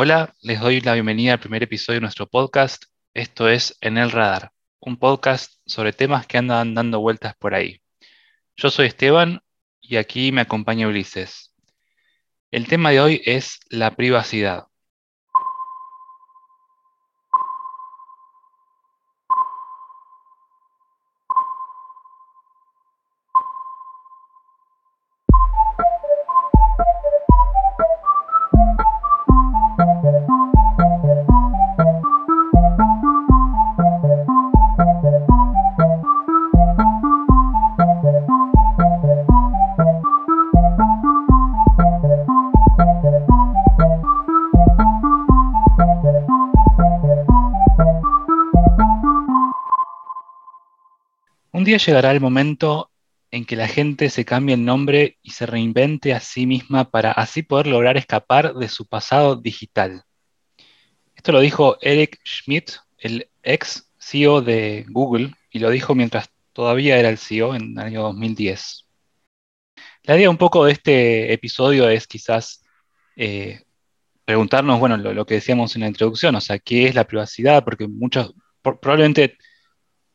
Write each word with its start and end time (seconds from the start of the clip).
Hola, 0.00 0.32
les 0.42 0.60
doy 0.60 0.80
la 0.80 0.94
bienvenida 0.94 1.32
al 1.32 1.40
primer 1.40 1.64
episodio 1.64 1.96
de 1.96 2.02
nuestro 2.02 2.28
podcast. 2.28 2.84
Esto 3.14 3.48
es 3.48 3.76
En 3.80 3.98
el 3.98 4.12
Radar, 4.12 4.52
un 4.78 4.96
podcast 4.96 5.54
sobre 5.66 5.92
temas 5.92 6.24
que 6.24 6.38
andan 6.38 6.72
dando 6.72 7.00
vueltas 7.00 7.34
por 7.36 7.52
ahí. 7.52 7.82
Yo 8.56 8.70
soy 8.70 8.86
Esteban 8.86 9.40
y 9.80 9.96
aquí 9.96 10.30
me 10.30 10.40
acompaña 10.40 10.86
Ulises. 10.86 11.52
El 12.52 12.68
tema 12.68 12.90
de 12.92 13.00
hoy 13.00 13.22
es 13.24 13.58
la 13.70 13.96
privacidad. 13.96 14.66
Día 51.68 51.76
llegará 51.76 52.12
el 52.12 52.20
momento 52.20 52.90
en 53.30 53.44
que 53.44 53.54
la 53.54 53.68
gente 53.68 54.08
se 54.08 54.24
cambie 54.24 54.54
el 54.54 54.64
nombre 54.64 55.18
y 55.22 55.32
se 55.32 55.44
reinvente 55.44 56.14
a 56.14 56.20
sí 56.20 56.46
misma 56.46 56.90
para 56.90 57.12
así 57.12 57.42
poder 57.42 57.66
lograr 57.66 57.98
escapar 57.98 58.54
de 58.54 58.68
su 58.68 58.86
pasado 58.86 59.36
digital. 59.36 60.02
Esto 61.14 61.32
lo 61.32 61.40
dijo 61.40 61.76
Eric 61.82 62.18
Schmidt, 62.24 62.70
el 62.96 63.28
ex 63.42 63.92
CEO 63.98 64.40
de 64.40 64.86
Google, 64.88 65.34
y 65.50 65.58
lo 65.58 65.68
dijo 65.68 65.94
mientras 65.94 66.30
todavía 66.54 66.98
era 66.98 67.10
el 67.10 67.18
CEO 67.18 67.54
en 67.54 67.72
el 67.72 67.78
año 67.78 68.02
2010. 68.02 68.86
La 70.04 70.16
idea 70.16 70.30
un 70.30 70.38
poco 70.38 70.64
de 70.64 70.72
este 70.72 71.34
episodio 71.34 71.90
es 71.90 72.06
quizás 72.06 72.64
eh, 73.14 73.60
preguntarnos, 74.24 74.80
bueno, 74.80 74.96
lo, 74.96 75.26
que 75.26 75.34
decíamos 75.34 75.74
en 75.74 75.82
la 75.82 75.88
introducción, 75.88 76.34
o 76.34 76.40
sea, 76.40 76.58
¿qué 76.58 76.86
es 76.86 76.94
la 76.94 77.04
privacidad? 77.04 77.62
Porque 77.62 77.86
muchos, 77.86 78.32
probablemente 78.62 79.36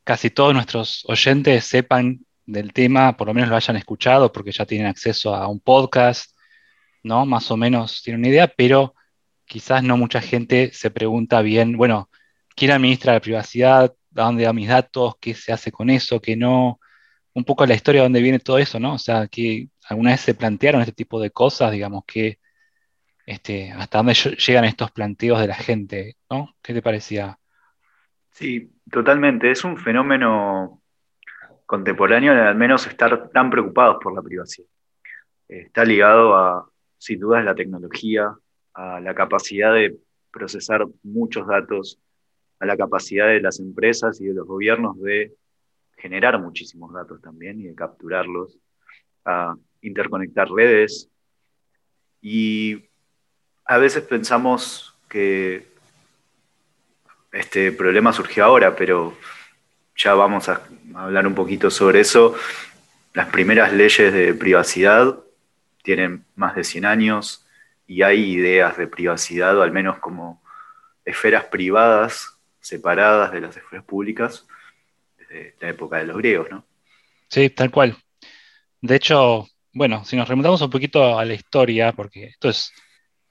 casi 0.04 0.30
todos 0.30 0.54
nuestros 0.54 1.04
oyentes 1.08 1.64
sepan 1.64 2.20
del 2.46 2.72
tema, 2.72 3.16
por 3.16 3.28
lo 3.28 3.34
menos 3.34 3.50
lo 3.50 3.56
hayan 3.56 3.76
escuchado 3.76 4.32
porque 4.32 4.52
ya 4.52 4.66
tienen 4.66 4.86
acceso 4.86 5.34
a 5.34 5.48
un 5.48 5.60
podcast, 5.60 6.36
¿no? 7.02 7.26
Más 7.26 7.50
o 7.50 7.56
menos 7.56 8.02
tienen 8.02 8.20
una 8.20 8.28
idea, 8.28 8.48
pero 8.48 8.94
quizás 9.46 9.82
no 9.82 9.96
mucha 9.96 10.20
gente 10.20 10.70
se 10.72 10.90
pregunta 10.90 11.42
bien, 11.42 11.76
bueno, 11.76 12.10
¿quién 12.54 12.70
administra 12.70 13.14
la 13.14 13.20
privacidad? 13.20 13.94
¿A 14.16 14.22
dónde 14.22 14.46
van 14.46 14.56
mis 14.56 14.68
datos? 14.68 15.14
¿Qué 15.20 15.34
se 15.34 15.52
hace 15.52 15.72
con 15.72 15.90
eso? 15.90 16.20
¿Qué 16.20 16.36
no? 16.36 16.80
Un 17.34 17.44
poco 17.44 17.66
la 17.66 17.74
historia 17.74 18.02
de 18.02 18.06
dónde 18.06 18.22
viene 18.22 18.38
todo 18.38 18.58
eso, 18.58 18.78
¿no? 18.78 18.94
O 18.94 18.98
sea, 18.98 19.26
que 19.28 19.68
alguna 19.88 20.12
vez 20.12 20.20
se 20.20 20.34
plantearon 20.34 20.82
este 20.82 20.92
tipo 20.92 21.20
de 21.20 21.30
cosas, 21.30 21.72
digamos, 21.72 22.04
que 22.06 22.38
este, 23.26 23.72
hasta 23.72 23.98
dónde 23.98 24.14
llegan 24.14 24.64
estos 24.64 24.90
planteos 24.92 25.40
de 25.40 25.48
la 25.48 25.56
gente, 25.56 26.16
¿no? 26.30 26.54
¿Qué 26.62 26.74
te 26.74 26.82
parecía? 26.82 27.38
Sí, 28.34 28.72
totalmente. 28.90 29.48
Es 29.52 29.62
un 29.62 29.78
fenómeno 29.78 30.82
contemporáneo 31.66 32.32
al 32.32 32.56
menos 32.56 32.84
estar 32.88 33.30
tan 33.30 33.48
preocupados 33.48 33.98
por 34.02 34.12
la 34.12 34.22
privacidad. 34.22 34.66
Está 35.46 35.84
ligado 35.84 36.34
a, 36.34 36.68
sin 36.98 37.20
duda, 37.20 37.42
la 37.42 37.54
tecnología, 37.54 38.34
a 38.74 39.00
la 39.00 39.14
capacidad 39.14 39.72
de 39.72 39.96
procesar 40.32 40.84
muchos 41.04 41.46
datos, 41.46 42.00
a 42.58 42.66
la 42.66 42.76
capacidad 42.76 43.28
de 43.28 43.40
las 43.40 43.60
empresas 43.60 44.20
y 44.20 44.26
de 44.26 44.34
los 44.34 44.48
gobiernos 44.48 45.00
de 45.00 45.32
generar 45.96 46.40
muchísimos 46.40 46.92
datos 46.92 47.22
también 47.22 47.60
y 47.60 47.68
de 47.68 47.74
capturarlos, 47.76 48.58
a 49.24 49.54
interconectar 49.80 50.50
redes. 50.50 51.08
Y 52.20 52.90
a 53.64 53.78
veces 53.78 54.02
pensamos 54.02 54.98
que 55.08 55.73
este 57.34 57.72
problema 57.72 58.12
surgió 58.12 58.44
ahora, 58.44 58.76
pero 58.76 59.16
ya 59.96 60.14
vamos 60.14 60.48
a 60.48 60.62
hablar 60.94 61.26
un 61.26 61.34
poquito 61.34 61.70
sobre 61.70 62.00
eso. 62.00 62.34
Las 63.12 63.28
primeras 63.28 63.72
leyes 63.72 64.12
de 64.12 64.34
privacidad 64.34 65.18
tienen 65.82 66.24
más 66.36 66.54
de 66.54 66.64
100 66.64 66.84
años 66.84 67.46
y 67.86 68.02
hay 68.02 68.32
ideas 68.32 68.76
de 68.76 68.86
privacidad, 68.86 69.56
o 69.58 69.62
al 69.62 69.72
menos 69.72 69.98
como 69.98 70.42
esferas 71.04 71.44
privadas 71.44 72.38
separadas 72.60 73.32
de 73.32 73.40
las 73.42 73.56
esferas 73.56 73.84
públicas, 73.84 74.46
desde 75.18 75.54
la 75.60 75.68
época 75.68 75.98
de 75.98 76.06
los 76.06 76.16
griegos, 76.16 76.50
¿no? 76.50 76.64
Sí, 77.28 77.50
tal 77.50 77.70
cual. 77.70 77.96
De 78.80 78.96
hecho, 78.96 79.46
bueno, 79.72 80.04
si 80.04 80.16
nos 80.16 80.28
remontamos 80.28 80.62
un 80.62 80.70
poquito 80.70 81.18
a 81.18 81.24
la 81.24 81.34
historia, 81.34 81.92
porque 81.92 82.24
esto 82.24 82.48
es 82.48 82.72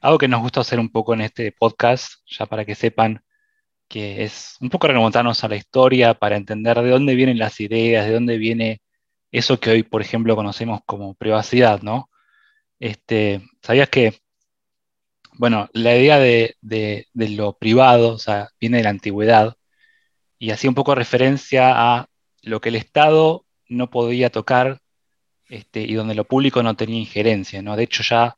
algo 0.02 0.18
que 0.18 0.28
nos 0.28 0.42
gusta 0.42 0.62
hacer 0.62 0.80
un 0.80 0.92
poco 0.92 1.14
en 1.14 1.22
este 1.22 1.52
podcast, 1.52 2.16
ya 2.28 2.46
para 2.46 2.66
que 2.66 2.76
sepan 2.76 3.24
que 3.94 4.24
es 4.24 4.58
un 4.60 4.72
poco 4.72 4.88
remontarnos 4.88 5.44
a 5.44 5.48
la 5.48 5.56
historia 5.56 6.16
para 6.16 6.36
entender 6.36 6.82
de 6.82 6.90
dónde 6.90 7.14
vienen 7.14 7.38
las 7.38 7.60
ideas, 7.60 8.08
de 8.08 8.14
dónde 8.14 8.40
viene 8.40 8.82
eso 9.32 9.60
que 9.60 9.70
hoy, 9.70 9.84
por 9.84 10.02
ejemplo, 10.02 10.36
conocemos 10.36 10.82
como 10.88 11.14
privacidad, 11.14 11.84
¿no? 11.84 12.10
Este, 12.80 13.42
¿Sabías 13.62 13.90
que, 13.90 14.20
bueno, 15.34 15.70
la 15.74 15.96
idea 15.96 16.18
de, 16.18 16.58
lo 17.14 17.56
privado, 17.60 18.14
o 18.14 18.18
sea, 18.18 18.50
viene 18.60 18.78
de 18.78 18.84
la 18.84 18.90
antigüedad 18.90 19.58
y 20.40 20.50
hacía 20.50 20.72
un 20.72 20.76
poco 20.76 20.96
referencia 20.96 21.74
a 21.76 22.08
lo 22.42 22.62
que 22.62 22.70
el 22.70 22.78
Estado 22.78 23.46
no 23.70 23.92
podía 23.92 24.32
tocar 24.32 24.82
este, 25.50 25.82
y 25.82 25.94
donde 25.94 26.16
lo 26.16 26.26
público 26.26 26.64
no 26.64 26.76
tenía 26.76 26.98
injerencia, 27.00 27.62
¿no? 27.62 27.76
De 27.76 27.84
hecho, 27.84 28.02
ya, 28.02 28.38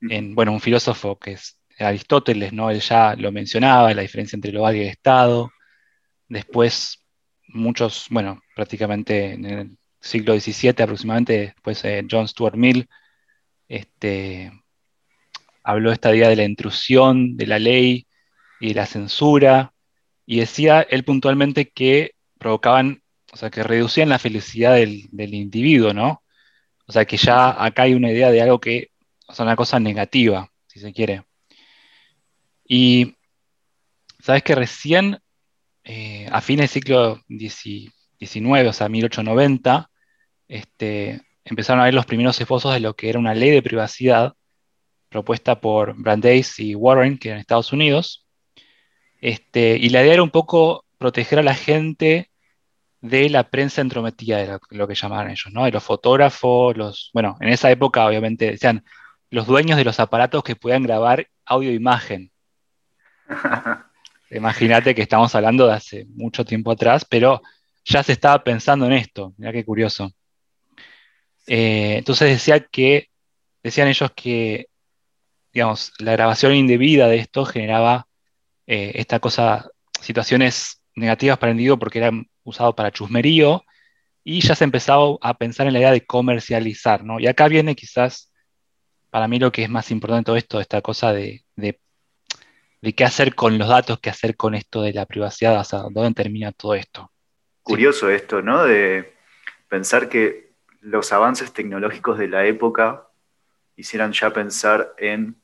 en, 0.00 0.34
bueno, 0.34 0.50
un 0.52 0.60
filósofo 0.60 1.20
que 1.20 1.32
es 1.32 1.57
Aristóteles, 1.78 2.52
¿no? 2.52 2.70
Él 2.70 2.80
ya 2.80 3.14
lo 3.16 3.32
mencionaba, 3.32 3.94
la 3.94 4.02
diferencia 4.02 4.36
entre 4.36 4.52
lo 4.52 4.70
y 4.72 4.80
el 4.80 4.88
Estado. 4.88 5.52
Después, 6.28 7.04
muchos, 7.48 8.06
bueno, 8.10 8.42
prácticamente 8.54 9.32
en 9.32 9.44
el 9.44 9.78
siglo 10.00 10.38
XVII 10.38 10.82
aproximadamente, 10.82 11.38
después 11.54 11.84
eh, 11.84 12.04
John 12.10 12.28
Stuart 12.28 12.56
Mill 12.56 12.88
este, 13.68 14.52
habló 15.62 15.92
esta 15.92 16.14
idea 16.14 16.28
de 16.28 16.36
la 16.36 16.44
intrusión 16.44 17.36
de 17.36 17.46
la 17.46 17.58
ley 17.58 18.06
y 18.60 18.68
de 18.68 18.74
la 18.74 18.86
censura, 18.86 19.72
y 20.26 20.40
decía 20.40 20.82
él 20.82 21.04
puntualmente 21.04 21.70
que 21.70 22.12
provocaban, 22.38 23.02
o 23.32 23.36
sea, 23.36 23.50
que 23.50 23.62
reducían 23.62 24.10
la 24.10 24.18
felicidad 24.18 24.74
del, 24.74 25.08
del 25.10 25.34
individuo, 25.34 25.94
¿no? 25.94 26.22
O 26.86 26.92
sea, 26.92 27.04
que 27.04 27.16
ya 27.16 27.62
acá 27.64 27.82
hay 27.84 27.94
una 27.94 28.10
idea 28.10 28.30
de 28.30 28.42
algo 28.42 28.60
que, 28.60 28.90
o 29.26 29.34
sea, 29.34 29.44
una 29.44 29.56
cosa 29.56 29.80
negativa, 29.80 30.50
si 30.66 30.80
se 30.80 30.92
quiere. 30.92 31.27
Y 32.68 33.16
sabes 34.20 34.42
que 34.42 34.54
recién, 34.54 35.18
eh, 35.84 36.28
a 36.30 36.40
fines 36.40 36.72
del 36.72 36.82
siglo 36.82 37.22
XIX, 37.28 38.68
o 38.68 38.72
sea, 38.72 38.88
1890, 38.88 39.90
este, 40.48 41.22
empezaron 41.44 41.80
a 41.80 41.84
ver 41.86 41.94
los 41.94 42.06
primeros 42.06 42.40
esbozos 42.40 42.74
de 42.74 42.80
lo 42.80 42.94
que 42.94 43.08
era 43.08 43.18
una 43.18 43.34
ley 43.34 43.50
de 43.50 43.62
privacidad 43.62 44.34
propuesta 45.08 45.60
por 45.60 45.94
Brandeis 45.96 46.58
y 46.60 46.74
Warren, 46.74 47.18
que 47.18 47.28
eran 47.30 47.40
Estados 47.40 47.72
Unidos. 47.72 48.26
Este, 49.20 49.76
y 49.76 49.88
la 49.88 50.02
idea 50.02 50.14
era 50.14 50.22
un 50.22 50.30
poco 50.30 50.84
proteger 50.98 51.38
a 51.38 51.42
la 51.42 51.54
gente 51.54 52.30
de 53.00 53.30
la 53.30 53.48
prensa 53.50 53.80
entrometida, 53.80 54.38
de 54.38 54.58
lo, 54.70 54.88
que 54.88 54.94
llamaban 54.94 55.30
ellos, 55.30 55.52
¿no? 55.52 55.64
De 55.64 55.70
los 55.70 55.84
fotógrafos, 55.84 56.76
los, 56.76 57.10
bueno, 57.14 57.36
en 57.40 57.48
esa 57.50 57.70
época 57.70 58.06
obviamente 58.06 58.50
decían 58.52 58.84
los 59.30 59.46
dueños 59.46 59.78
de 59.78 59.84
los 59.84 60.00
aparatos 60.00 60.42
que 60.42 60.56
puedan 60.56 60.82
grabar 60.82 61.28
audio 61.44 61.70
e. 61.70 62.30
Imagínate 64.30 64.94
que 64.94 65.02
estamos 65.02 65.34
hablando 65.34 65.66
de 65.66 65.74
hace 65.74 66.06
mucho 66.14 66.44
tiempo 66.44 66.72
atrás, 66.72 67.04
pero 67.08 67.40
ya 67.84 68.02
se 68.02 68.12
estaba 68.12 68.42
pensando 68.44 68.86
en 68.86 68.92
esto. 68.92 69.34
Mira 69.38 69.52
qué 69.52 69.64
curioso. 69.64 70.12
Eh, 71.46 71.96
entonces 71.98 72.28
decía 72.28 72.60
que, 72.60 73.08
decían 73.62 73.88
ellos 73.88 74.10
que, 74.14 74.68
digamos, 75.52 75.92
la 75.98 76.12
grabación 76.12 76.54
indebida 76.54 77.08
de 77.08 77.16
esto 77.16 77.44
generaba 77.46 78.06
eh, 78.66 78.92
esta 78.96 79.18
cosa, 79.18 79.70
situaciones 80.00 80.82
negativas 80.94 81.38
para 81.38 81.50
el 81.50 81.56
individuo 81.56 81.78
porque 81.78 81.98
eran 81.98 82.28
usados 82.44 82.74
para 82.74 82.92
chusmerío 82.92 83.64
y 84.24 84.40
ya 84.40 84.54
se 84.54 84.64
empezaba 84.64 85.16
a 85.22 85.34
pensar 85.38 85.66
en 85.66 85.72
la 85.72 85.78
idea 85.78 85.90
de 85.92 86.04
comercializar, 86.04 87.02
¿no? 87.02 87.18
Y 87.18 87.26
acá 87.26 87.48
viene 87.48 87.74
quizás, 87.74 88.30
para 89.10 89.26
mí 89.26 89.38
lo 89.38 89.50
que 89.52 89.62
es 89.62 89.70
más 89.70 89.90
importante 89.90 90.20
de 90.20 90.24
todo 90.24 90.36
esto, 90.36 90.60
esta 90.60 90.82
cosa 90.82 91.14
de, 91.14 91.44
de 91.56 91.80
de 92.80 92.94
qué 92.94 93.04
hacer 93.04 93.34
con 93.34 93.58
los 93.58 93.68
datos, 93.68 93.98
qué 94.00 94.10
hacer 94.10 94.36
con 94.36 94.54
esto 94.54 94.82
de 94.82 94.92
la 94.92 95.06
privacidad, 95.06 95.60
o 95.72 95.90
dónde 95.90 96.14
termina 96.14 96.52
todo 96.52 96.74
esto. 96.74 97.10
Curioso 97.62 98.08
esto, 98.10 98.40
¿no? 98.40 98.64
De 98.64 99.14
pensar 99.68 100.08
que 100.08 100.52
los 100.80 101.12
avances 101.12 101.52
tecnológicos 101.52 102.18
de 102.18 102.28
la 102.28 102.46
época 102.46 103.08
hicieran 103.76 104.12
ya 104.12 104.32
pensar 104.32 104.94
en 104.98 105.36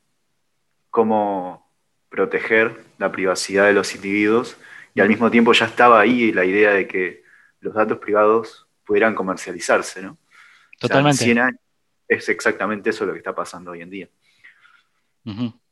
cómo 0.90 1.70
proteger 2.08 2.84
la 2.98 3.10
privacidad 3.10 3.66
de 3.66 3.72
los 3.72 3.94
individuos 3.94 4.56
y 4.94 5.00
al 5.00 5.08
mismo 5.08 5.30
tiempo 5.30 5.52
ya 5.52 5.66
estaba 5.66 6.00
ahí 6.00 6.32
la 6.32 6.44
idea 6.44 6.70
de 6.70 6.86
que 6.86 7.24
los 7.60 7.74
datos 7.74 7.98
privados 7.98 8.66
pudieran 8.84 9.14
comercializarse, 9.14 10.02
¿no? 10.02 10.18
Totalmente. 10.78 11.34
es 12.06 12.28
exactamente 12.28 12.90
eso 12.90 13.04
lo 13.06 13.12
que 13.12 13.18
está 13.18 13.34
pasando 13.34 13.72
hoy 13.72 13.82
en 13.82 13.90
día. 13.90 14.08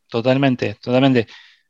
Totalmente, 0.09 0.77
totalmente. 0.81 1.27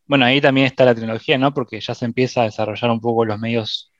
Bueno, 0.06 0.24
ahí 0.26 0.40
también 0.40 0.66
está 0.66 0.84
la 0.84 0.94
tecnología, 0.94 1.38
¿no? 1.38 1.54
Porque 1.54 1.80
ya 1.80 1.94
se 1.94 2.04
empieza 2.04 2.42
a 2.42 2.44
desarrollar 2.44 2.90
un 2.90 3.00
poco 3.00 3.24
los 3.24 3.38
medios, 3.38 3.92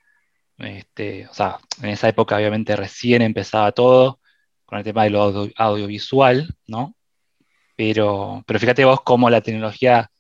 este, 0.58 1.26
o 1.28 1.34
sea, 1.34 1.58
en 1.82 1.90
esa 1.90 2.08
época 2.08 2.37
obviamente 2.37 2.76
recién 2.76 3.22
empezaba 3.22 3.72
todo 3.72 4.20
con 4.64 4.78
el 4.78 4.84
tema 4.84 5.04
de 5.04 5.10
lo 5.10 5.50
audiovisual, 5.56 6.54
¿no? 6.66 6.96
Pero, 7.76 8.43
pero 8.46 8.60
fíjate 8.60 8.84
vos 8.84 9.00
cómo 9.02 9.31
la 9.31 9.40
tecnología 9.40 10.10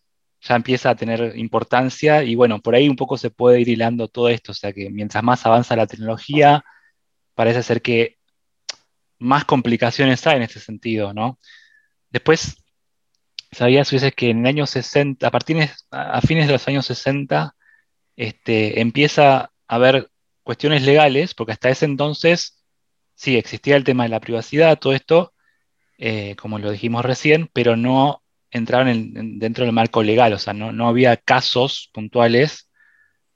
ya 0.42 0.56
empieza 0.56 0.90
a 0.90 0.96
tener 0.96 1.36
importancia 1.38 2.24
y 2.24 2.34
bueno, 2.34 2.60
por 2.60 2.74
ahí 2.74 2.88
un 2.88 2.96
poco 2.96 3.16
se 3.16 3.30
puede 3.30 3.60
ir 3.60 3.68
hilando 3.68 4.08
todo 4.08 4.28
esto, 4.28 4.52
o 4.52 4.54
sea 4.54 4.72
que 4.72 4.90
mientras 4.90 5.22
más 5.22 5.46
avanza 5.46 5.76
la 5.76 5.86
tecnología, 5.86 6.64
parece 7.34 7.62
ser 7.62 7.82
que 7.82 8.18
más 9.18 9.44
complicaciones 9.44 10.26
hay 10.26 10.36
en 10.36 10.42
este 10.42 10.60
sentido, 10.60 11.14
¿no? 11.14 11.38
Después, 12.10 12.56
sabías 13.52 13.90
que 14.16 14.30
en 14.30 14.40
el 14.40 14.46
año 14.46 14.66
60, 14.66 15.26
a, 15.26 15.30
partir 15.30 15.56
de, 15.58 15.70
a 15.90 16.20
fines 16.22 16.46
de 16.46 16.52
los 16.54 16.66
años 16.68 16.86
60, 16.86 17.54
este, 18.16 18.80
empieza 18.80 19.40
a 19.40 19.50
haber 19.68 20.10
cuestiones 20.42 20.82
legales, 20.82 21.34
porque 21.34 21.52
hasta 21.52 21.70
ese 21.70 21.84
entonces 21.84 22.64
sí 23.14 23.36
existía 23.36 23.76
el 23.76 23.84
tema 23.84 24.04
de 24.04 24.08
la 24.10 24.20
privacidad, 24.20 24.78
todo 24.78 24.92
esto, 24.94 25.34
eh, 25.98 26.34
como 26.36 26.58
lo 26.58 26.70
dijimos 26.70 27.04
recién, 27.04 27.48
pero 27.52 27.76
no 27.76 28.22
entraban 28.50 29.38
dentro 29.38 29.64
del 29.64 29.72
marco 29.72 30.02
legal, 30.02 30.32
o 30.32 30.38
sea, 30.38 30.52
no, 30.52 30.88
había 30.88 31.16
casos 31.16 31.90
puntuales 31.92 32.70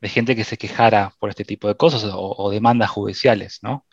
de 0.00 0.08
gente 0.08 0.36
que 0.36 0.44
se 0.44 0.58
quejara 0.58 1.14
por 1.19 1.30
este 1.30 1.44
tipo 1.44 1.69
de 1.69 1.76
cosas 1.76 2.04
o, 2.12 2.50
demandas 2.50 2.90
judiciales, 2.90 3.60
¿no? 3.62 3.86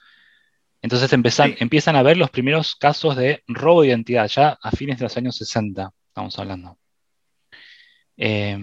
Entonces 0.81 1.13
empiezan 1.13 1.95
a 1.95 2.03
ver 2.03 2.17
los 2.17 2.29
primeros 2.29 2.75
casos 2.75 3.15
de 3.15 3.41
robo 3.47 3.83
de 3.83 3.89
identidad, 3.89 4.27
ya 4.27 4.57
a 4.61 4.71
fines 4.71 4.99
de 4.99 5.03
los 5.03 5.15
años 5.15 5.37
60, 5.37 5.91
estamos 6.13 6.37
hablando. 6.37 6.77
Eh, 8.17 8.57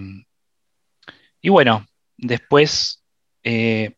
y 1.41 1.49
bueno, 1.49 1.85
después, 2.17 3.03
eh, 3.43 3.97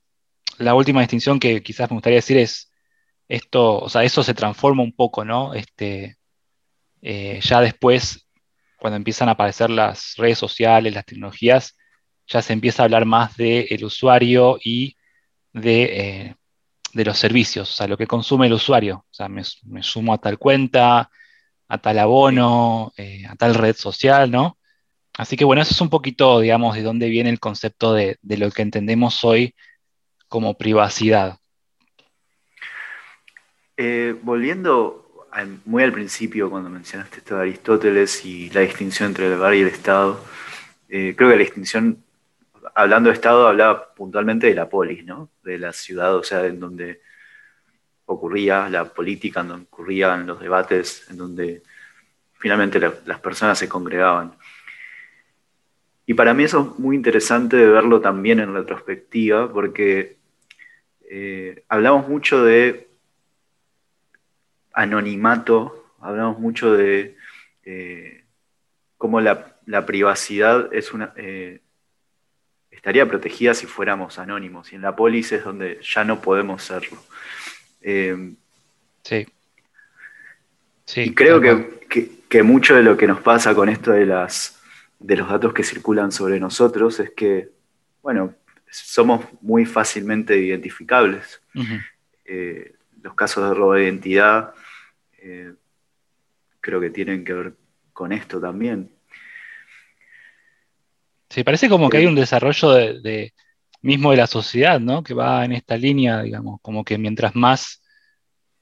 la 0.58 0.74
última 0.76 1.02
distinción 1.02 1.40
que 1.40 1.62
quizás 1.62 1.90
me 1.90 1.96
gustaría 1.96 2.18
decir 2.18 2.38
es, 2.38 2.72
esto, 3.28 3.80
o 3.80 3.90
sea, 3.90 4.04
eso 4.04 4.24
se 4.24 4.34
transforma 4.34 4.84
un 4.84 4.94
poco, 4.94 5.24
¿no? 5.24 5.54
Este, 5.54 6.18
eh, 7.02 7.40
ya 7.42 7.62
después 7.62 8.28
cuando 8.78 8.98
empiezan 8.98 9.30
a 9.30 9.34
aparecer 9.34 9.70
las 9.70 10.16
redes 10.18 10.38
sociales, 10.38 10.94
las 10.94 11.06
tecnologías, 11.06 11.78
ya 12.28 12.42
se 12.42 12.54
empieza 12.54 12.84
a 12.84 12.86
hablar 12.86 13.06
más 13.06 13.38
del 13.38 13.86
usuario 13.86 14.58
y 14.62 14.98
eh, 15.54 16.36
de, 16.94 17.06
los 17.06 17.18
servicios, 17.18 17.72
o 17.72 17.74
sea, 17.74 17.88
lo 17.88 17.98
que 17.98 18.08
consume 18.08 18.48
el 18.48 18.54
usuario. 18.54 19.06
O 19.10 19.14
sea, 19.14 19.30
me, 19.30 19.44
sumo 19.82 20.14
a 20.14 20.18
tal 20.18 20.38
cuenta, 20.38 21.10
a 21.74 21.80
tal 21.80 21.98
abono, 21.98 22.94
eh, 22.98 23.26
a 23.28 23.36
tal 23.36 23.56
red 23.56 23.76
social, 23.76 24.30
¿no? 24.30 24.60
Así 25.18 25.36
que 25.36 25.44
bueno, 25.44 25.64
eso 25.64 25.74
es 25.74 25.82
un 25.82 25.90
poquito, 25.90 26.40
digamos, 26.40 26.76
de 26.76 26.84
dónde 26.84 27.10
viene 27.10 27.32
el 27.32 27.40
concepto 27.40 27.94
de, 27.94 28.18
de 28.22 28.38
lo 28.38 28.52
que 28.52 28.62
entendemos 28.62 29.24
hoy 29.24 29.56
como 30.28 30.56
privacidad. 30.56 31.40
Eh, 33.76 34.16
volviendo 34.22 35.26
muy 35.66 35.82
al 35.82 35.92
principio, 35.92 36.52
cuando 36.52 36.70
mencionaste 36.70 37.18
esto 37.18 37.36
de 37.36 37.42
Aristóteles 37.42 38.24
y 38.24 38.52
la 38.52 38.62
distinción 38.62 39.10
entre 39.10 39.26
el 39.26 39.34
hogar 39.34 39.56
y 39.56 39.62
el 39.62 39.68
Estado, 39.68 40.24
eh, 40.90 41.16
creo 41.18 41.30
que 41.32 41.38
la 41.38 41.42
distinción, 41.42 42.04
hablando 42.76 43.10
de 43.10 43.16
Estado, 43.16 43.48
hablaba 43.48 43.96
puntualmente 43.96 44.46
de 44.46 44.54
la 44.54 44.70
polis, 44.70 45.04
¿no? 45.04 45.32
De 45.44 45.58
la 45.58 45.74
ciudad, 45.74 46.16
o 46.16 46.24
sea, 46.24 46.46
en 46.46 46.60
donde 46.60 47.02
ocurría 48.06 48.70
la 48.70 48.86
política, 48.86 49.42
en 49.42 49.48
donde 49.48 49.66
ocurrían 49.66 50.28
los 50.28 50.40
debates, 50.40 51.08
en 51.10 51.18
donde 51.18 51.64
finalmente 52.34 52.80
las 52.80 53.20
personas 53.20 53.58
se 53.58 53.70
congregaban. 53.70 54.36
Y 56.06 56.14
para 56.14 56.34
mí 56.34 56.44
eso 56.44 56.74
es 56.74 56.80
muy 56.80 56.96
interesante 56.96 57.56
de 57.56 57.68
verlo 57.68 58.02
también 58.02 58.40
en 58.40 58.54
retrospectiva, 58.54 59.52
porque 59.52 60.18
eh, 61.10 61.64
hablamos 61.70 62.10
mucho 62.10 62.44
de 62.44 62.90
anonimato, 64.74 65.92
hablamos 66.02 66.40
mucho 66.40 66.74
de 66.74 67.16
eh, 67.64 68.26
cómo 68.98 69.22
la, 69.22 69.56
privacidad 69.86 70.74
es 70.74 70.92
una, 70.92 71.14
eh, 71.16 71.62
estaría 72.72 73.08
protegida 73.08 73.54
si 73.54 73.66
fuéramos 73.66 74.20
anónimos, 74.20 74.74
y 74.74 74.76
en 74.76 74.82
la 74.82 74.96
polis 74.96 75.32
es 75.32 75.46
donde 75.46 75.80
ya 75.82 76.04
no 76.04 76.20
podemos 76.20 76.64
serlo. 76.64 76.98
Eh, 77.84 78.34
sí. 79.04 79.28
sí. 80.86 81.02
Y 81.02 81.14
creo 81.14 81.40
que, 81.40 82.44
mucho 82.44 82.76
de 82.76 82.82
lo 82.82 82.98
que 82.98 83.06
nos 83.06 83.22
pasa 83.22 83.54
con 83.54 83.70
esto 83.70 83.92
de, 83.92 84.08
las, 84.08 84.60
de 85.00 85.18
los 85.18 85.30
datos 85.30 85.54
que 85.54 85.64
circulan 85.64 86.12
sobre 86.12 86.40
nosotros 86.40 87.00
es 87.00 87.12
que, 87.12 87.52
bueno, 88.02 88.34
somos 88.72 89.24
muy 89.42 89.66
fácilmente 89.66 90.36
identificables. 90.36 91.42
los 93.04 93.14
casos 93.14 93.48
de 93.48 93.54
robo 93.54 93.74
de 93.74 93.84
identidad 93.84 94.54
eh, 95.24 95.54
creo 96.60 96.82
que 96.82 96.90
tienen 96.90 97.24
que 97.24 97.34
ver 97.34 97.54
con 97.94 98.12
esto 98.12 98.40
también. 98.42 98.92
Sí, 101.30 101.44
parece 101.44 101.70
como 101.70 101.90
que 101.90 101.98
hay 101.98 102.06
un 102.06 102.16
desarrollo 102.16 102.72
de, 102.72 103.34
mismo 103.84 104.12
de 104.12 104.18
la 104.18 104.28
sociedad, 104.28 104.80
¿no? 104.80 105.04
Que 105.04 105.14
va 105.14 105.46
en 105.46 105.52
esta 105.52 105.78
línea, 105.78 106.24
digamos, 106.24 106.60
como 106.62 106.84
que 106.84 106.98
mientras 106.98 107.36
más 107.36 107.84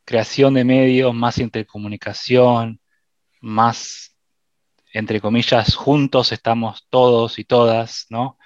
creación 0.04 0.56
de 0.56 0.66
medios, 0.66 1.14
más 1.14 1.38
intercomunicación, 1.38 2.82
más, 3.40 4.16
entre 4.94 5.22
comillas, 5.22 5.76
juntos 5.76 6.32
estamos 6.32 6.88
todos 6.90 7.40
y 7.40 7.46
todas, 7.46 8.08
¿no? 8.10 8.38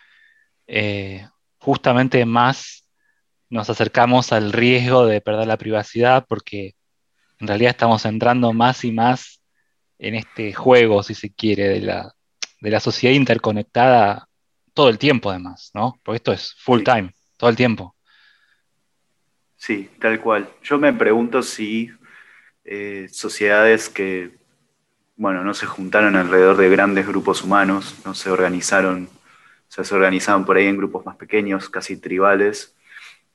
Eh, 0.68 1.28
justamente 1.60 2.26
más 2.26 2.88
nos 3.50 3.70
acercamos 3.70 4.32
al 4.34 4.52
riesgo 4.52 5.06
de 5.06 5.22
perder 5.22 5.48
la 5.48 5.58
privacidad 5.58 6.26
porque 6.28 6.76
en 7.40 7.48
realidad 7.48 7.72
estamos 7.72 8.06
entrando 8.06 8.54
más 8.54 8.84
y 8.84 8.92
más 8.92 9.42
en 9.98 10.16
este 10.16 10.54
juego, 10.54 11.04
si 11.04 11.16
se 11.16 11.34
quiere, 11.34 11.70
de 11.70 11.82
la, 11.82 12.16
de 12.60 12.70
la 12.70 12.80
sociedad 12.80 13.16
interconectada 13.16 14.28
todo 14.76 14.90
el 14.90 15.00
tiempo 15.00 15.32
además, 15.32 15.72
¿no? 15.74 16.00
Porque 16.04 16.18
esto 16.18 16.32
es 16.32 16.54
full 16.60 16.84
time, 16.84 17.16
todo 17.38 17.50
el 17.50 17.56
tiempo. 17.56 17.96
Sí, 19.56 19.90
tal 20.00 20.20
cual. 20.20 20.48
Yo 20.62 20.78
me 20.78 20.94
pregunto 20.94 21.42
si 21.42 21.90
eh, 22.64 23.08
sociedades 23.12 23.90
que, 23.90 24.38
bueno, 25.16 25.44
no 25.44 25.56
se 25.56 25.66
juntaron 25.66 26.16
alrededor 26.16 26.58
de 26.58 26.70
grandes 26.70 27.08
grupos 27.08 27.44
humanos, 27.44 27.96
no 28.06 28.14
se 28.14 28.30
organizaron, 28.30 29.10
o 29.12 29.72
sea, 29.72 29.84
se 29.84 29.96
organizaban 29.96 30.46
por 30.46 30.58
ahí 30.58 30.68
en 30.68 30.78
grupos 30.78 31.04
más 31.04 31.16
pequeños, 31.16 31.70
casi 31.70 31.98
tribales, 31.98 32.76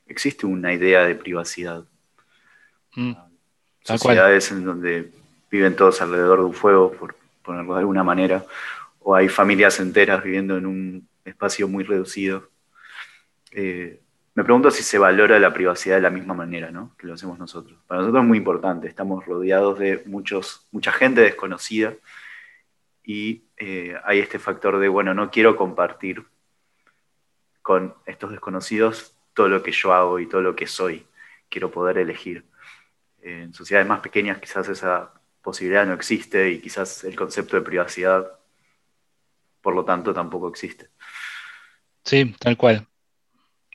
existe 0.07 0.47
una 0.47 0.73
idea 0.73 1.05
de 1.05 1.17
privacidad. 1.17 1.85
Mm 2.95 3.15
sociedades 3.83 4.51
en 4.51 4.65
donde 4.65 5.11
viven 5.51 5.77
todos 5.77 6.01
alrededor 6.03 6.41
de 6.41 6.45
un 6.45 6.55
fuego, 6.55 6.93
por 6.93 7.17
ponerlo 7.43 7.75
de 7.75 7.81
alguna 7.81 8.05
manera, 8.05 8.45
o 9.01 9.15
hay 9.15 9.29
familias 9.29 9.81
enteras 9.81 10.23
viviendo 10.23 10.57
en 10.57 10.67
un 10.67 11.09
espacio 11.31 11.69
muy 11.69 11.85
reducido. 11.85 12.51
Eh, 13.53 14.01
me 14.35 14.45
pregunto 14.45 14.71
si 14.71 14.83
se 14.83 14.99
valora 14.99 15.39
la 15.39 15.53
privacidad 15.53 15.97
de 15.97 16.03
la 16.03 16.11
misma 16.11 16.35
manera 16.35 16.71
¿no? 16.71 16.95
que 16.97 17.07
lo 17.07 17.15
hacemos 17.15 17.39
nosotros. 17.39 17.79
Para 17.87 18.01
nosotros 18.01 18.23
es 18.23 18.29
muy 18.29 18.39
importante, 18.39 18.89
estamos 18.89 19.25
rodeados 19.27 19.79
de 19.79 20.03
muchos, 20.07 20.67
mucha 20.71 20.93
gente 20.93 21.21
desconocida 21.21 21.95
y 23.03 23.45
eh, 23.57 23.97
hay 24.05 24.21
este 24.21 24.39
factor 24.39 24.79
de, 24.79 24.89
bueno, 24.89 25.15
no 25.15 25.31
quiero 25.31 25.57
compartir 25.57 26.25
con 27.63 27.95
estos 28.07 28.31
desconocidos 28.31 29.17
todo 29.35 29.49
lo 29.49 29.63
que 29.63 29.73
yo 29.73 29.93
hago 29.93 30.19
y 30.19 30.27
todo 30.27 30.43
lo 30.43 30.55
que 30.55 30.67
soy, 30.67 31.07
quiero 31.49 31.71
poder 31.71 31.99
elegir 31.99 32.45
en 33.23 33.53
sociedades 33.53 33.89
más 33.89 34.01
pequeñas 34.01 34.39
quizás 34.39 34.69
esa 34.69 35.13
posibilidad 35.43 35.87
no 35.87 35.95
existe 35.95 36.51
y 36.51 36.61
quizás 36.61 37.05
el 37.05 37.17
concepto 37.17 37.57
de 37.57 37.63
privacidad, 37.63 38.39
por 39.61 39.75
lo 39.75 39.85
tanto, 39.85 40.13
tampoco 40.13 40.49
existe. 40.49 40.89
Sí, 42.05 42.35
tal 42.39 42.57
cual. 42.57 42.87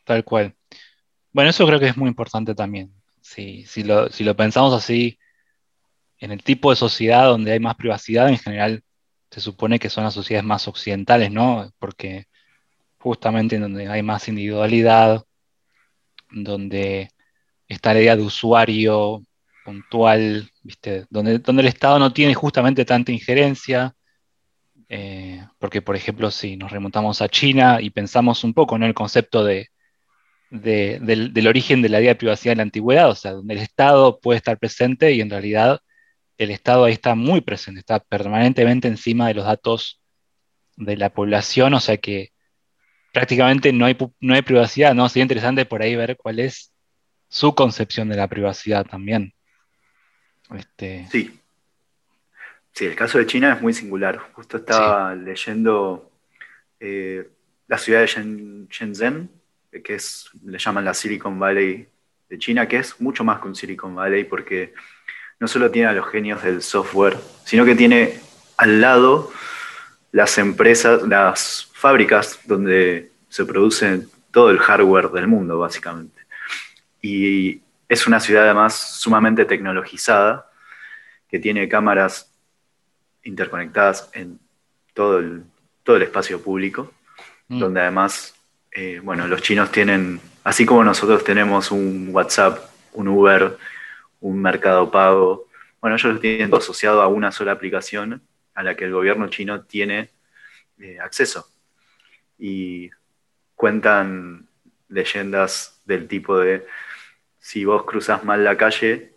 Tal 0.04 0.24
cual. 0.24 0.56
Bueno, 1.32 1.50
eso 1.50 1.66
creo 1.68 1.80
que 1.80 1.88
es 1.88 1.98
muy 1.98 2.08
importante 2.10 2.56
también. 2.56 2.94
Si, 3.22 3.66
si, 3.66 3.84
lo, 3.84 4.36
pensamos 4.36 4.74
así, 4.74 5.20
en 6.20 6.32
el 6.32 6.44
tipo 6.44 6.70
de 6.70 6.76
sociedad 6.78 7.26
donde 7.26 7.52
hay 7.54 7.60
más 7.60 7.76
privacidad, 7.76 8.30
en 8.30 8.38
general 8.38 8.84
se 9.32 9.42
supone 9.42 9.80
que 9.80 9.90
son 9.90 10.04
las 10.06 10.14
sociedades 10.14 10.46
más 10.46 10.68
occidentales, 10.68 11.32
¿no? 11.32 11.72
Porque 11.80 12.28
justamente 13.00 13.56
en 13.58 13.64
donde 13.64 13.88
hay 13.88 14.04
más 14.04 14.28
individualidad, 14.28 15.26
donde 16.32 17.10
está 17.68 17.94
la 17.94 18.02
idea 18.02 18.16
de 18.16 18.24
usuario 18.24 19.24
puntual, 19.66 20.50
¿viste? 20.64 21.06
Donde, 21.10 21.40
donde 21.40 21.64
el 21.64 21.68
Estado 21.68 22.00
no 22.00 22.14
tiene 22.14 22.34
justamente 22.36 22.86
tanta 22.86 23.12
injerencia, 23.12 23.96
Eh, 24.90 25.44
porque, 25.60 25.82
por 25.82 25.96
ejemplo, 25.96 26.32
si 26.32 26.58
nos 26.58 26.72
remontamos 26.72 27.22
a 27.22 27.30
China 27.30 27.80
y 27.82 27.90
pensamos 27.90 28.44
un 28.44 28.54
poco 28.54 28.76
en 28.76 28.84
el 28.84 28.94
concepto 28.94 29.44
de, 29.44 29.70
del, 30.50 31.48
origen 31.48 31.82
de 31.82 31.90
la 31.90 32.00
idea 32.00 32.12
de 32.12 32.16
privacidad 32.16 32.54
en 32.54 32.58
la 32.58 32.64
antigüedad, 32.64 33.10
o 33.10 33.16
sea, 33.16 33.32
donde 33.32 33.56
el 33.56 33.60
Estado 33.62 34.20
puede 34.20 34.38
estar 34.38 34.58
presente 34.58 35.12
y 35.14 35.22
en 35.22 35.30
realidad 35.30 35.80
el 36.38 36.52
Estado 36.52 36.86
ahí 36.86 36.94
está 36.94 37.16
muy 37.16 37.42
presente, 37.42 37.80
está 37.80 38.00
permanentemente 38.00 38.88
encima 38.88 39.28
de 39.28 39.36
los 39.36 39.46
datos 39.46 40.02
de 40.76 40.98
la 40.98 41.10
población, 41.10 41.74
o 41.74 41.80
sea 41.80 41.98
que 41.98 42.32
prácticamente 43.14 43.72
no 43.72 43.86
hay, 43.86 43.98
no 44.20 44.34
hay 44.34 44.42
privacidad, 44.42 44.94
¿no? 44.94 45.08
Sería 45.08 45.24
interesante 45.24 45.66
por 45.66 45.82
ahí 45.82 45.96
ver 45.96 46.18
cuál 46.18 46.40
es 46.40 46.74
su 47.30 47.56
concepción 47.56 48.10
de 48.10 48.18
la 48.18 48.28
privacidad 48.28 48.86
también. 48.86 49.34
Este... 50.54 51.08
Sí. 51.12 51.40
Sí, 52.76 52.86
el 52.86 52.96
caso 52.96 53.18
de 53.18 53.26
China 53.26 53.54
es 53.54 53.62
muy 53.62 53.74
singular. 53.74 54.20
Justo 54.34 54.58
estaba 54.58 55.16
leyendo 55.16 56.12
eh, 56.78 57.26
la 57.68 57.78
ciudad 57.78 58.02
de 58.02 58.08
Shenzhen, 58.08 59.30
que 59.82 59.96
es, 59.96 60.30
le 60.44 60.58
llaman 60.58 60.84
la 60.84 60.94
Silicon 60.94 61.40
Valley 61.40 61.88
de 62.28 62.38
China, 62.38 62.68
que 62.68 62.76
es 62.76 63.00
mucho 63.00 63.24
más 63.24 63.40
que 63.40 63.48
un 63.48 63.56
Silicon 63.56 63.96
Valley 63.96 64.26
porque 64.26 64.74
no 65.40 65.48
solo 65.48 65.72
tiene 65.72 65.88
a 65.88 65.94
los 65.94 66.06
genios 66.10 66.44
del 66.44 66.62
software, 66.62 67.18
sino 67.46 67.64
que 67.64 67.76
tiene 67.76 68.20
al 68.58 68.82
lado 68.82 69.32
las 70.12 70.38
empresas, 70.38 71.02
las 71.04 71.70
fábricas 71.74 72.42
donde 72.44 73.10
se 73.30 73.46
produce 73.46 74.02
todo 74.32 74.50
el 74.50 74.60
hardware 74.60 75.12
del 75.12 75.28
mundo, 75.28 75.60
básicamente. 75.60 76.24
Y 77.02 77.62
es 77.88 78.06
una 78.06 78.20
ciudad 78.20 78.44
además 78.44 78.76
sumamente 78.76 79.46
tecnologizada, 79.46 80.52
que 81.30 81.40
tiene 81.40 81.70
cámaras 81.70 82.35
interconectadas 83.26 84.10
en 84.14 84.40
todo 84.94 85.20
el, 85.20 85.44
todo 85.84 85.98
el 85.98 86.04
espacio 86.04 86.42
público, 86.42 86.94
mm. 87.50 87.60
donde 87.60 87.82
además, 87.82 88.36
eh, 88.72 89.02
bueno, 89.04 89.28
los 89.28 89.42
chinos 89.42 89.72
tienen, 89.72 90.22
así 90.44 90.66
como 90.66 90.84
nosotros 90.84 91.24
tenemos 91.24 91.72
un 91.72 92.10
WhatsApp, 92.12 92.60
un 92.94 93.10
Uber, 93.10 93.58
un 94.22 94.42
mercado 94.42 94.90
pago, 94.90 95.48
bueno, 95.82 95.98
ellos 95.98 96.14
lo 96.16 96.20
tienen 96.20 96.54
asociado 96.54 97.02
a 97.02 97.08
una 97.08 97.32
sola 97.32 97.52
aplicación 97.52 98.22
a 98.56 98.64
la 98.64 98.76
que 98.76 98.86
el 98.86 98.92
gobierno 98.92 99.28
chino 99.28 99.62
tiene 99.66 100.10
eh, 100.80 100.98
acceso. 101.00 101.48
Y 102.40 102.90
cuentan 103.56 104.48
leyendas 104.90 105.82
del 105.86 106.08
tipo 106.08 106.40
de, 106.40 106.66
si 107.40 107.66
vos 107.66 107.84
cruzas 107.84 108.24
mal 108.24 108.44
la 108.44 108.58
calle, 108.58 109.14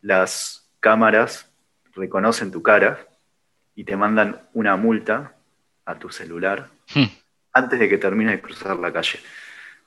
las 0.00 0.70
cámaras 0.80 1.50
reconocen 1.94 2.50
tu 2.50 2.62
cara 2.62 3.06
y 3.74 3.84
te 3.84 3.96
mandan 3.96 4.40
una 4.52 4.76
multa 4.76 5.34
a 5.84 5.98
tu 5.98 6.10
celular 6.10 6.70
hmm. 6.94 7.04
antes 7.52 7.78
de 7.78 7.88
que 7.88 7.98
termines 7.98 8.34
de 8.34 8.40
cruzar 8.40 8.76
la 8.76 8.92
calle. 8.92 9.18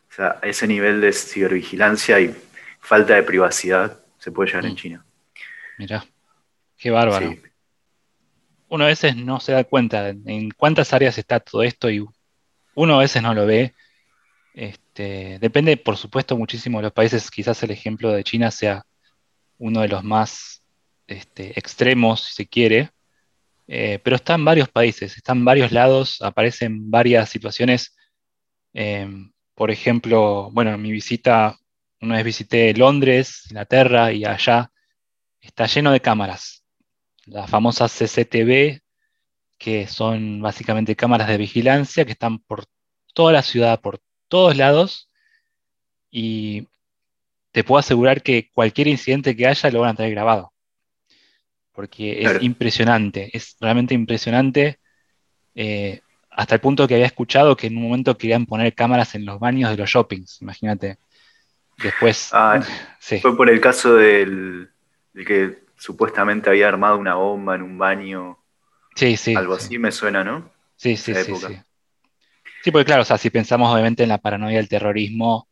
O 0.09 0.13
sea, 0.13 0.39
ese 0.41 0.67
nivel 0.67 1.01
de 1.01 1.13
cibervigilancia 1.13 2.19
y 2.19 2.35
falta 2.79 3.15
de 3.15 3.23
privacidad 3.23 3.99
se 4.17 4.31
puede 4.31 4.49
llegar 4.49 4.65
en 4.65 4.73
hmm. 4.73 4.75
China. 4.75 5.05
Mirá, 5.77 6.05
qué 6.77 6.89
bárbaro. 6.91 7.35
Uno 8.69 8.83
a 8.83 8.87
veces 8.87 9.15
no 9.15 9.39
se 9.39 9.53
da 9.53 9.63
cuenta 9.63 10.09
en 10.09 10.51
cuántas 10.51 10.91
áreas 10.91 11.17
está 11.17 11.39
todo 11.39 11.63
esto 11.63 11.89
y 11.89 12.05
uno 12.75 12.95
a 12.95 12.99
veces 12.99 13.21
no 13.21 13.33
lo 13.33 13.45
ve. 13.45 13.73
Este, 14.53 15.37
depende, 15.39 15.77
por 15.77 15.95
supuesto, 15.95 16.35
muchísimo 16.35 16.79
de 16.79 16.83
los 16.83 16.91
países. 16.91 17.31
Quizás 17.31 17.63
el 17.63 17.71
ejemplo 17.71 18.11
de 18.11 18.23
China 18.23 18.51
sea 18.51 18.85
uno 19.57 19.81
de 19.81 19.87
los 19.87 20.03
más 20.03 20.63
este, 21.05 21.57
extremos, 21.57 22.23
si 22.23 22.33
se 22.33 22.47
quiere, 22.47 22.91
eh, 23.67 23.99
pero 24.03 24.15
está 24.15 24.35
en 24.35 24.45
varios 24.45 24.69
países, 24.69 25.17
está 25.17 25.33
en 25.33 25.45
varios 25.45 25.71
lados, 25.71 26.21
aparecen 26.21 26.89
varias 26.89 27.29
situaciones. 27.29 27.95
Em, 28.73 29.31
por 29.55 29.71
ejemplo, 29.71 30.49
bueno, 30.53 30.73
en 30.73 30.81
mi 30.81 30.91
visita, 30.91 31.57
una 32.01 32.15
vez 32.15 32.25
visité 32.25 32.73
Londres, 32.73 33.43
Inglaterra, 33.49 34.11
y 34.13 34.25
allá 34.25 34.71
está 35.41 35.67
lleno 35.67 35.91
de 35.91 36.01
cámaras. 36.01 36.65
Las 37.25 37.49
famosas 37.49 37.91
CCTV, 37.93 38.81
que 39.57 39.87
son 39.87 40.41
básicamente 40.41 40.95
cámaras 40.95 41.27
de 41.29 41.37
vigilancia 41.37 42.05
que 42.05 42.13
están 42.13 42.39
por 42.39 42.65
toda 43.13 43.33
la 43.33 43.43
ciudad, 43.43 43.81
por 43.81 44.01
todos 44.29 44.57
lados, 44.57 45.09
y 46.11 46.67
te 47.51 47.63
puedo 47.63 47.79
asegurar 47.79 48.23
que 48.23 48.49
cualquier 48.51 48.87
incidente 48.87 49.35
que 49.35 49.47
haya 49.47 49.71
lo 49.71 49.81
van 49.81 49.91
a 49.91 49.95
tener 49.95 50.11
grabado 50.11 50.53
porque 51.77 52.23
es 52.23 52.41
impresionante, 52.41 53.29
es 53.33 53.55
realmente 53.61 53.93
impresionante, 53.93 54.79
eh, 55.53 56.01
hasta 56.31 56.55
el 56.55 56.61
punto 56.61 56.87
que 56.87 56.95
había 56.95 57.05
escuchado 57.05 57.55
que 57.55 57.67
en 57.67 57.77
un 57.77 57.83
momento 57.83 58.17
querían 58.17 58.47
poner 58.47 58.73
cámaras 58.73 59.13
en 59.13 59.27
los 59.27 59.39
baños 59.39 59.69
de 59.69 59.77
los 59.77 59.87
shoppings, 59.87 60.41
imagínate. 60.41 60.97
Después... 61.77 62.31
Ah, 62.33 62.59
fue 63.21 63.37
por 63.37 63.51
el 63.51 63.61
caso 63.61 63.93
del, 63.93 64.71
que 65.13 65.59
supuestamente 65.77 66.49
había 66.49 66.67
armado 66.67 66.97
una 66.97 67.13
bomba 67.13 67.53
en 67.53 67.61
un 67.61 67.77
baño. 67.77 68.39
Sí, 68.95 69.15
sí. 69.15 69.35
Algo 69.35 69.53
así 69.53 69.77
me 69.77 69.91
suena, 69.91 70.23
¿no? 70.23 70.49
Sí, 70.77 70.97
sí, 70.97 71.13
sí, 71.13 71.35
sí. 71.35 71.59
Sí, 72.63 72.71
porque 72.71 72.85
claro, 72.85 73.03
o 73.03 73.05
sea, 73.05 73.19
si 73.19 73.29
pensamos 73.29 73.71
obviamente 73.71 74.01
en 74.01 74.09
la 74.09 74.17
paranoia 74.17 74.57
del 74.57 74.67
terrorismo, 74.67 75.47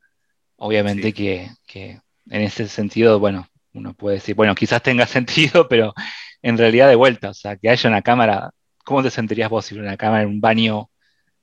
obviamente 0.55 1.13
que, 1.13 1.51
que, 1.67 2.01
en 2.32 2.41
ese 2.41 2.67
sentido, 2.67 3.20
bueno, 3.20 3.48
uno 3.75 3.94
puede 3.94 4.15
decir, 4.15 4.36
bueno, 4.36 4.55
quizás 4.55 4.82
tenga 4.82 5.05
sentido, 5.08 5.67
pero 5.67 5.94
en 6.41 6.58
realidad 6.58 6.88
de 6.89 6.96
vuelta, 6.96 7.29
o 7.29 7.34
sea, 7.34 7.55
que 7.58 7.70
haya 7.70 7.89
una 7.89 8.01
cámara, 8.01 8.51
¿cómo 8.84 9.03
te 9.03 9.12
sentirías 9.12 9.50
vos 9.50 9.65
si 9.65 9.75
hubiera 9.75 9.89
una 9.89 9.98
cámara 9.98 10.24
en 10.24 10.29
un 10.29 10.41
baño 10.41 10.89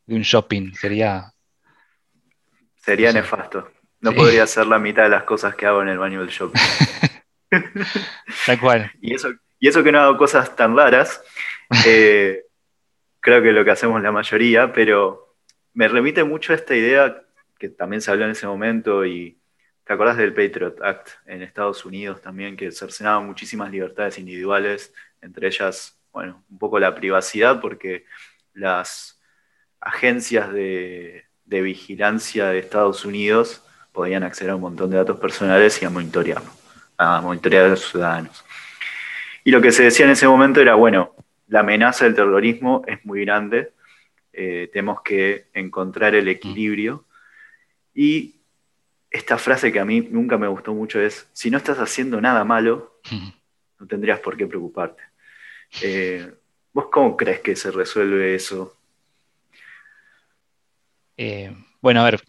de 0.06 0.16
un 0.16 0.22
shopping? 0.22 0.72
Sería... 0.74 1.32
Sería 2.76 3.12
nefasto. 3.12 3.70
No 4.00 4.12
podría 4.12 4.42
hacer 4.42 4.66
la 4.66 4.80
mitad 4.80 5.04
de 5.04 5.10
las 5.10 5.22
cosas 5.22 5.54
que 5.54 5.66
hago 5.66 5.82
en 5.82 5.88
el 5.88 5.98
baño 5.98 6.20
del 6.20 6.30
shopping. 6.30 6.60
Tal 8.46 8.58
cual. 8.58 8.90
Y 9.00 9.14
eso, 9.14 9.28
y 9.60 9.68
eso 9.68 9.84
que 9.84 9.92
no 9.92 10.00
hago 10.00 10.18
cosas 10.18 10.56
tan 10.56 10.76
raras, 10.76 11.22
eh, 11.86 12.42
creo 13.20 13.42
que 13.42 13.52
lo 13.52 13.64
que 13.64 13.70
hacemos 13.70 14.02
la 14.02 14.10
mayoría, 14.10 14.72
pero 14.72 15.36
me 15.74 15.86
remite 15.86 16.24
mucho 16.24 16.52
a 16.52 16.56
esta 16.56 16.74
idea 16.74 17.22
que 17.58 17.68
también 17.68 18.02
se 18.02 18.10
habló 18.10 18.24
en 18.24 18.32
ese 18.32 18.48
momento 18.48 19.06
y 19.06 19.38
¿Te 19.84 19.92
acordás 19.92 20.16
del 20.16 20.32
Patriot 20.32 20.80
Act 20.80 21.08
en 21.26 21.42
Estados 21.42 21.84
Unidos 21.84 22.20
también, 22.22 22.56
que 22.56 22.70
cercenaba 22.70 23.20
muchísimas 23.20 23.70
libertades 23.70 24.18
individuales, 24.18 24.94
entre 25.20 25.48
ellas, 25.48 26.00
bueno, 26.12 26.44
un 26.48 26.58
poco 26.58 26.78
la 26.78 26.94
privacidad, 26.94 27.60
porque 27.60 28.04
las 28.54 29.20
agencias 29.80 30.52
de, 30.52 31.24
vigilancia 31.44 32.46
de 32.46 32.60
Estados 32.60 33.04
Unidos 33.04 33.62
podían 33.92 34.22
acceder 34.22 34.52
a 34.52 34.54
un 34.54 34.62
montón 34.62 34.90
de 34.90 34.96
datos 34.96 35.20
personales 35.20 35.82
y 35.82 35.84
a 35.84 35.90
monitorear, 35.90 36.42
a 36.96 37.20
monitorear 37.20 37.66
a 37.66 37.68
los 37.68 37.90
ciudadanos. 37.90 38.42
Y 39.44 39.50
lo 39.50 39.60
que 39.60 39.72
se 39.72 39.82
decía 39.82 40.06
en 40.06 40.12
ese 40.12 40.26
momento 40.26 40.60
era, 40.60 40.76
bueno, 40.76 41.14
la 41.48 41.60
amenaza 41.60 42.06
del 42.06 42.14
terrorismo 42.14 42.82
es 42.86 43.04
muy 43.04 43.24
grande, 43.24 43.72
eh, 44.32 44.70
tenemos 44.72 45.02
que 45.02 45.48
encontrar 45.52 46.14
el 46.14 46.28
equilibrio 46.28 47.04
y 47.94 48.41
esta 49.12 49.36
frase 49.36 49.70
que 49.70 49.78
a 49.78 49.84
mí 49.84 50.00
nunca 50.00 50.38
me 50.38 50.48
gustó 50.48 50.72
mucho 50.72 51.00
es, 51.00 51.28
si 51.32 51.50
no 51.50 51.58
estás 51.58 51.78
haciendo 51.78 52.20
nada 52.20 52.44
malo, 52.44 53.00
no 53.78 53.86
tendrías 53.86 54.20
por 54.20 54.36
qué 54.36 54.46
preocuparte. 54.46 55.02
Eh, 55.82 56.32
¿Vos 56.72 56.86
cómo 56.90 57.16
crees 57.16 57.40
que 57.40 57.54
se 57.54 57.70
resuelve 57.70 58.34
eso? 58.34 58.74
Eh, 61.18 61.54
bueno, 61.82 62.00
a 62.00 62.04
ver, 62.04 62.22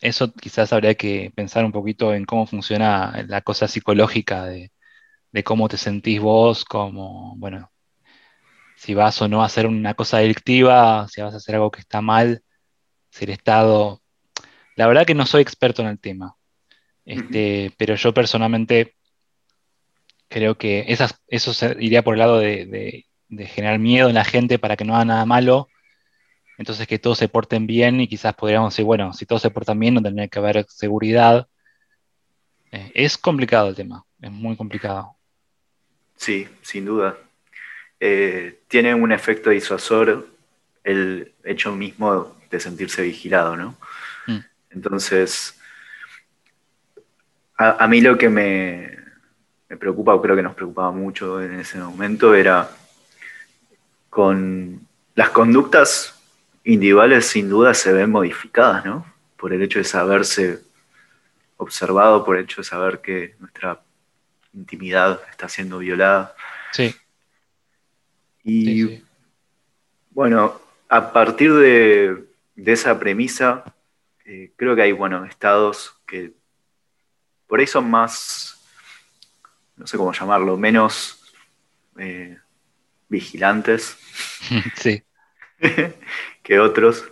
eso 0.00 0.32
quizás 0.34 0.72
habría 0.72 0.94
que 0.94 1.32
pensar 1.34 1.64
un 1.64 1.72
poquito 1.72 2.12
en 2.12 2.26
cómo 2.26 2.46
funciona 2.46 3.24
la 3.26 3.40
cosa 3.40 3.66
psicológica 3.66 4.44
de, 4.44 4.70
cómo 5.44 5.68
te 5.68 5.78
sentís 5.78 6.20
vos, 6.20 6.64
como, 6.64 7.34
bueno, 7.36 7.70
si 8.76 8.94
vas 8.94 9.20
o 9.22 9.28
no 9.28 9.42
a 9.42 9.46
hacer 9.46 9.66
una 9.66 9.94
cosa 9.94 10.18
delictiva, 10.18 11.08
si 11.08 11.22
vas 11.22 11.32
a 11.34 11.38
hacer 11.38 11.54
algo 11.54 11.70
que 11.70 11.80
está 11.80 12.02
mal, 12.02 12.42
si 13.10 13.24
el 13.24 13.30
Estado 13.30 14.02
la 14.76 14.86
verdad 14.86 15.06
que 15.06 15.14
no 15.14 15.26
soy 15.26 15.42
experto 15.42 15.82
en 15.82 15.88
el 15.88 15.98
tema, 15.98 16.36
este, 17.04 17.72
pero 17.76 17.94
yo 17.94 18.12
personalmente 18.14 18.94
creo 20.28 20.58
que 20.58 20.84
esas, 20.88 21.20
eso 21.28 21.52
iría 21.78 22.02
por 22.02 22.14
el 22.14 22.18
lado 22.18 22.38
de, 22.38 23.06
generar 23.28 23.78
miedo 23.78 24.08
en 24.08 24.14
la 24.14 24.24
gente 24.24 24.58
para 24.58 24.76
que 24.76 24.84
no 24.84 24.94
haga 24.94 25.04
nada 25.04 25.26
malo, 25.26 25.68
entonces 26.58 26.86
que 26.86 26.98
todos 26.98 27.18
se 27.18 27.28
porten 27.28 27.66
bien 27.66 28.00
y 28.00 28.08
quizás 28.08 28.34
podríamos 28.34 28.72
decir, 28.72 28.84
bueno, 28.84 29.12
si 29.12 29.26
todos 29.26 29.42
se 29.42 29.50
portan 29.50 29.78
bien 29.78 29.94
no 29.94 30.02
tendría 30.02 30.28
que 30.28 30.38
haber 30.38 30.66
seguridad. 30.68 31.48
Eh, 32.72 32.92
es 32.94 33.18
complicado 33.18 33.68
el 33.68 33.74
tema, 33.74 34.04
es 34.20 34.30
muy 34.30 34.56
complicado. 34.56 35.16
Sí, 36.16 36.48
sin 36.62 36.84
duda. 36.84 37.16
Eh, 38.00 38.60
tiene 38.68 38.94
un 38.94 39.12
efecto 39.12 39.50
disuasor 39.50 40.28
el 40.84 41.32
hecho 41.44 41.72
mismo 41.72 42.36
de 42.50 42.60
sentirse 42.60 43.02
vigilado, 43.02 43.56
¿no? 43.56 43.76
Entonces, 44.70 45.58
a, 47.56 47.86
mí 47.88 48.00
lo 48.00 48.18
que 48.18 48.28
me, 48.28 48.96
preocupa, 49.78 50.14
o 50.14 50.22
creo 50.22 50.36
que 50.36 50.42
nos 50.42 50.54
preocupaba 50.54 50.90
mucho 50.92 51.42
en 51.42 51.60
ese 51.60 51.78
momento, 51.78 52.34
era 52.34 52.70
con 54.10 54.86
las 55.14 55.30
conductas 55.30 56.14
individuales 56.64 57.26
sin 57.26 57.48
duda 57.48 57.74
se 57.74 57.92
ven 57.92 58.10
modificadas, 58.10 58.84
¿no? 58.84 59.06
Por 59.36 59.52
el 59.52 59.62
hecho 59.62 59.78
de 59.78 59.84
saberse 59.84 60.60
observado, 61.56 62.24
por 62.24 62.36
el 62.36 62.44
hecho 62.44 62.60
de 62.60 62.64
saber 62.64 63.00
que 63.00 63.34
nuestra 63.38 63.80
intimidad 64.52 65.20
está 65.30 65.48
siendo 65.48 65.78
violada. 65.78 66.34
Sí. 66.72 66.94
Y 68.42 69.02
bueno, 70.10 70.60
a 70.88 71.12
partir 71.12 71.52
de, 71.52 72.24
esa 72.56 72.98
premisa, 72.98 73.64
eh, 74.26 74.52
creo 74.56 74.74
que 74.74 74.82
hay, 74.82 74.92
bueno, 74.92 75.24
estados 75.24 76.02
que 76.04 76.32
por 77.46 77.60
ahí 77.60 77.66
son 77.66 77.88
más, 77.88 78.60
no 79.76 79.86
sé 79.86 79.96
cómo 79.96 80.12
llamarlo, 80.12 80.56
menos 80.56 81.32
eh, 81.96 82.36
vigilantes 83.08 83.96
sí. 84.74 85.02
que 86.42 86.58
otros, 86.58 87.04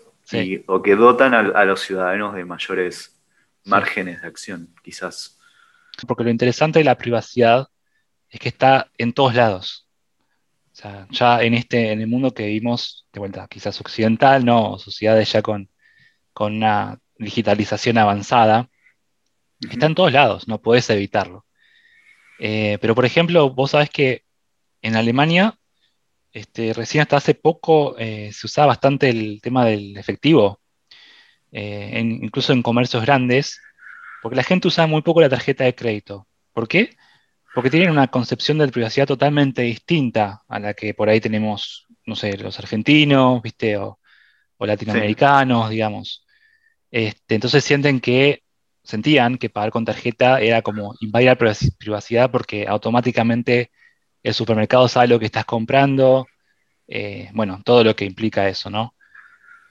o 0.67 0.83
que 0.83 0.97
dotan 0.97 1.35
a, 1.35 1.65
los 1.65 1.83
ciudadanos 1.83 2.35
de 2.35 2.45
mayores 2.45 3.17
márgenes 3.65 4.21
de 4.21 4.27
acción, 4.27 4.75
quizás. 4.83 5.39
Porque 6.09 6.25
lo 6.25 6.31
interesante 6.31 6.81
de 6.81 6.85
la 6.85 6.99
privacidad 6.99 7.69
es 8.29 8.41
que 8.41 8.49
está 8.49 8.91
en 8.99 9.13
todos 9.13 9.35
lados. 9.35 9.87
O 10.73 10.77
sea, 10.77 11.07
ya 11.11 11.41
en 11.43 11.55
este, 11.55 11.93
en 11.93 12.01
el 12.01 12.09
mundo 12.09 12.35
que 12.35 12.47
vivimos, 12.47 13.07
de 13.13 13.21
vuelta, 13.21 13.47
quizás 13.49 13.81
occidental, 13.81 14.45
¿no? 14.45 14.77
sociedades 14.79 15.33
ya 15.33 15.41
con, 15.41 15.71
con 16.33 16.57
una 16.57 16.99
digitalización 17.19 17.99
avanzada, 17.99 18.71
está 19.71 19.87
en 19.87 19.95
todos 19.95 20.13
lados, 20.13 20.49
no 20.49 20.61
puedes 20.61 20.89
evitarlo. 20.91 21.47
Eh, 22.39 22.79
pero, 22.81 22.95
por 22.95 23.05
ejemplo, 23.05 23.51
vos 23.51 23.73
sabés 23.73 23.91
que 23.91 24.25
en 24.83 24.97
Alemania, 24.97 25.59
este, 26.33 26.73
recién 26.73 27.03
hasta 27.03 27.17
hace 27.17 27.35
poco 27.35 27.97
eh, 27.99 28.31
se 28.33 28.47
usaba 28.47 28.69
bastante 28.69 29.09
el 29.09 29.41
tema 29.41 29.65
del 29.65 29.97
efectivo, 29.97 30.61
eh, 31.53 32.01
incluso 32.03 32.53
en 32.53 32.63
comercios 32.63 33.05
grandes, 33.05 33.61
porque 34.21 34.37
la 34.37 34.43
gente 34.43 34.69
usa 34.69 34.87
muy 34.87 35.03
poco 35.03 35.21
la 35.21 35.29
tarjeta 35.29 35.65
de 35.65 35.75
crédito. 35.75 36.27
¿Por 36.53 36.67
qué? 36.67 36.97
Porque 37.55 37.71
tienen 37.71 37.91
una 37.91 38.09
concepción 38.09 38.59
de 38.59 38.69
privacidad 38.69 39.07
totalmente 39.07 39.63
distinta 39.63 40.43
a 40.49 40.59
la 40.59 40.75
que 40.75 40.95
por 40.95 41.09
ahí 41.09 41.21
tenemos, 41.21 41.87
no 42.05 42.17
sé, 42.17 42.37
los 42.39 42.59
argentinos, 42.59 43.41
¿viste? 43.43 43.77
O, 43.77 43.99
latinoamericanos, 44.59 45.69
digamos. 45.69 46.24
Este, 46.95 47.35
entonces 47.35 47.65
sienten 47.65 48.01
que, 48.01 48.45
sentían 48.85 49.37
que 49.37 49.51
pagar 49.51 49.73
con 49.73 49.85
tarjeta 49.85 50.41
era 50.41 50.63
como 50.63 50.95
invadir 51.01 51.27
la 51.27 51.55
privacidad 51.77 52.31
porque 52.31 52.69
automáticamente 52.69 53.73
el 54.23 54.33
supermercado 54.33 54.87
sabe 54.87 55.09
lo 55.09 55.19
que 55.19 55.27
estás 55.27 55.45
comprando, 55.45 56.29
eh, 56.87 57.31
bueno, 57.35 57.61
todo 57.65 57.83
lo 57.83 57.97
que 57.97 58.05
implica 58.05 58.49
eso, 58.49 58.71
¿no? 58.71 58.95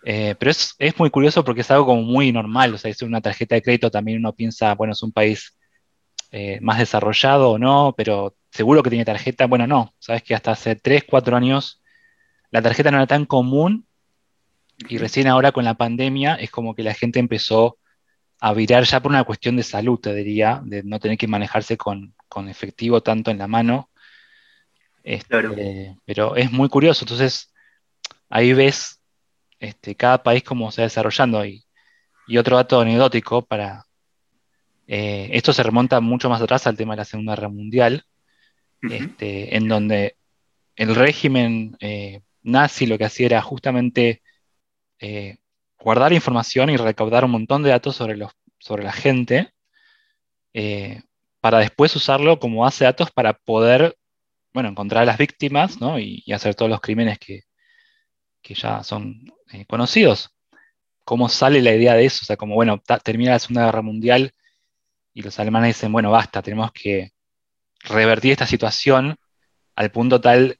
Eh, 0.03 0.35
pero 0.37 0.51
es, 0.51 0.75
es, 0.79 0.99
muy 0.99 1.09
curioso 1.11 1.45
porque 1.45 1.61
es 1.61 1.71
algo 1.71 1.85
como 1.85 2.01
muy 2.01 2.33
normal, 2.33 2.73
o 2.73 2.77
sea, 2.77 2.91
es 2.91 3.01
una 3.03 3.21
tarjeta 3.21 3.55
de 3.55 3.61
crédito 3.61 3.89
también 3.89 4.17
uno 4.17 4.33
piensa, 4.33 4.75
bueno, 4.75 4.91
es 4.91 5.01
un 5.01 5.13
país 5.13 5.57
eh, 6.31 6.59
más 6.61 6.79
desarrollado 6.79 7.51
o 7.51 7.57
no, 7.57 7.93
pero 7.95 8.35
seguro 8.51 8.83
que 8.83 8.89
tiene 8.89 9.05
tarjeta. 9.05 9.47
Bueno, 9.47 9.65
no, 9.65 9.95
sabes 9.97 10.23
que 10.23 10.35
hasta 10.35 10.51
hace 10.51 10.75
3, 10.75 11.05
4 11.09 11.37
años 11.37 11.81
la 12.51 12.61
tarjeta 12.61 12.91
no 12.91 12.97
era 12.97 13.07
tan 13.07 13.25
común 13.25 13.87
y 14.77 14.97
recién 14.97 15.27
ahora 15.27 15.51
con 15.51 15.65
la 15.65 15.75
pandemia 15.75 16.35
es 16.35 16.51
como 16.51 16.75
que 16.75 16.83
la 16.83 16.93
gente 16.93 17.19
empezó 17.19 17.77
a 18.39 18.53
virar 18.53 18.83
ya 18.83 19.01
por 19.01 19.11
una 19.11 19.23
cuestión 19.23 19.55
de 19.55 19.63
salud, 19.63 19.99
te 19.99 20.13
diría, 20.13 20.61
de 20.63 20.83
no 20.83 20.99
tener 20.99 21.17
que 21.17 21.27
manejarse 21.27 21.77
con, 21.77 22.13
efectivo 22.49 23.01
tanto 23.01 23.31
en 23.31 23.37
la 23.37 23.47
mano. 23.47 23.89
Este, 25.03 25.95
pero 26.05 26.35
es 26.35 26.51
muy 26.51 26.67
curioso, 26.69 27.05
entonces 27.05 27.53
ahí 28.29 28.53
ves 28.53 28.99
este, 29.59 29.95
cada 29.95 30.23
país 30.23 30.43
cómo 30.43 30.71
se 30.71 30.81
va 30.81 30.87
desarrollando. 30.87 31.45
Y, 31.45 31.63
y 32.27 32.37
otro 32.37 32.55
dato 32.55 32.81
anecdótico 32.81 33.43
para, 33.43 33.85
eh, 34.87 35.29
esto 35.33 35.53
se 35.53 35.63
remonta 35.63 35.99
mucho 36.01 36.29
más 36.29 36.41
atrás 36.41 36.67
al 36.67 36.75
tema 36.75 36.93
de 36.93 36.97
la 36.97 37.05
Segunda 37.05 37.35
Guerra 37.35 37.49
Mundial, 37.49 38.05
este, 38.81 39.55
en 39.55 39.69
donde 39.69 40.17
el 40.75 40.95
régimen 40.95 41.77
eh, 41.79 42.21
nazi 42.41 42.85
lo 42.85 42.97
que 42.97 43.05
hacía 43.05 43.27
era 43.27 43.41
justamente 43.41 44.22
eh, 45.03 45.37
guardar 45.77 46.13
información 46.13 46.69
y 46.69 46.77
recaudar 46.77 47.25
un 47.25 47.31
montón 47.31 47.61
de 47.61 47.71
datos 47.71 47.95
sobre, 47.97 48.15
los, 48.15 48.31
sobre 48.57 48.83
la 48.83 48.93
gente 48.93 49.53
para 51.41 51.59
después 51.59 51.93
usarlo 51.95 52.39
como 52.39 52.61
base 52.61 52.85
de 52.85 52.91
datos 52.91 53.11
para 53.11 53.33
poder 53.33 53.97
bueno, 54.53 54.69
encontrar 54.69 55.03
a 55.03 55.05
las 55.05 55.17
víctimas 55.17 55.77
y, 55.99 56.31
hacer 56.31 56.55
todos 56.55 56.71
los 56.71 56.79
crímenes 56.79 57.19
que, 57.19 57.41
que 58.41 58.53
ya 58.53 58.81
son 58.83 59.25
conocidos. 59.67 60.33
¿Cómo 61.03 61.27
sale 61.27 61.61
la 61.61 61.73
idea 61.73 61.95
de 61.95 62.05
eso? 62.05 62.19
O 62.21 62.25
sea, 62.25 62.37
como, 62.37 62.55
bueno, 62.55 62.81
termina 63.03 63.31
la 63.31 63.39
Segunda 63.39 63.65
Guerra 63.65 63.81
Mundial 63.81 64.31
y 65.13 65.21
los 65.21 65.37
alemanes 65.37 65.75
dicen, 65.75 65.91
bueno, 65.91 66.11
basta, 66.11 66.41
tenemos 66.41 66.71
que 66.71 67.11
revertir 67.81 68.31
esta 68.31 68.47
situación 68.47 69.17
al 69.75 69.91
punto 69.91 70.21
tal 70.21 70.59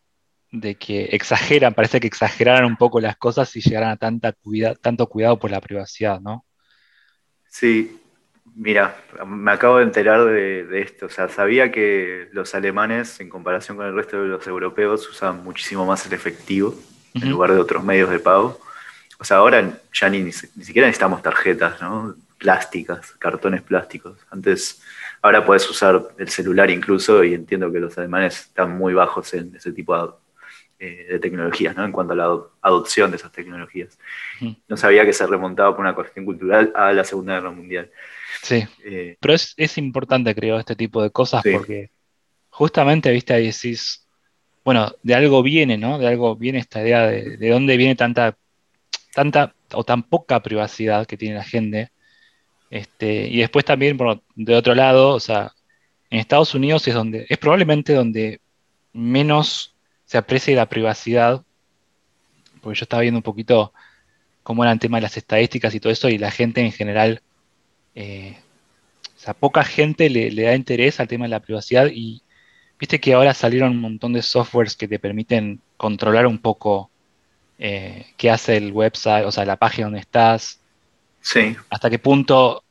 de 0.54 0.76
que 0.76 1.06
exageran, 1.06 1.74
parece 1.74 2.00
que 2.00 2.06
exageraran 2.06 2.64
un 2.66 2.78
poco 2.78 3.02
las 3.02 3.18
cosas 3.18 3.54
y 3.56 3.62
llegaran 3.62 3.90
a 3.90 3.98
tanta 3.98 4.36
tanto 4.80 5.08
cuidado 5.08 5.40
por 5.40 5.50
la 5.50 5.60
privacidad, 5.60 6.22
¿no? 6.22 6.46
Sí, 7.50 8.00
mira, 8.56 8.96
me 9.26 9.52
acabo 9.52 9.78
de 9.80 9.86
enterar 9.86 10.24
de, 10.26 10.82
esto, 10.82 11.08
o 11.08 11.10
sea, 11.10 11.28
sabía 11.28 11.72
que 11.72 12.30
los 12.34 12.54
alemanes, 12.54 13.20
en 13.20 13.30
comparación 13.30 13.78
con 13.78 13.88
el 13.88 13.96
resto 13.96 14.22
de 14.22 14.28
los 14.28 14.46
europeos, 14.46 15.10
usaban 15.10 15.44
muchísimo 15.44 15.88
más 15.88 16.06
el 16.06 16.14
efectivo 16.14 16.76
en 17.16 17.32
lugar 17.32 17.52
de 17.52 17.60
otros 17.60 17.84
medios 17.84 18.12
de 18.12 18.20
pago. 18.20 18.60
O 19.20 19.24
sea, 19.24 19.38
ahora 19.38 19.80
ya 19.92 20.10
ni, 20.10 20.22
ni 20.22 20.32
siquiera 20.32 20.88
necesitamos 20.88 21.24
tarjetas, 21.24 21.82
¿no? 21.82 22.16
plásticas, 22.38 23.12
cartones 23.14 23.62
plásticos. 23.62 24.20
Antes, 24.30 24.84
ahora 25.22 25.46
puedes 25.46 25.68
usar 25.70 26.10
el 26.18 26.30
celular 26.30 26.70
incluso 26.70 27.24
y 27.24 27.34
entiendo 27.34 27.72
que 27.72 27.80
los 27.80 27.98
alemanes 27.98 28.42
están 28.42 28.78
muy 28.78 28.94
bajos 28.94 29.34
en 29.34 29.56
ese 29.56 29.72
tipo 29.72 29.96
de, 29.96 30.12
eh, 30.84 31.20
tecnologías, 31.20 31.76
¿no? 31.76 31.86
En 31.86 31.92
cuanto 31.92 32.14
a 32.14 32.16
la 32.16 32.40
adopción 32.62 33.12
de 33.12 33.18
esas 33.18 33.32
tecnologías. 33.32 33.98
No 34.68 34.78
sabía 34.78 35.06
que 35.06 35.14
se 35.14 35.26
remontaba 35.28 35.72
por 35.76 35.82
una 35.82 35.96
cuestión 35.96 36.26
cultural 36.26 36.72
a 36.76 36.92
la 36.94 37.04
Segunda 37.04 37.36
Guerra 37.36 37.52
Mundial. 37.52 37.92
Sí. 38.42 38.64
Eh, 38.84 39.18
Pero 39.20 39.34
es, 39.34 39.78
importante, 39.78 40.36
creo, 40.36 40.60
este 40.60 40.76
tipo 40.76 41.02
de 41.02 41.12
cosas 41.12 41.44
porque 41.50 41.92
justamente, 42.50 43.12
viste, 43.12 43.34
ahí 43.34 43.48
decís, 43.48 44.08
bueno, 44.64 44.92
de 45.02 45.16
algo 45.16 45.42
viene, 45.44 45.78
¿no? 45.78 45.98
De 46.00 46.08
algo 46.08 46.36
viene 46.36 46.60
esta 46.60 46.82
idea 46.82 47.08
de, 47.08 47.38
de 47.38 47.50
dónde 47.50 47.78
viene 47.78 47.96
tanta, 47.96 48.38
tanta 49.14 49.54
o 49.74 49.84
tan 49.84 50.04
poca 50.04 50.42
privacidad 50.42 51.06
que 51.06 51.18
tiene 51.18 51.36
la 51.36 51.44
gente 51.44 51.92
este, 52.74 53.28
y 53.28 53.38
después 53.38 53.66
también, 53.66 54.00
de 54.34 54.56
otro 54.56 54.74
lado, 54.74 55.10
o 55.10 55.20
sea, 55.20 55.52
en 56.10 56.18
Estados 56.18 56.56
Unidos 56.56 56.88
es 56.88 56.96
donde, 56.96 57.28
es 57.30 57.38
probablemente 57.38 57.94
donde 57.94 58.42
menos 58.94 59.73
se 60.14 60.20
aprecia 60.20 60.56
la 60.56 60.70
privacidad, 60.70 61.42
porque 62.62 62.78
yo 62.78 62.84
estaba 62.84 63.02
viendo 63.02 63.18
un 63.18 63.24
poquito 63.24 63.74
cómo 64.44 64.64
era 64.64 64.72
el 64.72 64.78
tema 64.78 64.98
de 64.98 65.02
las 65.02 65.18
estadísticas 65.18 65.74
y 65.74 65.80
todo 65.80 65.92
eso, 65.92 66.08
y 66.08 66.20
la 66.20 66.30
gente 66.30 66.62
en 66.62 66.72
general, 66.72 67.24
eh, 67.96 68.38
o 69.16 69.20
sea, 69.20 69.34
poca 69.34 69.64
gente 69.64 70.12
le, 70.12 70.30
da 70.30 70.54
interés 70.54 71.00
al 71.00 71.08
tema 71.08 71.26
de 71.26 71.30
la 71.30 71.40
privacidad, 71.40 71.88
y 71.92 72.22
viste 72.78 73.00
que 73.00 73.16
ahora 73.16 73.34
salieron 73.34 73.72
un 73.72 73.82
montón 73.82 74.14
de 74.14 74.22
softwares 74.22 74.76
que 74.76 74.88
te 74.88 75.00
permiten 75.00 75.62
controlar 75.78 76.28
un 76.28 76.38
poco 76.38 76.92
eh, 77.58 78.06
qué 78.16 78.30
hace 78.30 78.58
el 78.58 78.72
website, 78.72 79.26
o 79.26 79.32
sea, 79.32 79.46
la 79.46 79.58
página 79.58 79.88
donde 79.88 80.02
estás, 80.02 80.60
Sí. 81.22 81.56
¿Hasta 81.72 81.90
qué 81.90 81.98
punto 81.98 82.64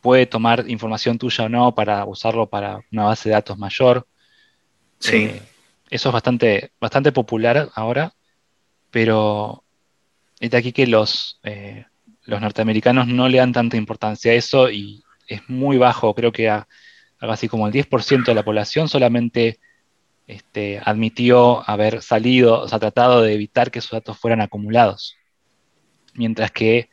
puede 0.00 0.26
tomar 0.26 0.70
información 0.70 1.18
tuya 1.18 1.46
o 1.46 1.48
no 1.48 1.74
para 1.74 2.04
usarlo 2.04 2.46
para 2.46 2.80
una 2.92 3.06
base 3.06 3.28
de 3.28 3.34
datos 3.34 3.58
mayor? 3.58 4.06
Sí. 5.00 5.16
Eh, 5.16 5.42
eso 5.90 6.08
es 6.08 6.12
bastante, 6.12 6.72
bastante 6.80 7.12
popular 7.12 7.70
ahora, 7.74 8.14
pero 8.90 9.64
es 10.40 10.50
de 10.50 10.56
aquí 10.56 10.72
que 10.72 10.86
los, 10.86 11.40
eh, 11.42 11.86
los 12.24 12.40
norteamericanos 12.40 13.06
no 13.06 13.28
le 13.28 13.38
dan 13.38 13.52
tanta 13.52 13.76
importancia 13.76 14.32
a 14.32 14.34
eso 14.34 14.70
y 14.70 15.02
es 15.26 15.48
muy 15.48 15.78
bajo, 15.78 16.14
creo 16.14 16.32
que 16.32 16.48
a, 16.48 16.68
algo 17.18 17.32
así 17.32 17.48
como 17.48 17.66
el 17.66 17.72
10% 17.72 18.24
de 18.24 18.34
la 18.34 18.44
población 18.44 18.88
solamente 18.88 19.58
este, 20.26 20.80
admitió 20.84 21.68
haber 21.68 22.02
salido, 22.02 22.60
o 22.60 22.68
sea, 22.68 22.78
tratado 22.78 23.22
de 23.22 23.34
evitar 23.34 23.70
que 23.70 23.80
sus 23.80 23.92
datos 23.92 24.18
fueran 24.18 24.40
acumulados. 24.40 25.16
Mientras 26.14 26.50
que 26.50 26.90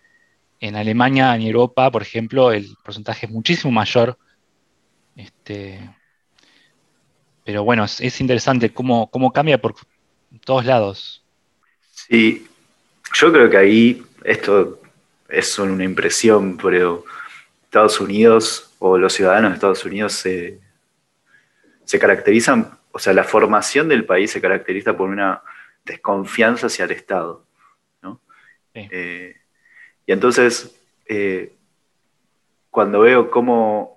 en 0.59 0.75
Alemania, 0.75 1.35
en 1.35 1.41
Europa, 1.41 1.91
por 1.91 2.01
ejemplo, 2.01 2.51
el 2.51 2.75
porcentaje 2.83 3.25
es 3.25 3.31
muchísimo 3.31 3.71
mayor. 3.71 4.17
Este, 5.15 5.79
pero 7.45 7.63
bueno, 7.63 7.85
es, 7.85 8.19
interesante 8.19 8.73
cómo, 8.73 9.09
cambia 9.31 9.61
por 9.61 9.75
todos 10.43 10.65
lados. 10.65 11.23
Sí, 11.91 12.47
yo 13.13 13.31
creo 13.31 13.49
que 13.49 13.57
ahí 13.57 14.03
esto 14.23 14.81
es 15.29 15.57
una 15.59 15.83
impresión, 15.83 16.57
pero 16.57 17.05
Estados 17.63 18.01
Unidos 18.01 18.73
o 18.79 18.97
los 18.97 19.13
ciudadanos 19.13 19.51
de 19.51 19.55
Estados 19.55 19.85
Unidos 19.85 20.13
se, 20.13 20.59
se 21.83 21.99
caracterizan, 21.99 22.77
o 22.91 22.97
sea, 22.97 23.13
la 23.13 23.23
formación 23.23 23.87
del 23.87 24.05
país 24.05 24.31
se 24.31 24.41
caracteriza 24.41 24.97
por 24.97 25.09
una 25.09 25.41
desconfianza 25.85 26.67
hacia 26.67 26.85
el 26.85 26.91
Estado. 26.91 27.45
Eh, 28.73 29.37
y 30.05 30.11
entonces, 30.11 30.75
eh, 31.07 31.53
cuando 32.69 32.99
veo 32.99 33.31
cómo, 33.31 33.94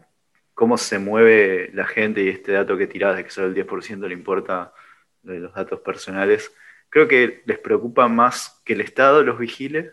cómo 0.59 0.77
se 0.77 0.99
mueve 0.99 1.71
la 1.73 1.87
gente 1.87 2.21
y 2.21 2.29
este 2.31 2.51
dato 2.51 2.77
que 2.77 2.89
tirás 2.89 3.17
de 3.17 3.23
que 3.23 3.31
solo 3.31 3.47
el 3.47 3.55
10% 3.55 4.09
le 4.09 4.13
importa 4.13 4.73
de 5.23 5.39
los 5.39 5.55
datos 5.55 5.79
personales, 5.83 6.53
creo 6.91 7.07
que 7.07 7.45
les 7.47 7.61
preocupa 7.61 8.09
más 8.09 8.61
que 8.65 8.73
el 8.73 8.81
Estado 8.81 9.23
los 9.23 9.39
vigile 9.39 9.93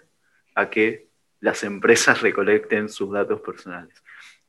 a 0.56 0.72
que 0.72 1.10
las 1.40 1.64
empresas 1.64 2.24
recolecten 2.24 2.90
sus 2.90 3.14
datos 3.14 3.42
personales. 3.42 3.94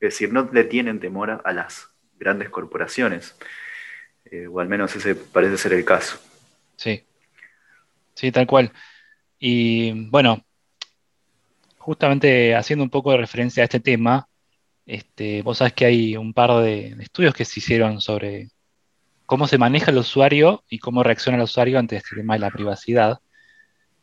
Es 0.00 0.14
decir, 0.14 0.32
no 0.32 0.48
le 0.50 0.64
tienen 0.64 1.00
temor 1.00 1.42
a 1.44 1.52
las 1.52 1.90
grandes 2.18 2.48
corporaciones, 2.48 3.36
eh, 4.24 4.46
o 4.46 4.58
al 4.60 4.68
menos 4.68 4.96
ese 4.96 5.16
parece 5.16 5.58
ser 5.58 5.74
el 5.74 5.84
caso. 5.84 6.18
Sí, 6.76 7.04
sí, 8.14 8.32
tal 8.32 8.46
cual. 8.46 8.72
Y 9.38 10.08
bueno, 10.08 10.42
justamente 11.76 12.54
haciendo 12.54 12.84
un 12.84 12.90
poco 12.90 13.10
de 13.10 13.18
referencia 13.18 13.62
a 13.62 13.64
este 13.64 13.80
tema, 13.80 14.30
este, 14.86 15.42
vos 15.42 15.58
sabés 15.58 15.74
que 15.74 15.84
hay 15.86 16.16
un 16.16 16.32
par 16.32 16.62
de, 16.62 16.96
estudios 17.00 17.34
que 17.34 17.44
se 17.44 17.60
hicieron 17.60 18.00
sobre 18.00 18.50
cómo 19.26 19.48
se 19.48 19.58
maneja 19.58 19.90
el 19.90 19.98
usuario 19.98 20.64
y 20.68 20.78
cómo 20.78 21.02
reacciona 21.02 21.38
el 21.38 21.44
usuario 21.44 21.78
ante 21.78 21.96
este 21.96 22.16
tema 22.16 22.34
de 22.34 22.40
la 22.40 22.50
privacidad. 22.50 23.18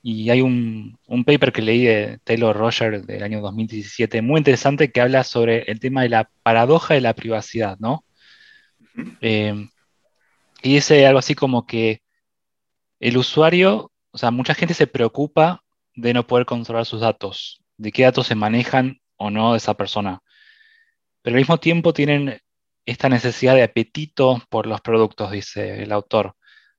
Y 0.01 0.29
hay 0.29 0.41
un, 0.41 0.97
paper 1.25 1.53
que 1.53 1.61
leí 1.61 1.85
de 1.85 2.19
Taylor 2.25 2.55
Roger 2.55 3.05
del 3.05 3.23
año 3.23 3.41
2017, 3.41 4.21
muy 4.21 4.39
interesante, 4.39 4.91
que 4.91 5.01
habla 5.01 5.23
sobre 5.23 5.63
el 5.71 5.79
tema 5.79 6.03
de 6.03 6.09
la 6.09 6.29
paradoja 6.43 6.93
de 6.93 7.01
la 7.01 7.13
privacidad, 7.13 7.77
¿no? 7.79 8.03
Eh, 9.21 9.69
y 10.61 10.75
dice 10.75 11.05
algo 11.07 11.19
así 11.19 11.35
como 11.35 11.65
que 11.65 12.01
el 12.99 13.17
usuario, 13.17 13.91
o 14.11 14.17
sea, 14.17 14.31
mucha 14.31 14.53
gente 14.53 14.73
se 14.73 14.87
preocupa 14.87 15.63
de 15.95 16.13
no 16.13 16.27
poder 16.27 16.45
controlar 16.45 16.85
sus 16.85 17.01
datos, 17.01 17.61
de 17.77 17.91
qué 17.91 18.03
datos 18.03 18.27
se 18.27 18.35
manejan 18.35 18.99
o 19.17 19.29
no 19.29 19.53
de 19.53 19.57
esa 19.57 19.73
persona. 19.75 20.21
Pero 21.23 21.35
al 21.35 21.41
mismo 21.41 21.57
tiempo 21.59 21.93
tienen 21.93 22.39
esta 22.85 23.09
necesidad 23.09 23.55
de 23.55 23.63
apetito 23.63 24.43
por 24.49 24.67
los 24.67 24.81
productos, 24.81 25.31
dice 25.31 25.81
el 25.81 25.91
autor, 25.91 26.35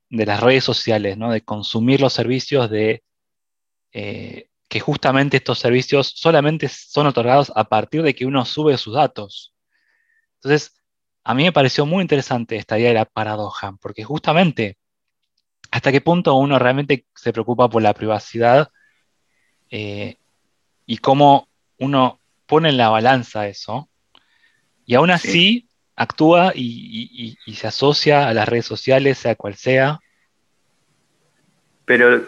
de 0.09 0.25
las 0.25 0.39
redes 0.39 0.63
sociales, 0.63 1.17
¿no? 1.17 1.31
de 1.31 1.41
consumir 1.41 1.99
los 1.99 2.13
servicios 2.13 2.69
de 2.69 3.03
eh, 3.91 4.49
que 4.69 4.79
justamente 4.79 5.37
estos 5.37 5.59
servicios 5.59 6.13
solamente 6.15 6.69
son 6.69 7.07
otorgados 7.07 7.51
a 7.55 7.65
partir 7.65 8.03
de 8.03 8.13
que 8.13 8.25
uno 8.25 8.45
sube 8.45 8.77
sus 8.77 8.93
datos. 8.93 9.53
Entonces, 10.35 10.73
a 11.23 11.33
mí 11.33 11.43
me 11.43 11.51
pareció 11.51 11.85
muy 11.85 12.01
interesante 12.03 12.55
esta 12.55 12.77
idea 12.77 12.89
de 12.89 12.95
la 12.95 13.05
paradoja, 13.05 13.75
porque 13.81 14.03
justamente 14.03 14.77
hasta 15.71 15.91
qué 15.91 16.01
punto 16.01 16.35
uno 16.35 16.59
realmente 16.59 17.07
se 17.15 17.33
preocupa 17.33 17.67
por 17.67 17.81
la 17.81 17.93
privacidad 17.93 18.69
eh, 19.71 20.17
y 20.85 20.97
cómo 20.99 21.49
uno 21.79 22.19
pone 22.45 22.69
en 22.69 22.77
la 22.77 22.89
balanza 22.89 23.47
eso, 23.47 23.89
y 24.85 24.95
aún 24.95 25.11
así 25.11 25.67
actúa 25.95 26.51
y, 26.53 27.37
y, 27.45 27.55
se 27.55 27.67
asocia 27.67 28.27
a 28.27 28.33
las 28.33 28.47
redes 28.47 28.65
sociales, 28.65 29.17
sea 29.17 29.35
cual 29.35 29.55
sea. 29.55 29.99
Pero 31.85 32.23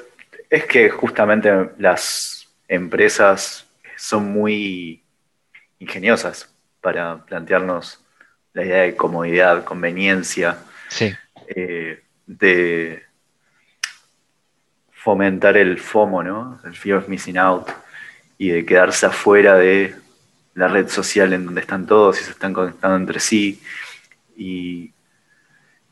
es 0.50 0.65
que 0.65 0.89
justamente 0.89 1.52
las 1.78 2.48
empresas 2.67 3.67
son 3.98 4.32
muy 4.32 5.04
ingeniosas 5.80 6.54
para 6.82 7.26
plantearnos 7.26 8.00
la 8.54 8.65
idea 8.65 8.82
de 8.84 8.96
comodidad, 8.96 9.63
conveniencia, 9.63 10.58
eh, 11.48 12.02
de 12.26 13.04
fomentar 14.91 15.58
el 15.58 15.80
FOMO, 15.80 16.24
¿no? 16.24 16.60
El 16.63 16.76
fear 16.76 16.98
of 16.98 17.08
missing 17.08 17.38
out, 17.38 17.70
y 18.38 18.50
de 18.50 18.65
quedarse 18.65 19.06
afuera 19.06 19.56
de 19.56 19.96
la 20.58 20.67
red 20.67 20.88
social 20.89 21.32
en 21.34 21.46
donde 21.46 21.62
están 21.62 21.86
todos 21.86 22.20
y 22.20 22.24
se 22.24 22.32
están 22.32 22.52
conectando 22.52 22.98
entre 22.98 23.20
sí. 23.20 23.62
Y 24.36 24.91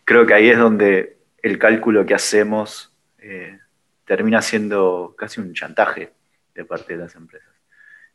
creo 0.03 0.25
que 0.25 0.33
ahí 0.33 0.49
es 0.49 0.57
donde 0.57 1.17
el 1.43 1.59
cálculo 1.59 2.03
que 2.03 2.15
hacemos 2.15 2.91
eh, 3.19 3.59
termina 4.05 4.41
siendo 4.41 5.13
casi 5.15 5.39
un 5.39 5.53
chantaje 5.53 6.13
de 6.55 6.65
parte 6.65 6.97
de 6.97 7.03
las 7.03 7.13
empresas. 7.13 7.53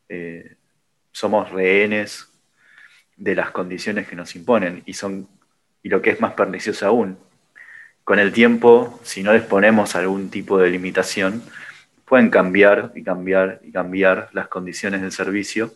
Eh, 0.08 0.56
somos 1.12 1.52
rehenes 1.52 2.28
de 3.16 3.36
las 3.36 3.52
condiciones 3.52 4.08
que 4.08 4.16
nos 4.16 4.34
imponen 4.34 4.82
y 4.86 4.94
son 4.94 5.28
y 5.84 5.88
lo 5.88 6.02
que 6.02 6.10
es 6.10 6.20
más 6.20 6.32
pernicioso 6.32 6.84
aún, 6.84 7.16
con 8.02 8.18
el 8.18 8.32
tiempo, 8.32 9.00
si 9.04 9.22
no 9.22 9.32
les 9.32 9.42
ponemos 9.42 9.94
algún 9.94 10.30
tipo 10.30 10.58
de 10.58 10.68
limitación, 10.68 11.44
pueden 12.04 12.28
cambiar 12.28 12.90
y 12.96 13.04
cambiar 13.04 13.60
y 13.62 13.70
cambiar 13.70 14.30
las 14.32 14.48
condiciones 14.48 15.00
del 15.00 15.12
servicio 15.12 15.72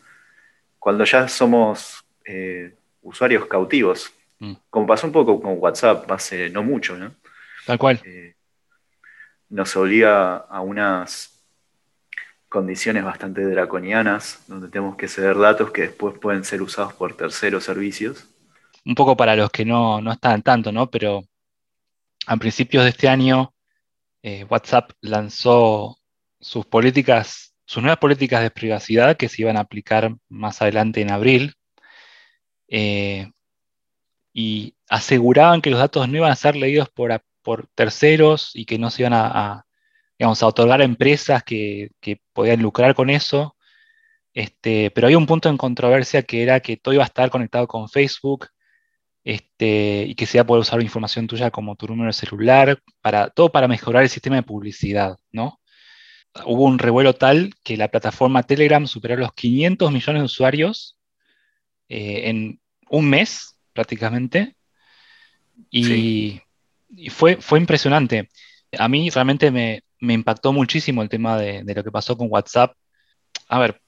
cuando 0.84 1.04
ya 1.06 1.26
somos 1.28 2.04
eh, 2.26 2.74
usuarios 3.00 3.46
cautivos, 3.46 4.12
mm. 4.38 4.52
como 4.68 4.86
pasó 4.86 5.06
un 5.06 5.14
poco 5.14 5.40
con 5.40 5.54
WhatsApp 5.56 6.12
hace 6.12 6.50
no 6.50 6.62
mucho, 6.62 6.94
¿no? 6.94 7.14
Tal 7.64 7.78
cual. 7.78 8.02
Eh, 8.04 8.34
nos 9.48 9.74
obliga 9.76 10.36
a 10.36 10.60
unas 10.60 11.42
condiciones 12.50 13.02
bastante 13.02 13.46
draconianas, 13.46 14.44
donde 14.46 14.68
tenemos 14.68 14.96
que 14.96 15.08
ceder 15.08 15.38
datos 15.38 15.70
que 15.70 15.82
después 15.88 16.18
pueden 16.18 16.44
ser 16.44 16.60
usados 16.60 16.92
por 16.92 17.16
terceros 17.16 17.64
servicios. 17.64 18.28
Un 18.84 18.94
poco 18.94 19.16
para 19.16 19.34
los 19.36 19.48
que 19.50 19.64
no, 19.64 20.02
no 20.02 20.12
están 20.12 20.42
tanto, 20.42 20.70
¿no? 20.70 20.90
Pero 20.90 21.24
a 22.26 22.36
principios 22.36 22.84
de 22.84 22.90
este 22.90 23.08
año, 23.08 23.54
eh, 24.22 24.44
WhatsApp 24.50 24.90
lanzó 25.00 25.96
sus 26.38 26.66
políticas, 26.66 27.53
sus 27.66 27.82
nuevas 27.82 27.98
políticas 27.98 28.42
de 28.42 28.50
privacidad 28.50 29.16
que 29.16 29.28
se 29.28 29.42
iban 29.42 29.56
a 29.56 29.60
aplicar 29.60 30.14
más 30.28 30.62
adelante 30.62 31.00
en 31.00 31.10
abril. 31.10 31.54
Eh, 32.68 33.30
y 34.32 34.74
aseguraban 34.88 35.62
que 35.62 35.70
los 35.70 35.78
datos 35.78 36.08
no 36.08 36.16
iban 36.16 36.32
a 36.32 36.36
ser 36.36 36.56
leídos 36.56 36.88
por, 36.90 37.22
terceros 37.74 38.50
y 38.54 38.64
que 38.64 38.78
no 38.78 38.90
se 38.90 39.02
iban 39.02 39.12
a, 39.12 39.66
a 40.18 40.46
otorgar 40.46 40.80
a 40.80 40.84
empresas 40.84 41.42
que, 41.44 41.90
podían 42.32 42.62
lucrar 42.62 42.94
con 42.94 43.10
eso. 43.10 43.56
Este, 44.34 44.90
pero 44.90 45.06
había 45.06 45.18
un 45.18 45.26
punto 45.26 45.48
en 45.48 45.56
controversia 45.56 46.22
que 46.24 46.42
era 46.42 46.60
que 46.60 46.76
todo 46.76 46.94
iba 46.94 47.04
a 47.04 47.06
estar 47.06 47.30
conectado 47.30 47.68
con 47.68 47.88
Facebook 47.88 48.48
este, 49.24 50.04
y 50.08 50.14
que 50.14 50.26
se 50.26 50.38
iba 50.38 50.42
a 50.42 50.46
poder 50.46 50.62
usar 50.62 50.82
información 50.82 51.26
tuya 51.26 51.50
como 51.50 51.76
tu 51.76 51.86
número 51.86 52.08
de 52.08 52.12
celular, 52.14 52.78
para, 53.00 53.30
todo 53.30 53.52
para 53.52 53.68
mejorar 53.68 54.02
el 54.02 54.10
sistema 54.10 54.36
de 54.36 54.42
publicidad, 54.42 55.18
¿no? 55.32 55.60
Hubo 56.44 56.64
un 56.64 56.78
revuelo 56.78 57.14
tal 57.14 57.54
que 57.62 57.76
la 57.76 57.88
plataforma 57.88 58.42
Telegram 58.42 58.86
superó 58.86 59.16
los 59.16 59.32
500 59.34 59.92
millones 59.92 60.22
de 60.22 60.26
usuarios 60.26 60.98
eh, 61.88 62.28
en 62.28 62.60
un 62.90 63.08
mes 63.08 63.58
prácticamente. 63.72 64.56
Y, 65.70 66.40
y 66.96 67.10
fue, 67.10 67.36
fue 67.36 67.58
impresionante. 67.58 68.28
A 68.78 68.88
mí 68.88 69.10
realmente 69.10 69.50
me, 69.50 69.82
impactó 70.00 70.52
muchísimo 70.52 71.02
el 71.02 71.08
tema 71.08 71.38
de, 71.38 71.62
lo 71.74 71.84
que 71.84 71.90
pasó 71.90 72.16
con 72.16 72.28
WhatsApp. 72.30 72.76
A 73.48 73.58
ver, 73.58 73.80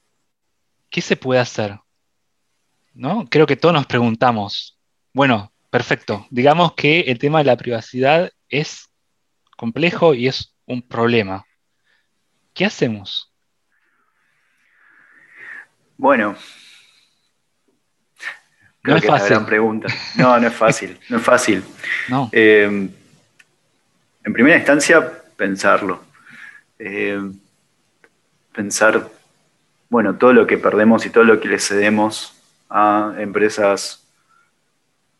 ¿qué 0.89 1.01
se 1.01 1.15
puede 1.15 1.39
hacer? 1.39 1.79
¿No? 2.93 3.27
Creo 3.29 3.45
que 3.45 3.55
todos 3.55 3.73
nos 3.73 3.85
preguntamos. 3.85 4.79
Bueno, 5.13 5.51
perfecto. 5.69 6.25
Digamos 6.29 6.73
que 6.73 7.01
el 7.01 7.19
tema 7.19 7.39
de 7.39 7.45
la 7.45 7.57
privacidad 7.57 8.31
es 8.49 8.89
complejo 9.55 10.13
y 10.13 10.27
es 10.27 10.55
un 10.65 10.81
problema. 10.81 11.45
¿Qué 12.57 12.65
hacemos? 12.65 13.31
Bueno, 15.95 16.35
no 18.83 18.95
es 18.95 19.05
fácil. 19.05 19.29
gran 19.29 19.45
pregunta. 19.45 19.87
No, 20.15 20.39
no 20.39 20.47
es 20.47 20.53
fácil, 20.53 20.97
no 21.07 21.17
es 21.17 21.23
fácil. 21.23 21.63
No. 22.09 22.29
Eh, 22.31 22.65
en 24.23 24.33
primera 24.33 24.57
instancia, 24.57 25.21
pensarlo. 25.35 26.03
Eh, 26.79 27.21
pensar, 28.53 29.07
bueno, 29.89 30.15
todo 30.15 30.33
lo 30.33 30.47
que 30.47 30.57
perdemos 30.57 31.05
y 31.05 31.11
todo 31.11 31.25
lo 31.25 31.39
que 31.39 31.49
le 31.49 31.59
cedemos 31.59 32.41
a 32.69 33.13
empresas 33.19 34.03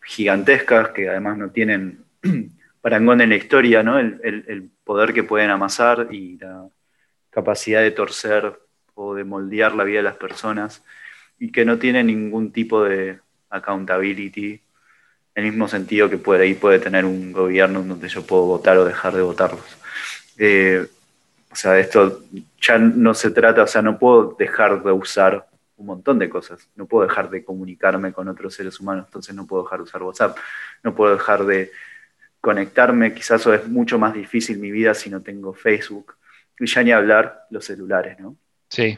gigantescas 0.02 0.90
que 0.90 1.08
además 1.08 1.38
no 1.38 1.50
tienen 1.52 2.04
parangón 2.82 3.22
en 3.22 3.30
la 3.30 3.36
historia, 3.36 3.84
¿no? 3.84 4.00
El, 4.00 4.20
el, 4.24 4.72
poder 4.84 5.14
que 5.14 5.24
pueden 5.24 5.50
amasar 5.50 6.08
y 6.12 6.38
la 6.38 6.70
capacidad 7.38 7.82
de 7.82 7.92
torcer 7.92 8.60
o 8.96 9.14
de 9.14 9.24
moldear 9.24 9.76
la 9.76 9.84
vida 9.84 9.98
de 9.98 10.10
las 10.12 10.16
personas 10.18 10.84
y 11.38 11.52
que 11.52 11.66
no 11.66 11.78
tienen 11.78 12.08
ningún 12.08 12.52
tipo 12.52 12.84
de 12.84 13.20
accountability 13.52 14.60
el 15.36 15.44
mismo 15.44 15.68
sentido 15.68 16.10
que 16.10 16.18
puede, 16.18 16.46
ahí 16.46 16.56
puede 16.56 16.80
tener 16.80 17.06
un 17.06 17.32
gobierno 17.32 17.84
donde 17.84 18.10
yo 18.10 18.26
puedo 18.26 18.46
votar 18.46 18.76
o 18.80 18.86
dejar 18.86 19.14
de 19.14 19.22
votarlos. 19.22 19.78
Eh, 20.40 20.88
o 21.52 21.56
sea, 21.56 21.78
esto 21.78 22.24
ya 22.60 22.80
no 22.80 23.14
se 23.14 23.30
trata, 23.30 23.62
o 23.62 23.68
sea, 23.68 23.84
no 23.84 24.00
puedo 24.00 24.36
dejar 24.40 24.82
de 24.82 24.92
usar 24.92 25.48
un 25.76 25.86
montón 25.86 26.18
de 26.18 26.30
cosas. 26.30 26.68
No 26.76 26.88
puedo 26.88 27.08
dejar 27.08 27.30
de 27.30 27.44
comunicarme 27.44 28.14
con 28.14 28.28
otros 28.30 28.56
seres 28.56 28.80
humanos, 28.80 29.06
entonces 29.10 29.36
no 29.36 29.46
puedo 29.46 29.62
dejar 29.62 29.78
de 29.78 29.84
usar 29.84 30.02
WhatsApp. 30.02 30.38
No 30.82 30.96
puedo 30.96 31.14
dejar 31.14 31.46
de 31.46 31.72
conectarme, 32.42 33.14
quizás 33.14 33.46
es 33.46 33.68
mucho 33.68 34.00
más 34.00 34.16
difícil 34.16 34.58
mi 34.58 34.72
vida 34.72 34.96
si 34.96 35.12
no 35.12 35.22
tengo 35.22 35.54
Facebook. 35.54 36.16
Y 36.60 36.66
ya 36.66 36.84
ni 36.84 36.92
hablar 36.92 37.46
los 37.50 37.66
celulares, 37.66 38.20
¿no? 38.20 38.38
Sí. 38.70 38.98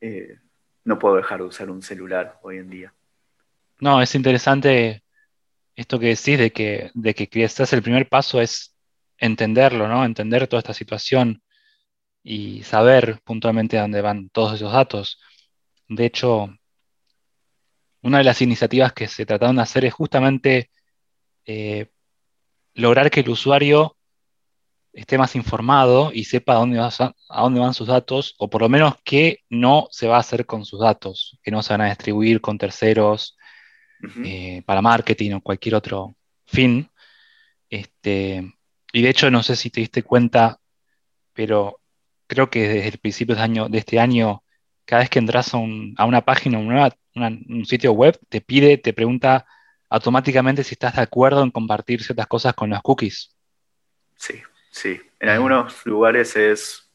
Eh, 0.00 0.38
no 0.84 0.98
puedo 0.98 1.16
dejar 1.16 1.38
de 1.38 1.44
usar 1.44 1.70
un 1.70 1.82
celular 1.82 2.38
hoy 2.42 2.58
en 2.58 2.70
día. 2.70 2.94
No, 3.80 4.02
es 4.02 4.14
interesante 4.14 5.02
esto 5.74 5.98
que 5.98 6.08
decís 6.08 6.38
de 6.38 6.52
que, 6.52 6.90
de 6.94 7.14
que 7.14 7.28
quizás 7.28 7.72
el 7.72 7.82
primer 7.82 8.08
paso 8.08 8.40
es 8.40 8.76
entenderlo, 9.18 9.88
¿no? 9.88 10.04
Entender 10.04 10.46
toda 10.46 10.60
esta 10.60 10.74
situación 10.74 11.42
y 12.22 12.62
saber 12.64 13.20
puntualmente 13.24 13.78
a 13.78 13.82
dónde 13.82 14.02
van 14.02 14.28
todos 14.30 14.54
esos 14.54 14.72
datos. 14.72 15.18
De 15.88 16.04
hecho, 16.06 16.54
una 18.02 18.18
de 18.18 18.24
las 18.24 18.42
iniciativas 18.42 18.92
que 18.92 19.08
se 19.08 19.26
trataron 19.26 19.56
de 19.56 19.62
hacer 19.62 19.84
es 19.84 19.94
justamente 19.94 20.70
eh, 21.46 21.88
lograr 22.74 23.10
que 23.10 23.20
el 23.20 23.30
usuario 23.30 23.96
esté 24.92 25.18
más 25.18 25.36
informado 25.36 26.10
y 26.12 26.24
sepa 26.24 26.54
a 26.54 26.56
dónde, 26.56 26.78
a 26.80 27.42
dónde 27.42 27.60
van 27.60 27.74
sus 27.74 27.88
datos, 27.88 28.34
o 28.38 28.50
por 28.50 28.62
lo 28.62 28.68
menos 28.68 28.94
qué 29.04 29.40
no 29.48 29.88
se 29.90 30.08
va 30.08 30.16
a 30.16 30.20
hacer 30.20 30.46
con 30.46 30.64
sus 30.64 30.80
datos, 30.80 31.38
que 31.42 31.50
no 31.50 31.62
se 31.62 31.72
van 31.72 31.82
a 31.82 31.88
distribuir 31.88 32.40
con 32.40 32.58
terceros 32.58 33.36
eh, 34.24 34.62
para 34.64 34.82
marketing 34.82 35.32
o 35.32 35.40
cualquier 35.40 35.74
otro 35.74 36.16
fin. 36.46 36.90
Este, 37.68 38.52
y 38.92 39.02
de 39.02 39.08
hecho, 39.08 39.30
no 39.30 39.42
sé 39.42 39.56
si 39.56 39.70
te 39.70 39.80
diste 39.80 40.02
cuenta, 40.02 40.60
pero 41.32 41.80
creo 42.26 42.50
que 42.50 42.68
desde 42.68 42.88
el 42.88 42.98
principio 42.98 43.36
de, 43.36 43.42
año, 43.42 43.68
de 43.68 43.78
este 43.78 44.00
año, 44.00 44.42
cada 44.84 45.02
vez 45.02 45.10
que 45.10 45.18
entras 45.20 45.54
a, 45.54 45.58
una 45.58 46.24
página 46.24 46.58
nueva, 46.58 46.94
un 47.14 47.64
sitio 47.66 47.92
web, 47.92 48.18
te 48.28 48.40
pide, 48.40 48.78
te 48.78 48.92
pregunta 48.92 49.46
automáticamente 49.88 50.64
si 50.64 50.74
estás 50.74 50.96
de 50.96 51.02
acuerdo 51.02 51.42
en 51.42 51.50
compartir 51.50 52.02
ciertas 52.02 52.26
cosas 52.26 52.54
con 52.54 52.70
los 52.70 52.80
cookies. 52.82 53.36
Sí, 54.16 54.34
sí. 54.70 55.00
En 55.18 55.28
algunos 55.28 55.84
lugares 55.84 56.36
es 56.36 56.90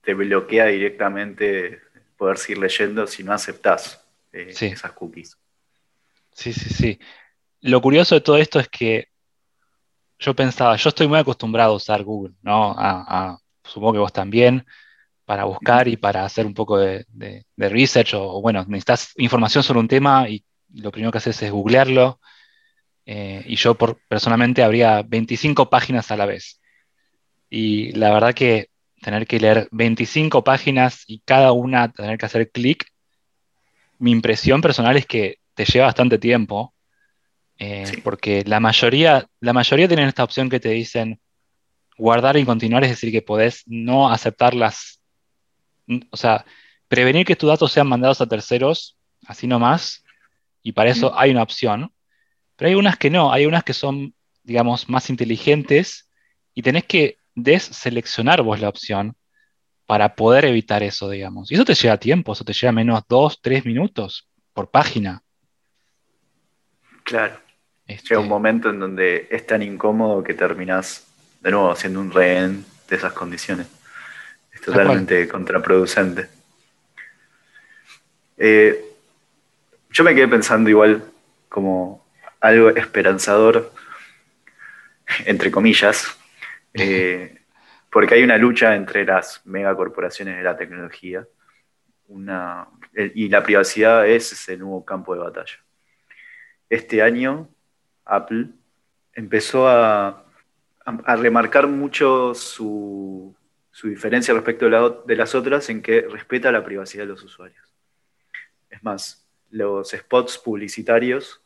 te 0.00 0.14
bloquea 0.14 0.66
directamente 0.66 1.80
poder 2.16 2.38
seguir 2.38 2.58
leyendo 2.58 3.06
si 3.06 3.22
no 3.22 3.32
aceptas 3.32 4.04
eh, 4.32 4.52
esas 4.58 4.92
cookies. 4.92 5.38
Sí, 6.32 6.52
sí, 6.52 6.70
sí. 6.72 6.98
Lo 7.60 7.80
curioso 7.80 8.14
de 8.14 8.20
todo 8.20 8.36
esto 8.36 8.60
es 8.60 8.68
que 8.68 9.08
yo 10.18 10.34
pensaba, 10.34 10.76
yo 10.76 10.88
estoy 10.88 11.08
muy 11.08 11.18
acostumbrado 11.18 11.72
a 11.72 11.76
usar 11.76 12.02
Google, 12.02 12.34
¿no? 12.42 12.76
supongo 13.64 13.94
que 13.94 13.98
vos 13.98 14.12
también, 14.12 14.66
para 15.24 15.44
buscar 15.44 15.88
y 15.88 15.96
para 15.96 16.24
hacer 16.24 16.46
un 16.46 16.54
poco 16.54 16.78
de, 16.78 17.06
research 17.56 18.14
o, 18.14 18.40
bueno, 18.40 18.64
necesitas 18.68 19.12
información 19.16 19.62
sobre 19.62 19.80
un 19.80 19.88
tema 19.88 20.28
y 20.28 20.44
lo 20.74 20.90
primero 20.90 21.10
que 21.10 21.18
haces 21.18 21.42
es 21.42 21.50
googlearlo. 21.50 22.20
Eh, 23.06 23.42
y 23.46 23.56
yo 23.56 23.74
por, 23.74 23.98
personalmente 24.08 24.62
habría 24.62 25.02
25 25.02 25.68
páginas 25.68 26.10
a 26.10 26.16
la 26.16 26.26
vez. 26.26 26.60
Y 27.56 27.92
la 27.92 28.12
verdad 28.12 28.34
que 28.34 28.70
tener 29.00 29.28
que 29.28 29.38
leer 29.38 29.68
25 29.70 30.42
páginas 30.42 31.04
y 31.06 31.20
cada 31.20 31.52
una 31.52 31.92
tener 31.92 32.18
que 32.18 32.26
hacer 32.26 32.50
clic, 32.50 32.84
mi 34.00 34.10
impresión 34.10 34.60
personal 34.60 34.96
es 34.96 35.06
que 35.06 35.38
te 35.54 35.64
lleva 35.64 35.86
bastante 35.86 36.18
tiempo, 36.18 36.74
eh, 37.60 38.00
porque 38.02 38.42
la 38.44 38.58
mayoría, 38.58 39.28
la 39.38 39.52
mayoría 39.52 39.86
tienen 39.86 40.08
esta 40.08 40.24
opción 40.24 40.50
que 40.50 40.58
te 40.58 40.70
dicen 40.70 41.20
guardar 41.96 42.36
y 42.38 42.44
continuar, 42.44 42.82
es 42.82 42.90
decir, 42.90 43.12
que 43.12 43.22
podés 43.22 43.62
no 43.66 44.10
aceptarlas, 44.10 45.00
o 46.10 46.16
sea, 46.16 46.44
prevenir 46.88 47.24
que 47.24 47.36
tus 47.36 47.50
datos 47.50 47.70
sean 47.70 47.86
mandados 47.86 48.20
a 48.20 48.26
terceros, 48.26 48.96
así 49.28 49.46
nomás, 49.46 50.02
y 50.60 50.72
para 50.72 50.90
eso 50.90 51.16
hay 51.16 51.30
una 51.30 51.44
opción, 51.44 51.92
pero 52.56 52.70
hay 52.70 52.74
unas 52.74 52.96
que 52.96 53.10
no, 53.10 53.32
hay 53.32 53.46
unas 53.46 53.62
que 53.62 53.74
son, 53.74 54.12
digamos, 54.42 54.88
más 54.88 55.08
inteligentes 55.08 56.10
y 56.52 56.62
tenés 56.62 56.82
que 56.86 57.18
deseleccionar 57.34 58.42
vos 58.42 58.60
la 58.60 58.68
opción 58.68 59.16
para 59.86 60.14
poder 60.14 60.46
evitar 60.46 60.82
eso, 60.82 61.10
digamos. 61.10 61.50
Y 61.50 61.54
eso 61.54 61.64
te 61.64 61.74
lleva 61.74 61.98
tiempo, 61.98 62.32
eso 62.32 62.44
te 62.44 62.52
lleva 62.52 62.72
menos 62.72 63.02
dos, 63.08 63.40
tres 63.40 63.64
minutos 63.66 64.28
por 64.52 64.70
página. 64.70 65.22
Claro. 67.02 67.38
Este... 67.86 68.10
Llega 68.10 68.20
un 68.20 68.28
momento 68.28 68.70
en 68.70 68.80
donde 68.80 69.28
es 69.30 69.46
tan 69.46 69.62
incómodo 69.62 70.24
que 70.24 70.34
terminás 70.34 71.06
de 71.40 71.50
nuevo 71.50 71.76
siendo 71.76 72.00
un 72.00 72.10
rehén 72.10 72.64
de 72.88 72.96
esas 72.96 73.12
condiciones. 73.12 73.66
Es 74.52 74.62
totalmente 74.62 75.28
contraproducente. 75.28 76.28
Eh, 78.38 78.84
yo 79.90 80.04
me 80.04 80.14
quedé 80.14 80.26
pensando 80.28 80.70
igual 80.70 81.04
como 81.48 82.04
algo 82.40 82.70
esperanzador, 82.70 83.72
entre 85.26 85.50
comillas, 85.50 86.16
eh, 86.74 87.42
porque 87.90 88.14
hay 88.14 88.22
una 88.22 88.36
lucha 88.36 88.74
entre 88.74 89.04
las 89.04 89.40
megacorporaciones 89.44 90.36
de 90.36 90.42
la 90.42 90.56
tecnología 90.56 91.26
una, 92.06 92.68
y 92.92 93.28
la 93.28 93.42
privacidad 93.42 94.06
es 94.06 94.32
ese 94.32 94.56
nuevo 94.56 94.84
campo 94.84 95.14
de 95.14 95.20
batalla 95.20 95.64
este 96.74 97.02
año 97.02 97.48
Apple 98.04 98.48
empezó 99.14 99.68
a, 99.68 100.20
remarcar 101.16 101.66
mucho 101.66 102.34
su, 102.34 103.34
diferencia 103.82 104.34
respecto 104.34 104.68
de, 105.06 105.16
las 105.16 105.34
otras 105.34 105.70
en 105.70 105.80
que 105.80 106.02
respeta 106.02 106.52
la 106.52 106.62
privacidad 106.62 107.04
de 107.04 107.08
los 107.08 107.22
usuarios. 107.22 107.72
Es 108.68 108.82
más, 108.84 109.26
los 109.50 109.92
spots 109.92 110.36
publicitarios 110.36 111.40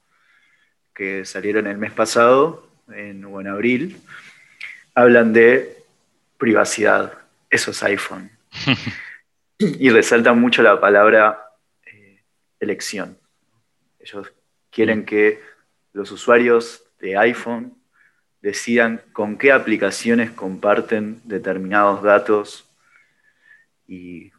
que 0.92 1.24
salieron 1.24 1.68
el 1.68 1.78
mes 1.78 1.92
pasado, 1.92 2.68
o 2.88 3.40
en 3.40 3.46
abril, 3.46 4.00
hablan 4.98 5.32
de 5.32 5.84
privacidad. 6.38 7.18
Eso 7.48 7.70
es 7.70 7.82
iPhone. 7.84 8.30
y 9.58 9.90
resaltan 9.90 10.40
mucho 10.40 10.62
la 10.62 10.80
palabra 10.80 11.52
eh, 11.86 12.22
elección. 12.58 13.16
Ellos 14.00 14.32
quieren 14.70 15.04
que 15.04 15.40
los 15.92 16.10
usuarios 16.10 16.82
de 16.98 17.16
iPhone 17.16 17.74
decidan 18.42 19.00
con 19.12 19.38
qué 19.38 19.52
aplicaciones 19.52 20.32
comparten 20.32 21.20
determinados 21.24 22.02
datos 22.02 22.68
y, 23.86 24.32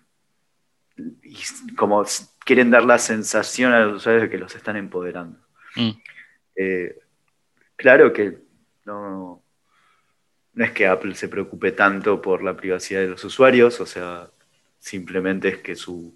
como 1.77 2.03
quieren 2.45 2.69
dar 2.69 2.83
la 2.83 2.97
sensación 2.97 3.71
a 3.71 3.79
los 3.79 3.97
usuarios 3.97 4.23
de 4.23 4.29
que 4.29 4.37
los 4.37 4.55
están 4.55 4.75
empoderando. 4.75 5.39
Mm. 5.75 5.91
Eh, 6.55 6.99
claro 7.77 8.11
que 8.11 8.37
no, 8.85 9.38
no 10.59 10.65
es 10.65 10.71
que 10.71 10.87
Apple 10.87 11.15
se 11.15 11.29
preocupe 11.29 11.71
tanto 11.71 12.21
por 12.21 12.43
la 12.43 12.57
privacidad 12.57 12.99
de 12.99 13.07
los 13.07 13.23
usuarios, 13.23 13.79
o 13.79 13.85
sea, 13.85 14.27
simplemente 14.77 15.47
es 15.47 15.57
que 15.59 15.73
su, 15.73 16.13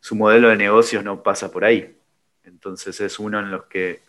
su 0.00 0.16
modelo 0.16 0.48
de 0.48 0.56
negocios 0.56 1.04
no 1.04 1.22
pasa 1.22 1.52
por 1.52 1.64
ahí. 1.64 1.96
Entonces 2.42 3.00
es 3.00 3.20
uno 3.20 3.38
en 3.38 3.52
los 3.52 3.66
que 3.66 4.00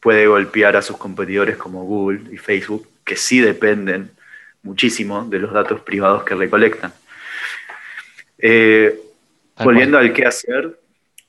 puede 0.00 0.26
golpear 0.26 0.76
a 0.76 0.82
sus 0.82 0.98
competidores 0.98 1.56
como 1.56 1.84
Google 1.84 2.30
y 2.30 2.36
Facebook, 2.36 2.86
que 3.02 3.16
sí 3.16 3.40
dependen 3.40 4.10
muchísimo 4.62 5.24
de 5.24 5.38
los 5.38 5.54
datos 5.54 5.80
privados 5.80 6.22
que 6.24 6.34
recolectan. 6.34 6.92
Eh, 8.36 9.00
volviendo 9.64 9.96
al 9.96 10.12
qué 10.12 10.26
hacer, 10.26 10.78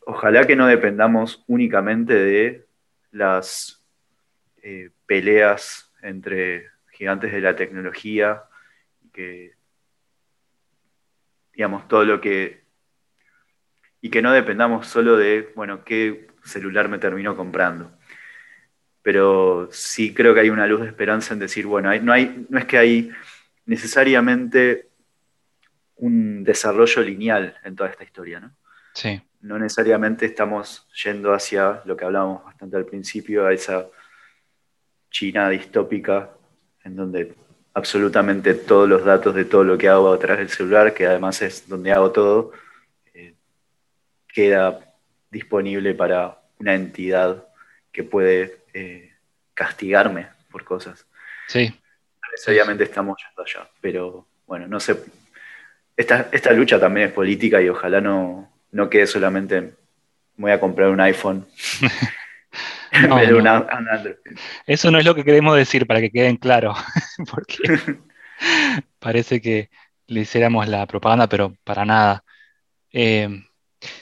ojalá 0.06 0.46
que 0.46 0.58
no 0.58 0.68
dependamos 0.68 1.42
únicamente 1.48 2.16
de 2.16 2.66
las 3.14 3.82
eh, 4.62 4.90
peleas 5.06 5.90
entre 6.02 6.72
gigantes 7.02 7.32
de 7.32 7.42
la 7.42 7.56
tecnología, 7.56 8.44
que 9.12 9.56
digamos 11.52 11.88
todo 11.88 12.06
lo 12.06 12.22
que 12.22 12.62
y 14.02 14.12
que 14.12 14.22
no 14.22 14.32
dependamos 14.32 14.86
solo 14.86 15.18
de, 15.18 15.52
bueno, 15.56 15.84
qué 15.84 16.28
celular 16.44 16.90
me 16.90 17.00
terminó 17.00 17.36
comprando. 17.36 17.92
Pero 19.02 19.68
sí 19.72 20.14
creo 20.14 20.36
que 20.36 20.42
hay 20.42 20.52
una 20.52 20.68
luz 20.68 20.82
de 20.82 20.90
esperanza 20.90 21.34
en 21.34 21.40
decir, 21.40 21.66
bueno, 21.66 21.92
no, 22.02 22.14
hay, 22.14 22.46
no 22.48 22.60
es 22.60 22.66
que 22.66 22.78
hay 22.78 23.12
necesariamente 23.66 24.90
un 25.96 26.44
desarrollo 26.44 27.02
lineal 27.02 27.58
en 27.64 27.76
toda 27.76 27.90
esta 27.90 28.04
historia, 28.04 28.40
¿no? 28.40 28.56
Sí. 28.94 29.20
No 29.40 29.58
necesariamente 29.58 30.28
estamos 30.28 30.88
yendo 31.04 31.34
hacia 31.34 31.82
lo 31.86 31.98
que 31.98 32.06
hablábamos 32.06 32.44
bastante 32.44 32.78
al 32.78 32.86
principio, 32.86 33.48
a 33.48 33.54
esa 33.54 33.88
China 35.10 35.50
distópica, 35.50 36.36
en 36.84 36.96
donde 36.96 37.34
absolutamente 37.74 38.54
todos 38.54 38.88
los 38.88 39.06
datos 39.06 39.34
de 39.36 39.46
todo 39.46 39.63
lo 39.63 39.78
que 39.78 39.88
hago 39.88 40.12
a 40.12 40.20
través 40.20 40.39
del 40.39 40.50
celular, 40.50 40.94
que 40.94 41.08
además 41.08 41.41
es 41.41 41.67
donde 41.67 41.91
hago 41.91 42.12
todo, 42.12 42.52
eh, 43.13 43.36
queda 44.28 44.80
disponible 45.30 45.94
para 45.94 46.41
una 46.60 46.76
entidad 46.76 47.48
que 47.91 48.04
puede 48.04 48.60
eh, 48.74 49.13
castigarme 49.54 50.28
por 50.52 50.63
cosas. 50.63 51.06
Sí. 51.48 51.74
Necesariamente 52.32 52.84
estamos 52.84 53.17
yendo 53.22 53.44
allá, 53.44 53.70
pero 53.80 54.28
bueno, 54.46 54.67
no 54.67 54.80
sé. 54.80 54.98
Esta, 55.96 56.30
esta 56.32 56.52
lucha 56.54 56.80
también 56.80 57.08
es 57.08 57.13
política 57.13 57.62
y 57.62 57.70
ojalá 57.70 58.02
no, 58.02 58.52
no 58.72 58.89
quede 58.89 59.08
solamente 59.08 59.74
voy 60.38 60.52
a 60.52 60.60
comprar 60.60 60.89
un 60.89 61.00
iPhone. 61.02 61.46
de 63.28 63.34
un 63.34 63.48
Android. 63.48 64.16
Eso 64.66 64.92
no 64.92 65.00
es 65.00 65.06
lo 65.06 65.16
que 65.16 65.24
queremos 65.24 65.56
decir 65.56 65.88
para 65.88 66.02
que 66.02 66.12
queden 66.12 66.38
claros, 66.38 66.78
porque 67.32 67.58
parece 69.00 69.42
que 69.42 69.70
le 70.08 70.22
hiciéramos 70.22 70.68
la 70.68 70.86
propaganda, 70.88 71.28
pero 71.28 71.56
para 71.64 71.86
nada. 71.86 72.24
Eh, 72.92 73.30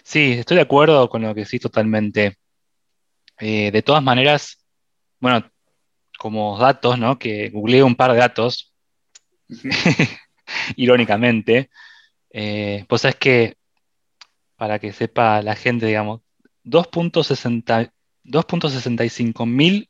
sí, 0.04 0.34
estoy 0.34 0.56
de 0.56 0.64
acuerdo 0.64 1.10
con 1.10 1.22
lo 1.22 1.36
que 1.36 1.46
sí 1.46 1.60
totalmente. 1.60 2.38
Eh, 3.40 3.72
de 3.72 3.82
todas 3.82 4.04
maneras, 4.04 4.66
bueno, 5.20 5.50
como 6.18 6.58
datos, 6.58 7.00
¿no? 7.00 7.18
Que 7.18 7.50
googleé 7.50 7.84
un 7.84 7.96
par 7.96 8.12
de 8.12 8.18
datos, 8.18 8.74
irónicamente, 10.76 11.70
eh, 12.32 12.86
pues 12.88 13.06
es 13.06 13.16
que, 13.16 13.56
para 14.56 14.80
que 14.80 14.92
sepa 14.92 15.42
la 15.42 15.56
gente, 15.56 15.86
digamos, 15.86 16.22
2.65 18.30 19.46
mil 19.46 19.90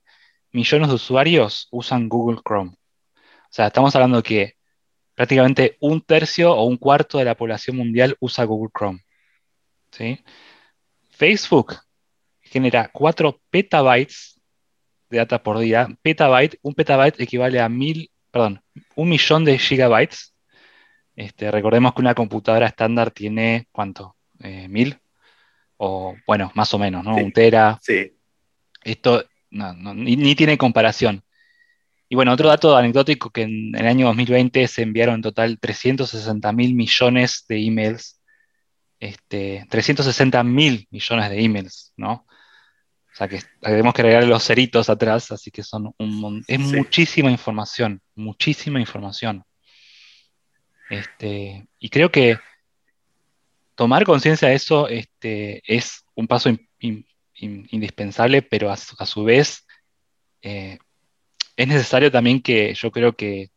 millones 0.51 0.87
de 0.89 0.95
usuarios 0.95 1.67
usan 1.71 2.09
Google 2.09 2.39
Chrome. 2.45 2.71
O 2.71 3.51
sea, 3.51 3.67
estamos 3.67 3.95
hablando 3.95 4.23
que 4.23 4.55
prácticamente 5.15 5.77
un 5.81 6.01
tercio 6.01 6.53
o 6.53 6.63
un 6.63 6.77
cuarto 6.77 7.17
de 7.17 7.25
la 7.25 7.35
población 7.35 7.77
mundial 7.77 8.15
usa 8.19 8.45
Google 8.45 8.71
Chrome. 8.77 9.03
¿sí? 9.91 10.19
Facebook 11.09 11.75
genera 12.41 12.89
4 12.91 13.41
petabytes 13.49 14.39
de 15.09 15.17
data 15.17 15.41
por 15.41 15.59
día. 15.59 15.87
Petabyte, 16.01 16.59
un 16.61 16.73
petabyte 16.73 17.19
equivale 17.19 17.59
a 17.59 17.69
mil, 17.69 18.11
perdón, 18.31 18.61
un 18.95 19.09
millón 19.09 19.43
de 19.43 19.57
gigabytes. 19.57 20.33
Este, 21.15 21.51
recordemos 21.51 21.93
que 21.93 22.01
una 22.01 22.15
computadora 22.15 22.67
estándar 22.67 23.11
tiene, 23.11 23.67
¿cuánto? 23.71 24.15
Eh, 24.39 24.67
¿Mil? 24.69 24.97
O, 25.77 26.15
bueno, 26.25 26.51
más 26.55 26.73
o 26.73 26.79
menos, 26.79 27.03
¿no? 27.03 27.15
Un 27.15 27.31
tera. 27.31 27.77
Sí. 27.81 28.18
Esto 28.83 29.25
ni, 29.51 30.35
tiene 30.35 30.57
comparación. 30.57 31.23
Y 32.07 32.15
bueno, 32.15 32.33
otro 32.33 32.49
dato 32.49 32.75
anecdótico 32.75 33.29
que 33.29 33.43
en, 33.43 33.75
el 33.75 33.85
año 33.85 34.07
2020 34.07 34.67
se 34.67 34.81
enviaron 34.81 35.15
en 35.15 35.21
total 35.21 35.59
360 35.59 36.51
mil 36.53 36.73
millones 36.75 37.45
de 37.47 37.65
emails. 37.65 38.19
Este, 38.99 39.65
360 39.69 40.43
mil 40.43 40.87
millones 40.91 41.29
de 41.29 41.41
emails, 41.41 41.93
¿no? 41.95 42.25
O 43.11 43.15
sea 43.15 43.27
que 43.27 43.41
tenemos 43.61 43.93
que 43.93 44.01
agregar 44.01 44.23
los 44.25 44.43
ceritos 44.43 44.89
atrás, 44.89 45.31
así 45.31 45.51
que 45.51 45.63
son 45.63 45.93
un 45.97 46.43
es 46.47 46.59
muchísima 46.59 47.31
información, 47.31 48.01
muchísima 48.15 48.79
información. 48.79 49.43
Este, 50.89 51.67
y 51.79 51.89
creo 51.89 52.11
que 52.11 52.37
tomar 53.75 54.03
conciencia 54.03 54.49
de 54.49 54.55
eso 54.55 54.87
este, 54.87 55.61
es 55.65 56.03
un 56.15 56.27
paso 56.27 56.49
indispensable, 57.41 58.41
pero 58.41 58.71
a, 58.71 58.77
su 58.77 59.23
vez 59.23 59.65
eh, 60.41 60.77
es 61.55 61.67
necesario 61.67 62.11
también 62.11 62.41
que 62.41 62.73
yo 62.73 62.91
creo 62.91 63.15
que 63.15 63.51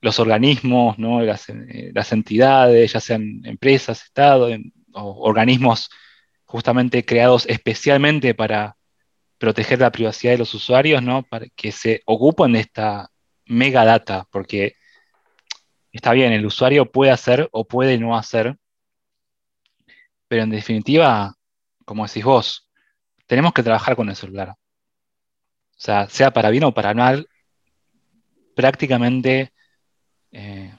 los 0.00 0.18
organismos, 0.18 0.98
¿no? 0.98 1.20
las, 1.22 1.48
eh, 1.48 1.92
entidades, 2.10 2.92
ya 2.92 3.00
sean 3.00 3.42
empresas, 3.44 4.02
Estado, 4.02 4.48
o 4.92 5.28
organismos 5.28 5.90
justamente 6.44 7.04
creados 7.04 7.46
especialmente 7.48 8.34
para 8.34 8.76
proteger 9.38 9.80
la 9.80 9.92
privacidad 9.92 10.32
de 10.32 10.38
los 10.38 10.54
usuarios, 10.54 11.02
¿no? 11.02 11.22
Para 11.22 11.46
que 11.54 11.72
se 11.72 12.02
ocupen 12.06 12.52
de 12.52 12.60
esta 12.60 13.10
mega 13.46 13.84
data, 13.84 14.26
porque 14.30 14.74
está 15.92 16.12
bien, 16.12 16.32
el 16.32 16.46
usuario 16.46 16.90
puede 16.90 17.10
hacer 17.10 17.48
o 17.52 17.66
puede 17.66 17.98
no 17.98 18.16
hacer, 18.16 18.56
pero 20.28 20.42
en 20.42 20.50
definitiva, 20.50 21.34
como 21.84 22.06
decís 22.06 22.24
vos, 22.24 22.65
tenemos 23.26 23.52
que 23.52 23.62
trabajar 23.62 23.96
con 23.96 24.08
el 24.08 24.16
celular. 24.16 24.50
O 24.50 25.78
sea, 25.78 26.08
sea 26.08 26.30
para 26.32 26.50
bien 26.50 26.64
o 26.64 26.72
para 26.72 26.94
mal, 26.94 27.28
prácticamente, 28.54 29.52
eh, 30.32 30.74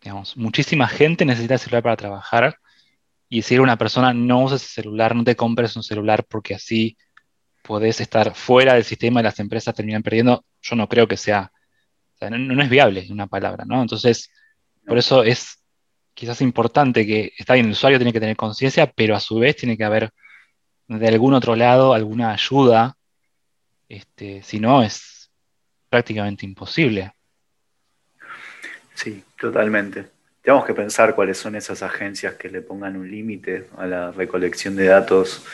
digamos, 0.00 0.36
muchísima 0.36 0.88
gente 0.88 1.24
necesita 1.24 1.54
el 1.54 1.60
celular 1.60 1.82
para 1.82 1.96
trabajar. 1.96 2.56
Y 3.28 3.42
si 3.42 3.58
una 3.58 3.76
persona 3.76 4.14
no 4.14 4.44
usa 4.44 4.56
ese 4.56 4.66
celular, 4.66 5.14
no 5.14 5.24
te 5.24 5.36
compres 5.36 5.76
un 5.76 5.82
celular 5.82 6.24
porque 6.24 6.54
así 6.54 6.96
podés 7.62 8.00
estar 8.00 8.34
fuera 8.34 8.74
del 8.74 8.84
sistema 8.84 9.20
y 9.20 9.24
las 9.24 9.38
empresas 9.38 9.74
terminan 9.74 10.02
perdiendo, 10.02 10.44
yo 10.62 10.76
no 10.76 10.88
creo 10.88 11.06
que 11.06 11.16
sea, 11.16 11.52
no, 12.20 12.62
es 12.62 12.70
viable 12.70 13.06
una 13.10 13.26
palabra, 13.26 13.64
¿no? 13.66 13.80
Entonces, 13.82 14.30
por 14.86 14.98
eso 14.98 15.22
es 15.22 15.62
quizás 16.14 16.40
importante 16.40 17.06
que, 17.06 17.32
está 17.38 17.54
bien, 17.54 17.66
el 17.66 17.72
usuario 17.72 17.98
tiene 17.98 18.12
que 18.12 18.20
tener 18.20 18.36
conciencia, 18.36 18.90
pero 18.90 19.14
a 19.14 19.20
su 19.20 19.38
vez 19.38 19.56
tiene 19.56 19.76
que 19.76 19.84
haber 19.84 20.12
de 20.98 21.08
algún 21.08 21.34
otro 21.34 21.54
lado 21.54 21.94
alguna 21.94 22.32
ayuda, 22.32 22.96
este, 23.88 24.42
si 24.42 24.58
no 24.58 24.82
es 24.82 25.30
prácticamente 25.88 26.44
imposible. 26.44 27.12
Sí, 28.94 29.22
totalmente. 29.38 30.06
Tenemos 30.42 30.64
que 30.64 30.74
pensar 30.74 31.14
cuáles 31.14 31.38
son 31.38 31.54
esas 31.54 31.82
agencias 31.82 32.34
que 32.34 32.48
le 32.48 32.60
pongan 32.60 32.96
un 32.96 33.10
límite 33.10 33.68
a 33.76 33.86
la 33.86 34.10
recolección 34.10 34.76
de 34.76 34.86
datos 34.86 35.44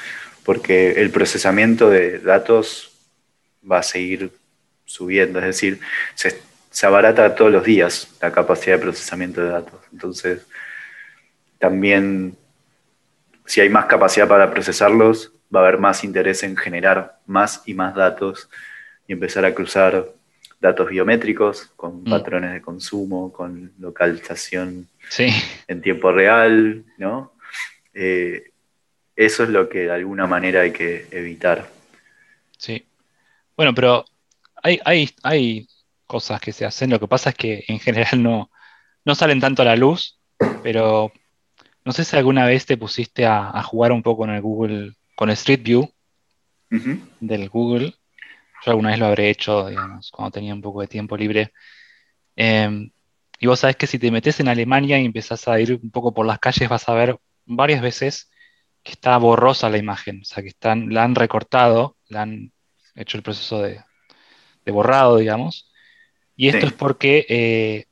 porque 0.44 0.92
el 0.92 1.10
procesamiento 1.10 1.90
de 1.90 2.20
datos 2.20 2.92
va 3.68 3.80
a 3.80 3.82
seguir 3.82 4.30
subiendo, 4.84 5.40
es 5.40 5.46
decir, 5.46 5.80
se, 6.14 6.40
abarata 6.86 7.34
todos 7.34 7.50
los 7.50 7.64
días 7.64 8.16
la 8.22 8.30
capacidad 8.30 8.76
de 8.76 8.82
procesamiento 8.82 9.42
de 9.42 9.48
datos. 9.48 9.80
Entonces, 9.92 10.46
también, 11.58 12.36
si 13.46 13.60
hay 13.60 13.68
más 13.68 13.86
capacidad 13.86 14.28
para 14.28 14.50
procesarlos, 14.50 15.32
va 15.54 15.60
a 15.60 15.62
haber 15.68 15.78
más 15.78 16.04
interés 16.04 16.42
en 16.42 16.56
generar 16.56 17.18
más 17.26 17.62
y 17.66 17.74
más 17.74 17.94
datos 17.94 18.48
y 19.06 19.12
empezar 19.12 19.44
a 19.44 19.54
cruzar 19.54 20.06
datos 20.60 20.88
biométricos 20.88 21.66
con 21.76 22.02
mm. 22.02 22.10
patrones 22.10 22.52
de 22.52 22.62
consumo, 22.62 23.32
con 23.32 23.72
localización 23.78 24.88
en 25.68 25.80
tiempo 25.80 26.12
real, 26.12 26.84
¿no? 26.98 27.32
Eh, 27.94 28.50
eso 29.14 29.44
es 29.44 29.48
lo 29.48 29.68
que 29.68 29.80
de 29.80 29.92
alguna 29.92 30.26
manera 30.26 30.62
hay 30.62 30.72
que 30.72 31.06
evitar. 31.10 31.66
Sí. 32.58 32.86
Bueno, 33.56 33.74
pero 33.74 34.04
hay, 34.62 34.80
hay, 35.22 35.68
cosas 36.06 36.40
que 36.40 36.52
se 36.52 36.64
hacen. 36.64 36.90
Lo 36.90 37.00
que 37.00 37.08
pasa 37.08 37.30
es 37.30 37.36
que 37.36 37.64
en 37.66 37.80
general 37.80 38.22
no, 38.22 38.50
no 39.04 39.14
salen 39.14 39.40
tanto 39.40 39.62
a 39.62 39.64
la 39.64 39.76
luz, 39.76 40.20
pero 40.62 41.12
no 41.86 41.92
sé 41.92 42.04
si 42.04 42.16
alguna 42.16 42.44
vez 42.46 42.66
te 42.66 42.76
pusiste 42.76 43.26
a, 43.26 43.62
jugar 43.62 43.92
un 43.92 44.02
poco 44.02 44.22
con 44.22 44.30
el 44.30 44.42
Google, 44.42 44.94
con 45.14 45.28
el 45.30 45.34
Street 45.34 45.62
View 45.62 45.88
del 47.20 47.48
Google. 47.48 47.94
Yo 48.64 48.72
alguna 48.72 48.90
vez 48.90 48.98
lo 48.98 49.06
habré 49.06 49.30
hecho, 49.30 49.68
digamos, 49.68 50.10
cuando 50.10 50.32
tenía 50.32 50.52
un 50.52 50.60
poco 50.60 50.80
de 50.80 50.88
tiempo 50.88 51.16
libre. 51.16 51.52
Em, 52.34 52.90
y 53.38 53.46
vos 53.46 53.60
sabés 53.60 53.76
que 53.76 53.86
si 53.86 54.00
te 54.00 54.10
metes 54.10 54.40
en 54.40 54.48
Alemania 54.48 54.98
y 54.98 55.04
empezás 55.04 55.46
a 55.46 55.60
ir 55.60 55.78
un 55.80 55.92
poco 55.92 56.12
por 56.12 56.26
las 56.26 56.40
calles, 56.40 56.68
vas 56.68 56.88
a 56.88 56.94
ver 56.94 57.20
varias 57.44 57.80
veces 57.80 58.32
que 58.82 58.90
está 58.90 59.16
borrosa 59.18 59.70
la 59.70 59.78
imagen, 59.78 60.22
o 60.22 60.24
sea, 60.24 60.42
que 60.42 60.48
están, 60.48 60.92
la 60.92 61.04
han 61.04 61.14
recortado, 61.14 61.96
la 62.08 62.22
han 62.22 62.50
hecho 62.96 63.16
el 63.16 63.22
proceso 63.22 63.62
de, 63.62 63.80
borrado, 64.66 65.18
digamos. 65.18 65.70
Y 66.34 66.48
esto 66.48 66.66
es 66.66 66.72
porque 66.72 67.26
eh, 67.28 67.86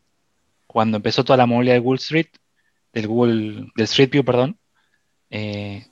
cuando 0.66 0.96
empezó 0.96 1.22
toda 1.24 1.36
la 1.36 1.46
movilidad 1.46 1.74
de 1.74 1.80
Google 1.80 2.00
Street, 2.00 2.26
del 2.94 3.06
Google, 3.06 3.70
del 3.74 3.84
Street 3.84 4.10
View, 4.10 4.24
perdón, 4.24 4.58
eh, 5.30 5.86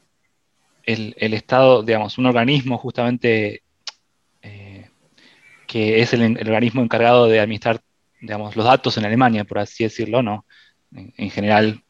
el, 0.84 1.34
Estado, 1.34 1.82
digamos, 1.82 2.16
un 2.18 2.26
organismo 2.26 2.78
justamente 2.78 3.62
eh, 4.40 4.88
que 5.66 6.00
es 6.00 6.12
el, 6.12 6.36
organismo 6.38 6.82
encargado 6.82 7.26
de 7.26 7.40
administrar, 7.40 7.80
digamos, 8.20 8.56
los 8.56 8.64
datos 8.64 8.96
en 8.96 9.04
Alemania, 9.04 9.44
por 9.44 9.58
así 9.58 9.84
decirlo, 9.84 10.22
¿no? 10.22 10.46
En, 10.92 11.30
general, 11.30 11.82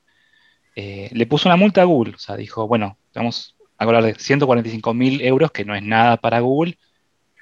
le 0.74 1.26
puso 1.26 1.48
una 1.48 1.56
multa 1.56 1.82
a 1.82 1.84
Google, 1.84 2.14
o 2.14 2.18
sea, 2.18 2.36
dijo, 2.36 2.66
bueno, 2.68 2.96
vamos 3.14 3.56
a 3.78 3.84
hablar 3.84 4.04
de 4.04 4.14
145 4.14 4.94
mil 4.94 5.20
euros, 5.20 5.50
que 5.50 5.64
no 5.64 5.74
es 5.74 5.82
nada 5.82 6.16
para 6.16 6.40
Google, 6.40 6.78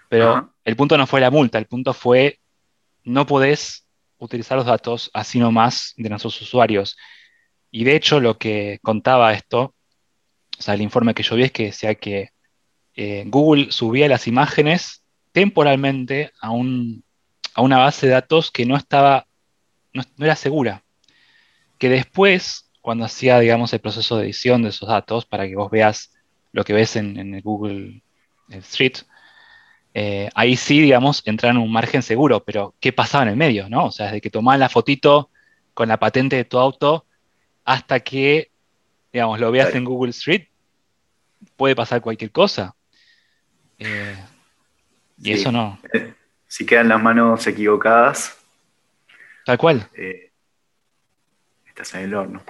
pero 0.09 0.53
el 0.65 0.77
punto 0.77 0.99
no 0.99 1.07
fue 1.07 1.21
la 1.21 1.31
multa, 1.31 1.59
el 1.59 1.67
punto 1.67 1.93
fue 1.93 2.41
no 3.05 3.27
podés 3.27 3.87
utilizar 4.19 4.57
los 4.59 4.67
datos 4.67 5.11
así 5.15 5.39
nomás 5.39 5.95
de 5.97 6.09
nuestros 6.09 6.41
usuarios. 6.43 6.97
Y 7.71 7.85
de 7.85 7.97
hecho 7.97 8.21
lo 8.21 8.39
que 8.39 8.79
contaba 8.83 9.33
esto, 9.33 9.75
o 10.59 10.63
sea, 10.63 10.75
el 10.75 10.83
informe 10.83 11.15
que 11.15 11.23
yo 11.23 11.37
vi 11.37 11.45
es 11.45 11.53
que 11.53 11.67
decía 11.67 11.95
que 11.95 12.31
eh, 12.95 13.25
Google 13.27 13.73
subía 13.73 14.09
las 14.09 14.27
imágenes 14.27 15.05
temporalmente 15.33 16.33
a, 16.41 16.51
un, 16.51 17.05
a, 17.55 17.63
una 17.63 17.79
base 17.79 18.07
de 18.07 18.13
datos 18.13 18.51
que 18.51 18.67
no 18.67 18.77
estaba, 18.77 19.27
no 19.93 20.03
era 20.19 20.37
segura. 20.37 20.83
Que 21.79 21.89
después 21.89 22.71
cuando 22.81 23.05
hacía, 23.05 23.39
digamos, 23.39 23.73
el 23.73 23.81
proceso 23.81 24.17
de 24.17 24.25
edición 24.25 24.63
de 24.63 24.71
esos 24.71 24.89
datos 24.89 25.27
para 25.27 25.47
que 25.47 25.57
vos 25.57 25.71
veas 25.71 26.13
lo 26.53 26.65
que 26.65 26.73
ves 26.73 26.97
en, 26.97 27.17
el 27.17 27.43
Google 27.43 28.03
Street, 28.49 28.99
eh, 29.95 30.29
ahí 30.35 30.57
sí, 30.57 30.81
digamos, 30.81 31.23
entran 31.27 31.57
en 31.57 31.63
un 31.63 31.73
margen 31.73 32.03
seguro, 32.03 32.43
pero 32.45 32.75
¿qué 32.81 32.93
pasaba 32.93 33.25
en 33.25 33.31
el 33.31 33.37
medio, 33.37 33.69
no? 33.69 33.87
O 33.87 33.91
sea, 33.93 34.07
desde 34.07 34.21
que 34.21 34.31
tomaban 34.31 34.61
la 34.61 34.69
fotito 34.69 35.31
con 35.75 35.89
la 35.89 35.99
patente 35.99 36.37
de 36.37 36.45
tu 36.45 36.59
auto 36.59 37.07
hasta 37.71 38.01
que, 38.01 38.51
digamos, 39.13 39.39
lo 39.39 39.53
veas 39.53 39.73
en 39.77 39.85
Google 39.85 40.11
Street, 40.11 40.49
puede 41.55 41.77
pasar 41.77 42.01
cualquier 42.01 42.33
cosa. 42.33 42.75
Eh, 43.79 44.19
Y 45.19 45.31
eso 45.31 45.53
no. 45.53 45.79
Eh, 45.93 46.13
si 46.49 46.67
quedan 46.67 46.89
las 46.89 47.01
manos 47.01 47.47
equivocadas. 47.47 48.37
Tal 49.45 49.57
cual. 49.57 49.89
Eh, 49.95 50.33
estás 51.65 51.95
en 51.95 52.01
el 52.01 52.15
horno. 52.15 52.43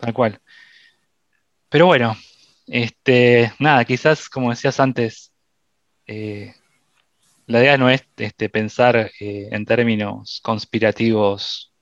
Tal 0.00 0.12
cual. 0.12 0.40
Pero 1.68 1.86
bueno, 1.86 2.16
este, 2.66 3.52
nada, 3.60 3.84
quizás 3.84 4.28
como 4.28 4.50
decías 4.50 4.80
antes, 4.80 5.32
eh, 6.08 6.56
la 7.46 7.60
idea 7.60 7.78
no 7.78 7.88
es 7.88 8.02
este, 8.16 8.48
pensar 8.48 9.12
en 9.20 9.64
términos 9.64 10.40
conspirativos 10.42 11.72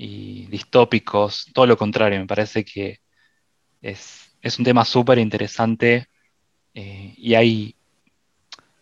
y 0.00 0.46
distópicos, 0.46 1.46
todo 1.52 1.66
lo 1.66 1.76
contrario, 1.76 2.20
me 2.20 2.26
parece 2.26 2.64
que 2.64 3.00
es, 3.82 4.30
un 4.58 4.64
tema 4.64 4.84
súper 4.84 5.18
interesante 5.18 6.06
y 6.72 7.34
hay 7.34 7.74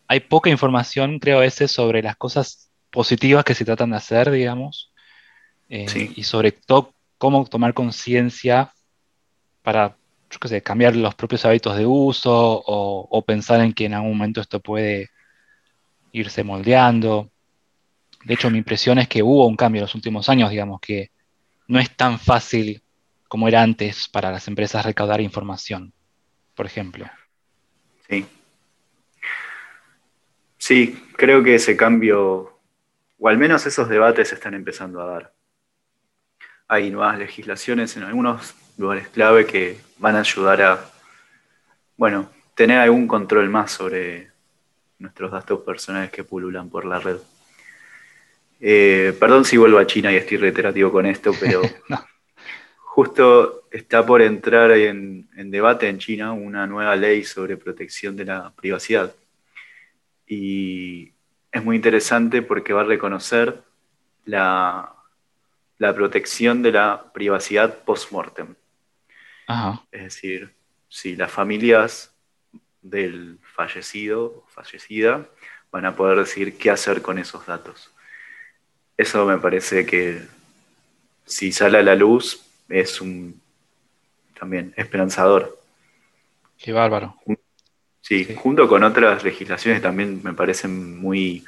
hay 0.09 0.21
poca 0.21 0.51
información, 0.51 1.19
creo, 1.19 1.39
a 1.39 1.43
veces 1.43 1.71
sobre 1.71 2.03
las 2.03 2.17
cosas 2.17 2.71
positivas 2.91 3.45
que 3.45 3.55
se 3.55 3.65
tratan 3.65 3.91
de 3.91 3.97
hacer, 3.97 4.31
digamos, 4.31 4.93
eh, 5.69 6.13
y 6.15 6.23
sobre 6.23 6.53
todo 6.53 6.95
cómo 7.19 7.45
tomar 7.47 7.75
conciencia 7.75 8.73
para, 9.63 9.97
yo 10.31 10.39
qué 10.39 10.49
sé, 10.49 10.63
cambiar 10.63 10.95
los 10.95 11.15
propios 11.15 11.45
hábitos 11.45 11.77
de 11.77 11.87
uso 11.87 12.33
o, 12.67 13.23
pensar 13.27 13.61
en 13.61 13.73
que 13.73 13.87
en 13.87 13.95
algún 13.95 14.17
momento 14.17 14.41
esto 14.41 14.61
puede 14.61 15.11
irse 16.13 16.45
moldeando. 16.45 17.31
De 18.27 18.35
hecho, 18.35 18.51
mi 18.51 18.59
impresión 18.59 18.99
es 18.99 19.09
que 19.09 19.23
hubo 19.23 19.47
un 19.47 19.57
cambio 19.57 19.81
en 19.81 19.85
los 19.85 19.95
últimos 19.95 20.29
años, 20.29 20.51
digamos, 20.51 20.81
que 20.81 21.11
no 21.69 21.79
es 21.79 21.95
tan 21.97 22.19
fácil 22.19 22.83
como 23.29 23.49
era 23.49 23.63
antes 23.63 24.09
para 24.09 24.31
las 24.31 24.49
empresas 24.49 24.85
recaudar 24.85 25.21
información, 25.21 25.93
por 26.55 26.67
ejemplo. 26.67 27.07
Sí, 28.09 28.27
Sí, 30.59 31.01
creo 31.17 31.45
que 31.45 31.55
ese 31.55 31.77
cambio, 31.77 32.59
o 33.21 33.29
al 33.29 33.39
menos 33.39 33.65
esos 33.67 33.89
debates 33.89 34.31
se 34.31 34.35
están 34.35 34.53
empezando 34.53 35.01
a 35.01 35.07
dar. 35.07 35.33
Hay 36.67 36.91
nuevas 36.91 37.19
legislaciones 37.19 37.97
en 37.97 38.03
algunos 38.03 38.53
lugares 38.77 39.07
clave 39.09 39.47
que 39.47 39.81
van 39.99 40.17
a 40.17 40.21
ayudar 40.21 40.63
a, 40.63 40.91
bueno, 41.97 42.31
tener 42.57 42.81
algún 42.81 43.07
control 43.07 43.49
más 43.49 43.71
sobre 43.71 44.33
nuestros 44.99 45.31
datos 45.31 45.61
personales 45.61 46.11
que 46.11 46.25
pululan 46.25 46.69
por 46.69 46.85
la 46.85 46.99
red. 46.99 47.19
Eh, 48.61 49.15
perdón 49.19 49.45
si 49.45 49.57
vuelvo 49.57 49.79
a 49.79 49.87
China 49.87 50.13
y 50.13 50.17
estoy 50.17 50.39
reiterativo 50.39 50.91
con 50.91 51.07
esto, 51.07 51.33
pero 51.39 51.63
justo 52.79 53.65
está 53.71 54.05
por 54.05 54.23
entrar 54.23 54.71
en 54.73 55.27
debate 55.51 55.89
en 55.89 55.99
China 55.99 56.33
una 56.33 56.67
nueva 56.67 56.97
ley 56.97 57.25
sobre 57.25 57.57
protección 57.57 58.17
de 58.17 58.25
la 58.25 58.53
privacidad 58.57 59.15
y 60.27 61.13
es 61.53 61.65
muy 61.65 61.77
interesante 61.77 62.43
porque 62.43 62.73
va 62.73 62.83
a 62.83 62.85
reconocer 62.85 63.63
la, 64.25 64.93
protección 65.79 66.63
de 66.63 66.73
la 66.73 67.13
privacidad 67.13 67.85
post-mortem. 67.85 68.55
Es 69.93 70.03
decir, 70.03 70.55
si 70.89 71.15
las 71.15 71.31
familias 71.31 72.15
del 72.83 73.39
fallecido 73.55 74.25
o 74.25 74.47
fallecida 74.49 75.27
van 75.71 75.87
a 75.87 75.95
poder 75.95 76.19
decir 76.19 76.59
qué 76.59 76.71
hacer 76.71 77.03
con 77.03 77.19
esos 77.19 77.47
datos. 77.47 77.93
Eso 78.97 79.27
me 79.27 79.39
parece 79.39 79.85
que 79.85 80.23
si 81.25 81.53
sale 81.53 81.79
a 81.79 81.83
la 81.83 81.95
luz 81.95 82.43
es 82.69 83.01
un 83.01 83.41
también 84.39 84.73
esperanzador. 84.77 85.59
Qué 86.59 86.73
bárbaro. 86.73 87.17
Sí, 88.01 88.37
junto 88.37 88.69
con 88.69 88.85
otras 88.85 89.25
legislaciones 89.25 89.83
también 89.83 90.21
me 90.23 90.33
parecen 90.33 90.97
muy 90.99 91.45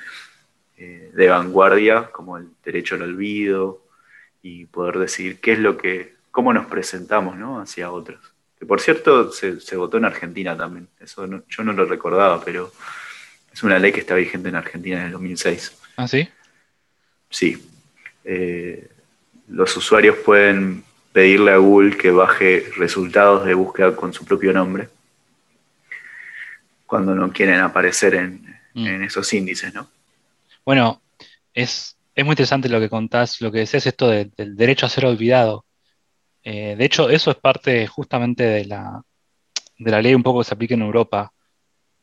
eh, 0.76 1.10
de 1.14 1.28
vanguardia, 1.28 2.10
como 2.10 2.38
el 2.38 2.48
derecho 2.64 2.96
al 2.96 3.02
olvido 3.02 3.84
y 4.42 4.66
poder 4.66 4.98
decir 4.98 5.40
qué 5.40 5.52
es 5.52 5.58
lo 5.58 5.76
que, 5.76 6.14
cómo 6.30 6.52
nos 6.52 6.66
presentamos 6.66 7.36
¿no? 7.36 7.60
hacia 7.60 7.90
otros. 7.90 8.20
Que 8.58 8.66
por 8.66 8.80
cierto 8.80 9.30
se, 9.30 9.76
votó 9.76 9.98
en 9.98 10.04
Argentina 10.04 10.56
también, 10.56 10.88
eso 10.98 11.26
yo 11.48 11.64
no 11.64 11.72
lo 11.72 11.84
recordaba, 11.84 12.44
pero 12.44 12.72
es 13.52 13.62
una 13.62 13.78
ley 13.78 13.92
que 13.92 14.00
está 14.00 14.14
vigente 14.14 14.48
en 14.48 14.56
Argentina 14.56 14.98
en 14.98 15.06
el 15.06 15.12
2006. 15.12 15.78
¿Ah, 15.96 16.08
sí? 16.08 16.28
Sí. 17.30 17.62
Eh, 18.24 18.88
los 19.48 19.76
usuarios 19.76 20.16
pueden 20.18 20.84
pedirle 21.12 21.52
a 21.52 21.56
Google 21.56 21.96
que 21.96 22.10
baje 22.10 22.66
resultados 22.76 23.46
de 23.46 23.54
búsqueda 23.54 23.96
con 23.96 24.12
su 24.12 24.24
propio 24.24 24.52
nombre 24.52 24.88
cuando 26.86 27.14
no 27.14 27.30
quieren 27.30 27.60
aparecer 27.60 28.14
en, 28.14 28.56
mm. 28.74 29.04
esos 29.04 29.32
índices, 29.34 29.74
¿no? 29.74 29.90
Bueno, 30.64 31.02
es, 31.52 31.96
muy 32.16 32.30
interesante 32.30 32.68
lo 32.68 32.80
que 32.80 32.88
contás, 32.88 33.40
lo 33.40 33.52
que 33.52 33.58
decías 33.58 33.86
esto 33.86 34.08
del 34.08 34.56
derecho 34.56 34.86
a 34.86 34.88
ser 34.88 35.04
olvidado. 35.04 35.66
Eh, 36.42 36.76
de 36.76 36.84
hecho, 36.84 37.10
eso 37.10 37.30
es 37.30 37.36
parte 37.36 37.86
justamente 37.86 38.42
de 38.44 38.64
la, 38.64 39.02
de 39.76 39.90
la 39.90 40.00
ley 40.00 40.14
un 40.14 40.22
poco 40.22 40.40
que 40.40 40.44
se 40.44 40.54
aplica 40.54 40.74
en 40.74 40.82
Europa 40.82 41.32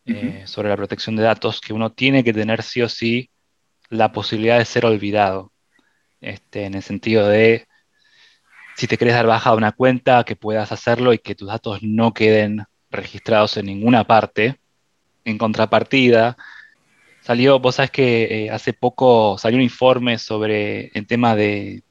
eh, 0.05 0.43
sobre 0.45 0.69
la 0.69 0.78
protección 0.78 1.15
de 1.15 1.23
datos, 1.23 1.59
que 1.59 1.73
uno 1.73 1.91
tiene 1.91 2.23
que 2.23 2.32
tener 2.32 2.61
sí 2.61 2.82
o 2.84 2.89
sí 2.89 3.30
la 3.89 4.11
posibilidad 4.11 4.57
de 4.57 4.65
ser 4.65 4.86
olvidado. 4.86 5.51
Este, 6.21 6.65
en 6.65 6.73
el 6.75 6.83
sentido 6.83 7.27
de, 7.27 7.67
si 8.75 8.88
te 8.88 8.97
querés 8.97 9.13
dar 9.13 9.27
baja 9.27 9.51
de 9.51 9.57
una 9.57 9.71
cuenta, 9.71 10.23
que 10.23 10.36
puedas 10.36 10.71
hacerlo 10.71 11.13
y 11.13 11.19
que 11.19 11.36
tus 11.36 11.47
datos 11.47 11.83
no 11.83 12.13
queden 12.13 12.65
registrados 12.89 13.57
en 13.57 13.67
ninguna 13.67 14.05
parte 14.05 14.59
en 15.25 15.38
contrapartida, 15.38 16.38
salió, 17.21 17.59
vos 17.59 17.75
sabés 17.75 17.91
que 17.91 18.45
eh, 18.45 18.51
hace 18.51 18.73
poco 18.73 19.38
salió 19.38 19.57
un 19.57 19.63
informe 19.63 20.17
sobre 20.19 20.88
el 20.93 21.07
tema 21.07 21.36
de, 21.36 21.83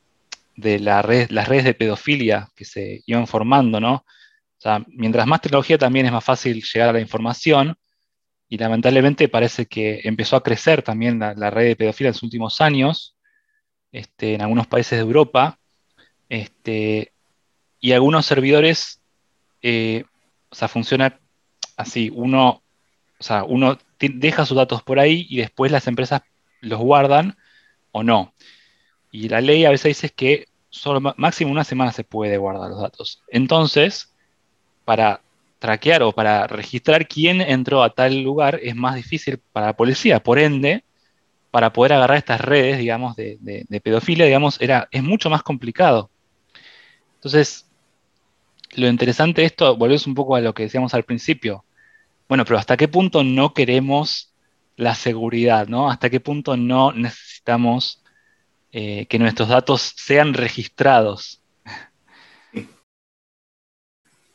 la 0.56 1.02
red, 1.02 1.30
las 1.30 1.48
redes 1.48 1.64
de 1.64 1.74
pedofilia 1.74 2.48
que 2.54 2.64
se 2.64 3.02
iban 3.06 3.26
formando, 3.26 3.80
¿no? 3.80 3.94
O 3.94 4.60
sea, 4.64 4.84
mientras 4.88 5.26
más 5.26 5.40
tecnología 5.40 5.76
también 5.76 6.06
es 6.06 6.12
más 6.12 6.24
fácil 6.24 6.62
llegar 6.62 6.88
a 6.88 6.92
la 6.92 7.00
información 7.00 7.76
y 8.54 8.56
lamentablemente 8.56 9.28
parece 9.28 9.66
que 9.66 10.02
empezó 10.04 10.36
a 10.36 10.42
crecer 10.44 10.82
también 10.82 11.18
la, 11.18 11.50
red 11.50 11.66
de 11.66 11.74
pedofilia 11.74 12.10
en 12.10 12.12
los 12.12 12.22
últimos 12.22 12.60
años, 12.60 13.16
este, 13.90 14.34
en 14.34 14.42
algunos 14.42 14.68
países 14.68 14.96
de 14.96 15.02
Europa, 15.02 15.58
este, 16.28 17.12
y 17.80 17.90
algunos 17.90 18.26
servidores, 18.26 19.00
eh, 19.60 20.04
o 20.50 20.54
sea, 20.54 20.68
funciona 20.68 21.18
así, 21.76 22.12
uno 22.14 22.62
o 23.18 23.24
sea, 23.24 23.42
uno 23.42 23.76
deja 23.98 24.46
sus 24.46 24.56
datos 24.56 24.84
por 24.84 25.00
ahí 25.00 25.26
y 25.28 25.38
después 25.38 25.72
las 25.72 25.88
empresas 25.88 26.22
los 26.60 26.78
guardan 26.78 27.36
o 27.90 28.04
no. 28.04 28.34
Y 29.10 29.30
la 29.30 29.40
ley 29.40 29.64
a 29.64 29.70
veces 29.70 29.96
dice 29.96 30.10
que 30.10 30.46
solo 30.70 31.00
máximo 31.16 31.50
una 31.50 31.64
semana 31.64 31.90
se 31.90 32.04
puede 32.04 32.38
guardar 32.38 32.70
los 32.70 32.80
datos. 32.80 33.20
Entonces, 33.26 34.14
para 34.84 35.23
traquear 35.64 36.02
o 36.02 36.12
para 36.12 36.46
registrar 36.46 37.08
quién 37.08 37.40
entró 37.40 37.82
a 37.82 37.88
tal 37.88 38.22
lugar 38.22 38.60
es 38.62 38.76
más 38.76 38.96
difícil 38.96 39.38
para 39.50 39.68
la 39.68 39.72
policía. 39.72 40.22
Por 40.22 40.38
ende, 40.38 40.84
para 41.50 41.72
poder 41.72 41.94
agarrar 41.94 42.18
estas 42.18 42.38
redes, 42.42 42.76
digamos, 42.76 43.16
de, 43.16 43.66
pedofilia, 43.82 44.26
digamos, 44.26 44.60
era, 44.60 44.88
es 44.90 45.02
mucho 45.02 45.30
más 45.30 45.42
complicado. 45.42 46.10
Entonces, 47.14 47.66
lo 48.74 48.88
interesante 48.88 49.40
de 49.40 49.46
esto, 49.46 49.74
volvemos 49.74 50.06
un 50.06 50.14
poco 50.14 50.36
a 50.36 50.42
lo 50.42 50.52
que 50.52 50.64
decíamos 50.64 50.92
al 50.92 51.04
principio. 51.04 51.64
Bueno, 52.28 52.44
pero 52.44 52.58
¿hasta 52.58 52.76
qué 52.76 52.86
punto 52.86 53.24
no 53.24 53.54
queremos 53.54 54.34
la 54.76 54.94
seguridad, 54.94 55.66
¿no? 55.66 55.90
¿Hasta 55.90 56.10
qué 56.10 56.20
punto 56.20 56.58
no 56.58 56.92
necesitamos 56.92 58.02
eh, 58.70 59.06
que 59.06 59.18
nuestros 59.18 59.48
datos 59.48 59.94
sean 59.96 60.34
registrados? 60.34 61.40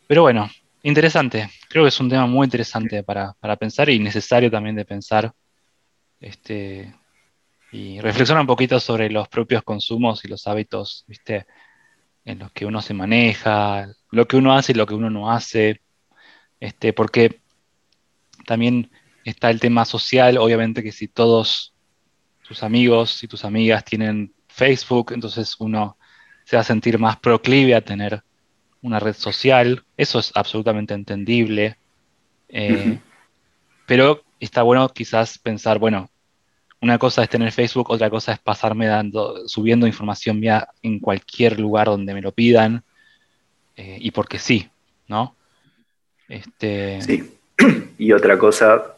Pero 0.07 0.23
bueno, 0.23 0.49
interesante. 0.83 1.49
Creo 1.69 1.83
que 1.83 1.89
es 1.89 1.99
un 1.99 2.09
tema 2.09 2.25
muy 2.25 2.45
interesante 2.45 3.03
para, 3.03 3.35
pensar 3.59 3.89
y 3.89 3.99
necesario 3.99 4.49
también 4.51 4.75
de 4.75 4.85
pensar. 4.85 5.33
Este, 6.19 6.93
y 7.71 7.99
reflexionar 7.99 8.41
un 8.41 8.47
poquito 8.47 8.79
sobre 8.79 9.09
los 9.09 9.27
propios 9.27 9.63
consumos 9.63 10.25
y 10.25 10.27
los 10.27 10.47
hábitos, 10.47 11.05
¿viste? 11.07 11.45
En 12.25 12.39
los 12.39 12.51
que 12.51 12.65
uno 12.65 12.81
se 12.81 12.93
maneja, 12.93 13.87
lo 14.11 14.27
que 14.27 14.37
uno 14.37 14.53
hace 14.53 14.71
y 14.71 14.75
lo 14.75 14.85
que 14.85 14.95
uno 14.95 15.09
no 15.09 15.31
hace. 15.31 15.81
Este, 16.59 16.93
porque 16.93 17.41
también 18.45 18.91
está 19.23 19.49
el 19.49 19.59
tema 19.59 19.85
social, 19.85 20.37
obviamente 20.37 20.83
que 20.83 20.91
si 20.91 21.07
todos 21.07 21.73
tus 22.47 22.63
amigos 22.63 23.23
y 23.23 23.27
tus 23.27 23.45
amigas 23.45 23.85
tienen 23.85 24.33
Facebook, 24.47 25.13
entonces 25.13 25.55
uno 25.59 25.97
se 26.45 26.55
va 26.55 26.61
a 26.61 26.65
sentir 26.65 26.97
más 26.97 27.17
proclive 27.17 27.75
a 27.75 27.81
tener 27.81 28.23
una 28.81 28.99
red 28.99 29.13
social. 29.13 29.83
Eso 29.97 30.19
es 30.19 30.31
absolutamente 30.35 30.93
entendible. 30.93 31.77
Eh, 32.47 32.99
pero 33.85 34.23
está 34.39 34.63
bueno 34.63 34.87
quizás 34.89 35.37
pensar, 35.37 35.79
bueno, 35.79 36.09
una 36.81 36.97
cosa 36.97 37.23
es 37.23 37.29
tener 37.29 37.51
Facebook, 37.51 37.89
otra 37.89 38.09
cosa 38.09 38.31
es 38.33 38.39
pasarme 38.39 38.87
dando, 38.87 39.47
subiendo 39.47 39.85
información 39.85 40.39
mía 40.39 40.67
en 40.81 40.99
cualquier 40.99 41.59
lugar 41.59 41.87
donde 41.87 42.13
me 42.13 42.21
lo 42.21 42.31
pidan. 42.31 42.83
Eh, 43.75 43.97
y 43.99 44.11
porque 44.11 44.39
sí, 44.39 44.69
¿no? 45.07 45.35
Este... 46.27 47.01
Sí. 47.01 47.35
Y 47.97 48.13
otra 48.13 48.37
cosa 48.39 48.95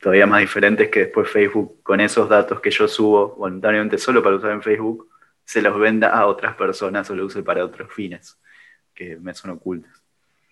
todavía 0.00 0.26
más 0.26 0.40
diferente 0.40 0.84
es 0.84 0.88
que 0.88 1.00
después 1.00 1.28
Facebook, 1.28 1.82
con 1.82 2.00
esos 2.00 2.30
datos 2.30 2.60
que 2.60 2.70
yo 2.70 2.88
subo 2.88 3.34
voluntariamente 3.36 3.98
solo 3.98 4.22
para 4.22 4.36
usar 4.36 4.52
en 4.52 4.62
Facebook, 4.62 5.06
se 5.44 5.60
los 5.60 5.78
venda 5.78 6.08
a 6.08 6.26
otras 6.26 6.56
personas 6.56 7.10
o 7.10 7.14
lo 7.14 7.26
use 7.26 7.42
para 7.42 7.62
otros 7.62 7.92
fines 7.92 8.38
que 8.94 9.16
me 9.16 9.34
son 9.34 9.52
ocultos. 9.52 9.90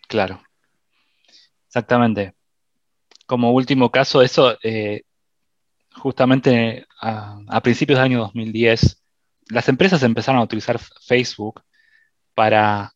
Claro. 0.09 0.43
Exactamente. 1.67 2.35
Como 3.27 3.53
último 3.53 3.91
caso, 3.91 4.23
eso, 4.23 4.59
eh, 4.63 5.03
justamente 5.95 6.87
a, 7.01 7.61
principios 7.63 7.99
del 7.99 8.07
año 8.07 8.19
2010, 8.21 9.03
las 9.51 9.69
empresas 9.69 10.03
empezaron 10.03 10.41
a 10.41 10.45
utilizar 10.45 10.81
Facebook 11.07 11.63
para 12.35 12.95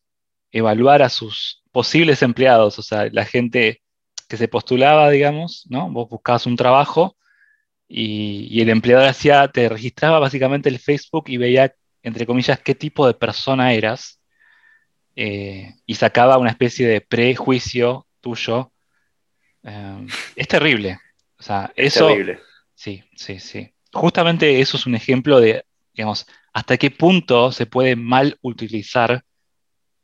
evaluar 0.50 1.02
a 1.02 1.08
sus 1.08 1.62
posibles 1.72 2.22
empleados, 2.22 2.78
o 2.78 2.82
sea, 2.82 3.08
la 3.10 3.24
gente 3.24 3.82
que 4.28 4.36
se 4.36 4.48
postulaba, 4.48 5.10
digamos, 5.10 5.66
¿no? 5.68 5.90
Vos 5.90 6.08
buscabas 6.08 6.46
un 6.46 6.56
trabajo 6.56 7.16
y, 7.88 8.60
el 8.60 8.70
empleador 8.70 9.06
hacía, 9.08 9.48
te 9.48 9.68
registraba 9.68 10.18
básicamente 10.18 10.68
el 10.68 10.78
Facebook 10.78 11.24
y 11.28 11.36
veía, 11.36 11.74
entre 12.02 12.26
comillas, 12.26 12.60
qué 12.60 12.74
tipo 12.74 13.06
de 13.06 13.14
persona 13.14 13.72
eras 13.72 14.20
eh, 15.16 15.74
y 15.86 15.94
sacaba 15.94 16.38
una 16.38 16.50
especie 16.50 16.86
de 16.86 17.00
prejuicio 17.00 18.06
tuyo. 18.20 18.72
Eh, 19.62 20.06
es 20.36 20.48
terrible. 20.48 20.98
O 21.38 21.42
sea, 21.42 21.72
es 21.76 21.96
eso, 21.96 22.08
terrible. 22.08 22.40
Sí, 22.74 23.02
sí, 23.14 23.38
sí. 23.38 23.72
Justamente 23.92 24.60
eso 24.60 24.76
es 24.76 24.86
un 24.86 24.94
ejemplo 24.94 25.40
de, 25.40 25.64
digamos, 25.92 26.26
hasta 26.52 26.76
qué 26.76 26.90
punto 26.90 27.52
se 27.52 27.66
puede 27.66 27.96
mal 27.96 28.38
utilizar 28.42 29.24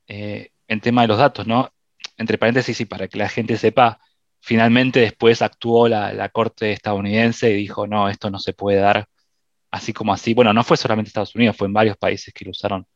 eh, 0.07 0.51
el 0.67 0.81
tema 0.81 1.03
de 1.03 1.09
los 1.09 1.19
datos, 1.19 1.47
¿no? 1.47 1.73
Entre 2.17 2.39
paréntesis, 2.39 2.81
y 2.81 2.85
para 2.85 3.09
que 3.09 3.19
la 3.19 3.29
gente 3.29 3.57
sepa, 3.57 4.01
finalmente 4.41 5.01
después 5.01 5.43
actuó 5.43 5.89
la, 5.89 6.29
Corte 6.31 6.73
estadounidense 6.73 7.51
y 7.51 7.57
dijo, 7.57 7.87
no, 7.87 8.09
esto 8.09 8.31
no 8.31 8.39
se 8.39 8.53
puede 8.53 8.79
dar 8.79 9.07
así 9.71 9.93
como 9.93 10.13
así. 10.13 10.35
Bueno, 10.35 10.53
no 10.53 10.65
fue 10.65 10.77
solamente 10.77 11.09
Estados 11.09 11.35
Unidos, 11.35 11.57
fue 11.57 11.69
en 11.69 11.75
varios 11.75 11.97
países 11.97 12.35
que 12.35 12.45
lo 12.45 12.51
usaron, 12.51 12.87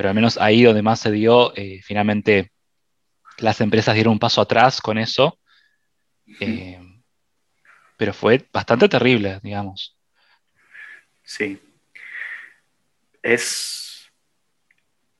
pero 0.00 0.08
al 0.08 0.14
menos 0.14 0.38
ahí 0.38 0.62
donde 0.62 0.80
más 0.80 0.98
se 0.98 1.10
dio, 1.10 1.54
eh, 1.56 1.82
finalmente 1.82 2.52
las 3.36 3.60
empresas 3.60 3.94
dieron 3.94 4.14
un 4.14 4.18
paso 4.18 4.40
atrás 4.40 4.80
con 4.80 4.96
eso 4.96 5.38
pero 8.00 8.14
fue 8.14 8.48
bastante 8.50 8.88
terrible, 8.88 9.40
digamos. 9.42 9.94
Sí. 11.22 11.60
Es, 13.22 14.10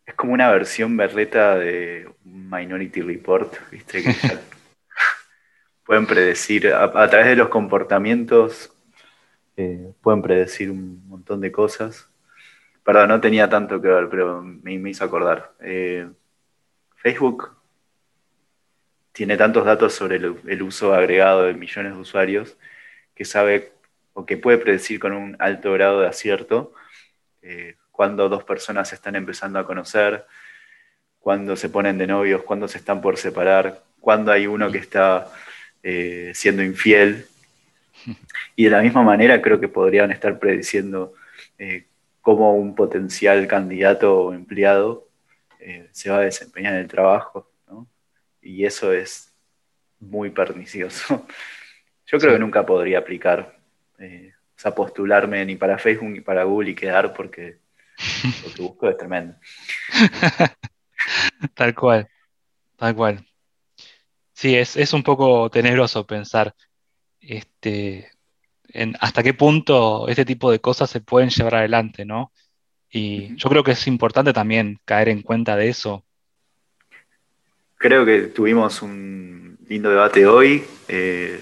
es 0.07 0.15
como 0.15 0.33
una 0.33 0.51
versión 0.51 0.97
berreta 0.97 1.59
de 1.59 2.11
Minority 2.25 3.03
Report, 3.03 3.53
¿viste? 3.71 4.03
Que 4.03 4.15
pueden 5.85 6.07
predecir, 6.07 6.73
a, 6.73 7.11
través 7.11 7.27
de 7.27 7.37
los 7.37 7.51
comportamientos, 7.51 8.73
eh, 9.59 9.93
pueden 10.01 10.23
predecir 10.23 10.71
un 10.71 11.07
montón 11.07 11.43
de 11.43 11.53
cosas. 11.53 12.09
Perdón, 12.91 13.09
no 13.11 13.21
tenía 13.21 13.49
tanto 13.49 13.81
que 13.81 13.87
ver, 13.87 14.09
pero 14.09 14.43
me, 14.43 14.91
hizo 14.91 15.05
acordar. 15.05 15.53
Eh, 15.61 16.09
Facebook 16.97 17.57
tiene 19.13 19.37
tantos 19.37 19.65
datos 19.65 19.95
sobre 19.95 20.17
el, 20.17 20.63
uso 20.63 20.93
agregado 20.93 21.45
de 21.45 21.55
millones 21.55 21.93
de 21.95 22.01
usuarios 22.01 22.57
que 23.15 23.25
sabe 23.25 23.71
o 24.13 24.27
que 24.27 24.37
puede 24.37 24.59
predecir 24.59 24.99
con 24.99 25.13
un 25.13 25.37
alto 25.39 25.73
grado 25.73 26.01
de 26.01 26.09
acierto 26.09 26.73
eh, 27.43 27.77
cuando 27.93 28.29
dos 28.29 28.43
personas 28.43 28.93
están 28.93 29.15
empezando 29.15 29.61
a 29.61 29.67
conocer, 29.67 30.27
cuando 31.21 31.55
se 31.55 31.69
ponen 31.69 31.97
de 31.97 32.09
novios, 32.09 32.43
cuando 32.43 32.67
se 32.67 32.79
están 32.79 33.01
por 33.01 33.19
separar, 33.19 33.85
cuando 34.01 34.33
hay 34.33 34.49
uno 34.49 34.69
que 34.73 34.79
está 34.79 35.29
eh, 35.85 36.33
siendo 36.35 36.65
infiel. 36.65 37.25
Y 38.57 38.65
de 38.65 38.71
la 38.71 38.83
misma 38.83 39.05
manera 39.05 39.41
creo 39.41 39.61
que 39.61 39.69
podrían 39.69 40.11
estar 40.11 40.41
prediciendo 40.41 41.15
eh, 41.57 41.85
cómo 42.21 42.55
un 42.55 42.75
potencial 42.75 43.47
candidato 43.47 44.19
o 44.19 44.35
empleado 44.35 45.09
se 45.93 46.11
va 46.11 46.19
a 46.19 46.23
desempeñar 46.23 46.75
en 46.75 46.81
el 46.81 46.89
trabajo. 46.89 47.51
Y 48.43 48.65
eso 48.65 48.93
es 48.93 49.31
muy 50.01 50.31
pernicioso. 50.31 51.27
Yo 52.07 52.19
creo 52.19 52.33
que 52.33 52.39
nunca 52.39 52.67
podría 52.67 52.99
aplicar, 52.99 53.61
eh, 53.99 54.33
o 54.57 54.59
sea, 54.59 54.75
postularme 54.75 55.45
ni 55.45 55.57
para 55.57 55.79
Facebook 55.79 56.11
ni 56.11 56.21
para 56.21 56.45
Google 56.45 56.71
y 56.71 56.75
quedar 56.75 57.15
porque 57.15 57.59
lo 58.45 58.55
que 58.55 58.63
busco 58.63 58.89
es 58.89 58.97
tremendo. 58.97 59.37
tal 61.55 61.75
cual, 61.75 62.09
tal 62.77 62.97
cual. 62.97 63.27
Sí, 64.33 64.57
es, 64.57 64.93
un 64.95 65.03
poco 65.03 65.51
tenebroso 65.51 66.07
pensar 66.07 66.55
este, 67.21 68.11
en 68.73 68.97
hasta 69.01 69.23
qué 69.23 69.35
punto 69.35 70.09
este 70.09 70.25
tipo 70.25 70.51
de 70.51 70.61
cosas 70.61 70.91
se 70.91 71.01
pueden 71.01 71.31
llevar 71.31 71.57
adelante, 71.57 72.05
¿no? 72.05 72.33
Y 72.91 73.37
yo 73.37 73.49
creo 73.49 73.63
que 73.63 73.73
es 73.73 73.87
importante 73.87 74.33
también 74.33 74.81
caer 74.85 75.09
en 75.09 75.23
cuenta 75.23 75.57
de 75.57 75.69
eso. 75.69 76.05
Creo 77.77 78.05
que 78.05 78.23
tuvimos 78.23 78.83
un 78.83 79.59
lindo 79.69 79.91
debate 79.91 80.27
hoy. 80.27 80.65
Eh, 80.89 81.41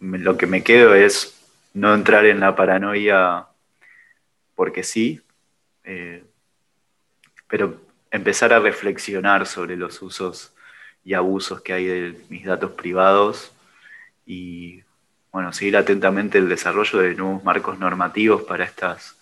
lo 0.00 0.36
que 0.36 0.46
me 0.46 0.62
quedo 0.62 0.94
es 0.94 1.38
no 1.74 1.94
entrar 1.94 2.24
en 2.26 2.40
la 2.40 2.56
paranoia 2.56 3.46
porque 4.54 4.82
sí, 4.82 5.20
eh, 5.84 6.24
pero 7.48 7.80
empezar 8.10 8.52
a 8.52 8.60
reflexionar 8.60 9.46
sobre 9.46 9.76
los 9.76 10.00
usos 10.02 10.52
y 11.04 11.14
abusos 11.14 11.60
que 11.62 11.72
hay 11.72 11.84
de 11.86 12.20
mis 12.28 12.44
datos 12.44 12.72
privados 12.72 13.52
y 14.26 14.82
bueno, 15.32 15.52
seguir 15.52 15.76
atentamente 15.76 16.38
el 16.38 16.48
desarrollo 16.48 16.98
de 16.98 17.14
nuevos 17.14 17.44
marcos 17.44 17.78
normativos 17.78 18.42
para 18.42 18.64
estas 18.64 19.16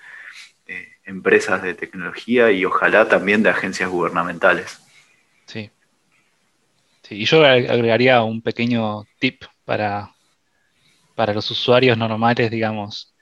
eh, 0.66 0.88
empresas 1.04 1.62
de 1.62 1.74
tecnología 1.74 2.50
y 2.50 2.64
ojalá 2.64 3.08
también 3.08 3.42
de 3.42 3.50
agencias 3.50 3.90
gubernamentales. 3.90 4.80
Sí. 5.46 5.70
sí. 7.02 7.16
Y 7.16 7.24
yo 7.24 7.44
agregaría 7.44 8.22
un 8.22 8.42
pequeño 8.42 9.04
tip 9.18 9.44
para 9.64 10.10
para 11.18 11.34
los 11.34 11.50
usuarios 11.50 11.98
normales, 11.98 12.48
digamos, 12.48 13.12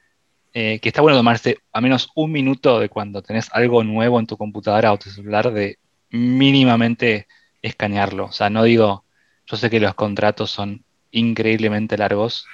eh, 0.52 0.80
que 0.80 0.90
está 0.90 1.00
bueno 1.00 1.16
tomarse 1.16 1.60
a 1.72 1.80
menos 1.80 2.10
un 2.14 2.30
minuto 2.30 2.78
de 2.78 2.90
cuando 2.90 3.22
tenés 3.22 3.48
algo 3.54 3.82
nuevo 3.84 4.20
en 4.20 4.26
tu 4.26 4.36
computadora 4.36 4.92
o 4.92 4.98
tu 4.98 5.08
celular 5.08 5.50
de 5.50 5.78
mínimamente 6.10 7.26
escanearlo. 7.62 8.26
O 8.26 8.32
sea, 8.32 8.50
no 8.50 8.64
digo, 8.64 9.06
yo 9.46 9.56
sé 9.56 9.70
que 9.70 9.80
los 9.80 9.94
contratos 9.94 10.50
son 10.50 10.84
increíblemente 11.10 11.96
largos, 11.96 12.46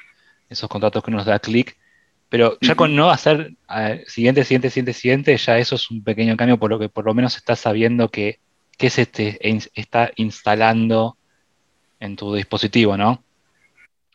esos 0.53 0.69
contratos 0.69 1.03
que 1.03 1.11
nos 1.11 1.25
da 1.25 1.39
clic, 1.39 1.77
pero 2.29 2.57
ya 2.61 2.75
con 2.75 2.97
no 2.97 3.11
hacer 3.11 3.55
siguiente, 4.07 4.45
siguiente, 4.45 4.71
siguiente, 4.71 4.93
siguiente, 4.93 5.37
ya 5.37 5.59
eso 5.59 5.75
es 5.75 5.91
un 5.91 6.03
pequeño 6.03 6.37
cambio 6.37 6.59
por 6.59 6.71
lo 6.71 6.79
que 6.79 6.89
por 6.89 7.05
lo 7.05 7.13
menos 7.13 7.37
estás 7.37 7.61
sabiendo 7.61 8.09
que, 8.09 8.41
que 8.79 8.89
se 8.89 9.05
te 9.05 9.39
está 9.75 10.11
instalando 10.17 11.19
en 12.01 12.17
tu 12.17 12.35
dispositivo, 12.35 12.97
¿no? 12.97 13.23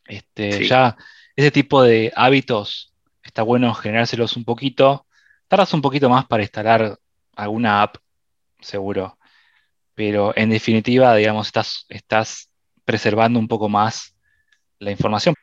Este, 0.08 0.66
Ya 0.68 0.98
ese 1.36 1.52
tipo 1.52 1.84
de 1.84 2.12
hábitos 2.16 2.92
está 3.24 3.44
bueno 3.44 3.74
generárselos 3.74 4.36
un 4.36 4.46
poquito. 4.46 5.06
Tardas 5.48 5.74
un 5.74 5.82
poquito 5.82 6.10
más 6.10 6.26
para 6.26 6.44
instalar 6.44 6.98
alguna 7.36 7.84
app, 7.84 7.98
seguro. 8.60 9.18
Pero 9.94 10.34
en 10.36 10.50
definitiva, 10.50 11.16
digamos, 11.16 11.48
estás, 11.48 11.86
estás 11.90 12.50
preservando 12.84 13.40
un 13.40 13.48
poco 13.48 13.70
más 13.70 14.16
la 14.80 14.92
información. 14.92 15.36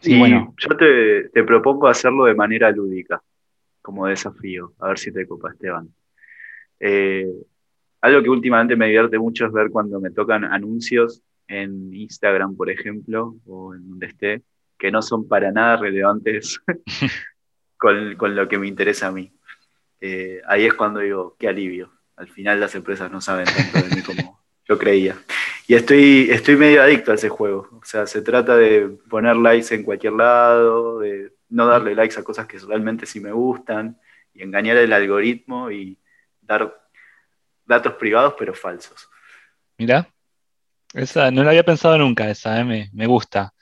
Sí, 0.00 0.18
bueno. 0.18 0.54
Yo 0.56 0.76
te, 0.76 1.44
propongo 1.44 1.88
hacerlo 1.88 2.24
de 2.24 2.34
manera 2.34 2.70
lúdica, 2.70 3.22
como 3.82 4.06
desafío. 4.06 4.72
A 4.78 4.88
ver 4.88 4.98
si 4.98 5.12
te 5.12 5.26
copa, 5.26 5.50
Esteban. 5.50 5.88
Eh, 6.78 7.26
algo 8.00 8.22
que 8.22 8.30
últimamente 8.30 8.76
me 8.76 8.86
divierte 8.86 9.18
mucho 9.18 9.46
es 9.46 9.52
ver 9.52 9.70
cuando 9.70 10.00
me 10.00 10.10
tocan 10.10 10.44
anuncios 10.44 11.22
en 11.48 11.92
Instagram, 11.94 12.56
por 12.56 12.70
ejemplo, 12.70 13.36
o 13.46 13.74
en 13.74 13.88
donde 13.88 14.06
esté, 14.06 14.42
que 14.78 14.90
no 14.90 15.02
son 15.02 15.28
para 15.28 15.52
nada 15.52 15.76
relevantes 15.76 16.60
con, 17.76 18.34
lo 18.34 18.48
que 18.48 18.58
me 18.58 18.68
interesa 18.68 19.08
a 19.08 19.12
mí. 19.12 19.32
Eh, 20.00 20.40
ahí 20.46 20.64
es 20.64 20.74
cuando 20.74 21.00
digo, 21.00 21.36
qué 21.38 21.48
alivio. 21.48 21.92
Al 22.16 22.28
final 22.28 22.60
las 22.60 22.74
empresas 22.74 23.10
no 23.10 23.20
saben 23.20 23.46
tanto 23.46 23.86
de 23.86 23.96
mí 23.96 24.02
como 24.02 24.40
yo 24.66 24.78
creía. 24.78 25.16
Y 25.70 25.76
estoy, 25.76 26.26
estoy 26.32 26.56
medio 26.56 26.82
adicto 26.82 27.12
a 27.12 27.14
ese 27.14 27.28
juego. 27.28 27.68
O 27.80 27.84
sea, 27.84 28.04
se 28.04 28.22
trata 28.22 28.56
de 28.56 28.88
poner 29.08 29.36
likes 29.36 29.72
en 29.72 29.84
cualquier 29.84 30.14
lado, 30.14 30.98
de 30.98 31.32
no 31.48 31.64
darle 31.64 31.94
likes 31.94 32.18
a 32.18 32.24
cosas 32.24 32.48
que 32.48 32.58
realmente 32.58 33.06
sí 33.06 33.20
me 33.20 33.30
gustan, 33.30 33.96
y 34.34 34.42
engañar 34.42 34.78
el 34.78 34.92
algoritmo 34.92 35.70
y 35.70 35.96
dar 36.40 36.76
datos 37.64 37.94
privados 37.94 38.34
pero 38.36 38.52
falsos. 38.52 39.08
Mira, 39.78 40.12
esa 40.92 41.30
no 41.30 41.44
la 41.44 41.50
había 41.50 41.62
pensado 41.62 41.96
nunca, 41.98 42.28
esa, 42.28 42.58
eh, 42.58 42.90
me, 42.92 43.06
gusta. 43.06 43.54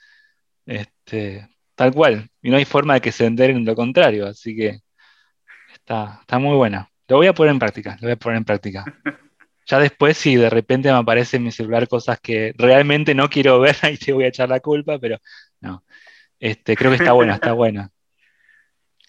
Este, 0.65 1.47
tal 1.75 1.93
cual. 1.93 2.27
Y 2.41 2.49
no 2.49 2.57
hay 2.57 2.65
forma 2.65 2.95
de 2.95 3.01
que 3.01 3.11
se 3.11 3.27
enteren 3.27 3.63
lo 3.63 3.75
contrario, 3.75 4.25
así 4.25 4.55
que 4.55 4.79
está, 5.73 6.17
está 6.21 6.39
muy 6.39 6.55
buena. 6.55 6.89
Lo 7.07 7.17
voy 7.17 7.27
a 7.27 7.33
poner 7.33 7.51
en 7.51 7.59
práctica, 7.59 7.97
lo 8.01 8.07
voy 8.07 8.13
a 8.13 8.17
poner 8.17 8.37
en 8.37 8.45
práctica. 8.45 8.83
Ya 9.69 9.77
después, 9.77 10.17
si 10.17 10.35
de 10.35 10.49
repente 10.49 10.91
me 10.91 10.97
aparece 10.97 11.37
en 11.37 11.43
mi 11.43 11.51
celular 11.51 11.87
cosas 11.87 12.19
que 12.19 12.53
realmente 12.57 13.13
no 13.13 13.29
quiero 13.29 13.59
ver, 13.59 13.75
ahí 13.83 13.97
te 13.97 14.13
voy 14.13 14.23
a 14.23 14.29
echar 14.29 14.49
la 14.49 14.59
culpa, 14.59 14.97
pero 14.97 15.19
no. 15.61 15.83
Este, 16.39 16.75
creo 16.75 16.89
que 16.89 16.97
está 16.97 17.11
buena, 17.11 17.35
está 17.35 17.53
buena 17.53 17.91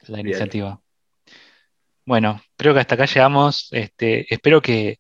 la 0.07 0.21
iniciativa. 0.21 0.81
Bueno, 2.05 2.43
creo 2.57 2.75
que 2.75 2.81
hasta 2.81 2.95
acá 2.95 3.07
llegamos. 3.07 3.69
Este, 3.73 4.33
espero 4.33 4.61
que 4.61 4.99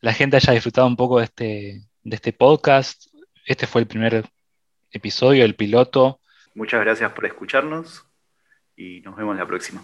la 0.00 0.12
gente 0.12 0.36
haya 0.36 0.52
disfrutado 0.52 0.86
un 0.86 0.96
poco 0.96 1.18
de 1.18 1.24
este, 1.24 1.82
de 2.02 2.16
este 2.16 2.34
podcast. 2.34 3.06
Este 3.46 3.66
fue 3.66 3.80
el 3.80 3.86
primer 3.86 4.28
episodio, 4.90 5.46
el 5.46 5.54
piloto. 5.54 6.20
Muchas 6.54 6.80
gracias 6.80 7.10
por 7.12 7.24
escucharnos 7.24 8.04
y 8.76 9.00
nos 9.00 9.16
vemos 9.16 9.36
la 9.36 9.46
próxima. 9.46 9.82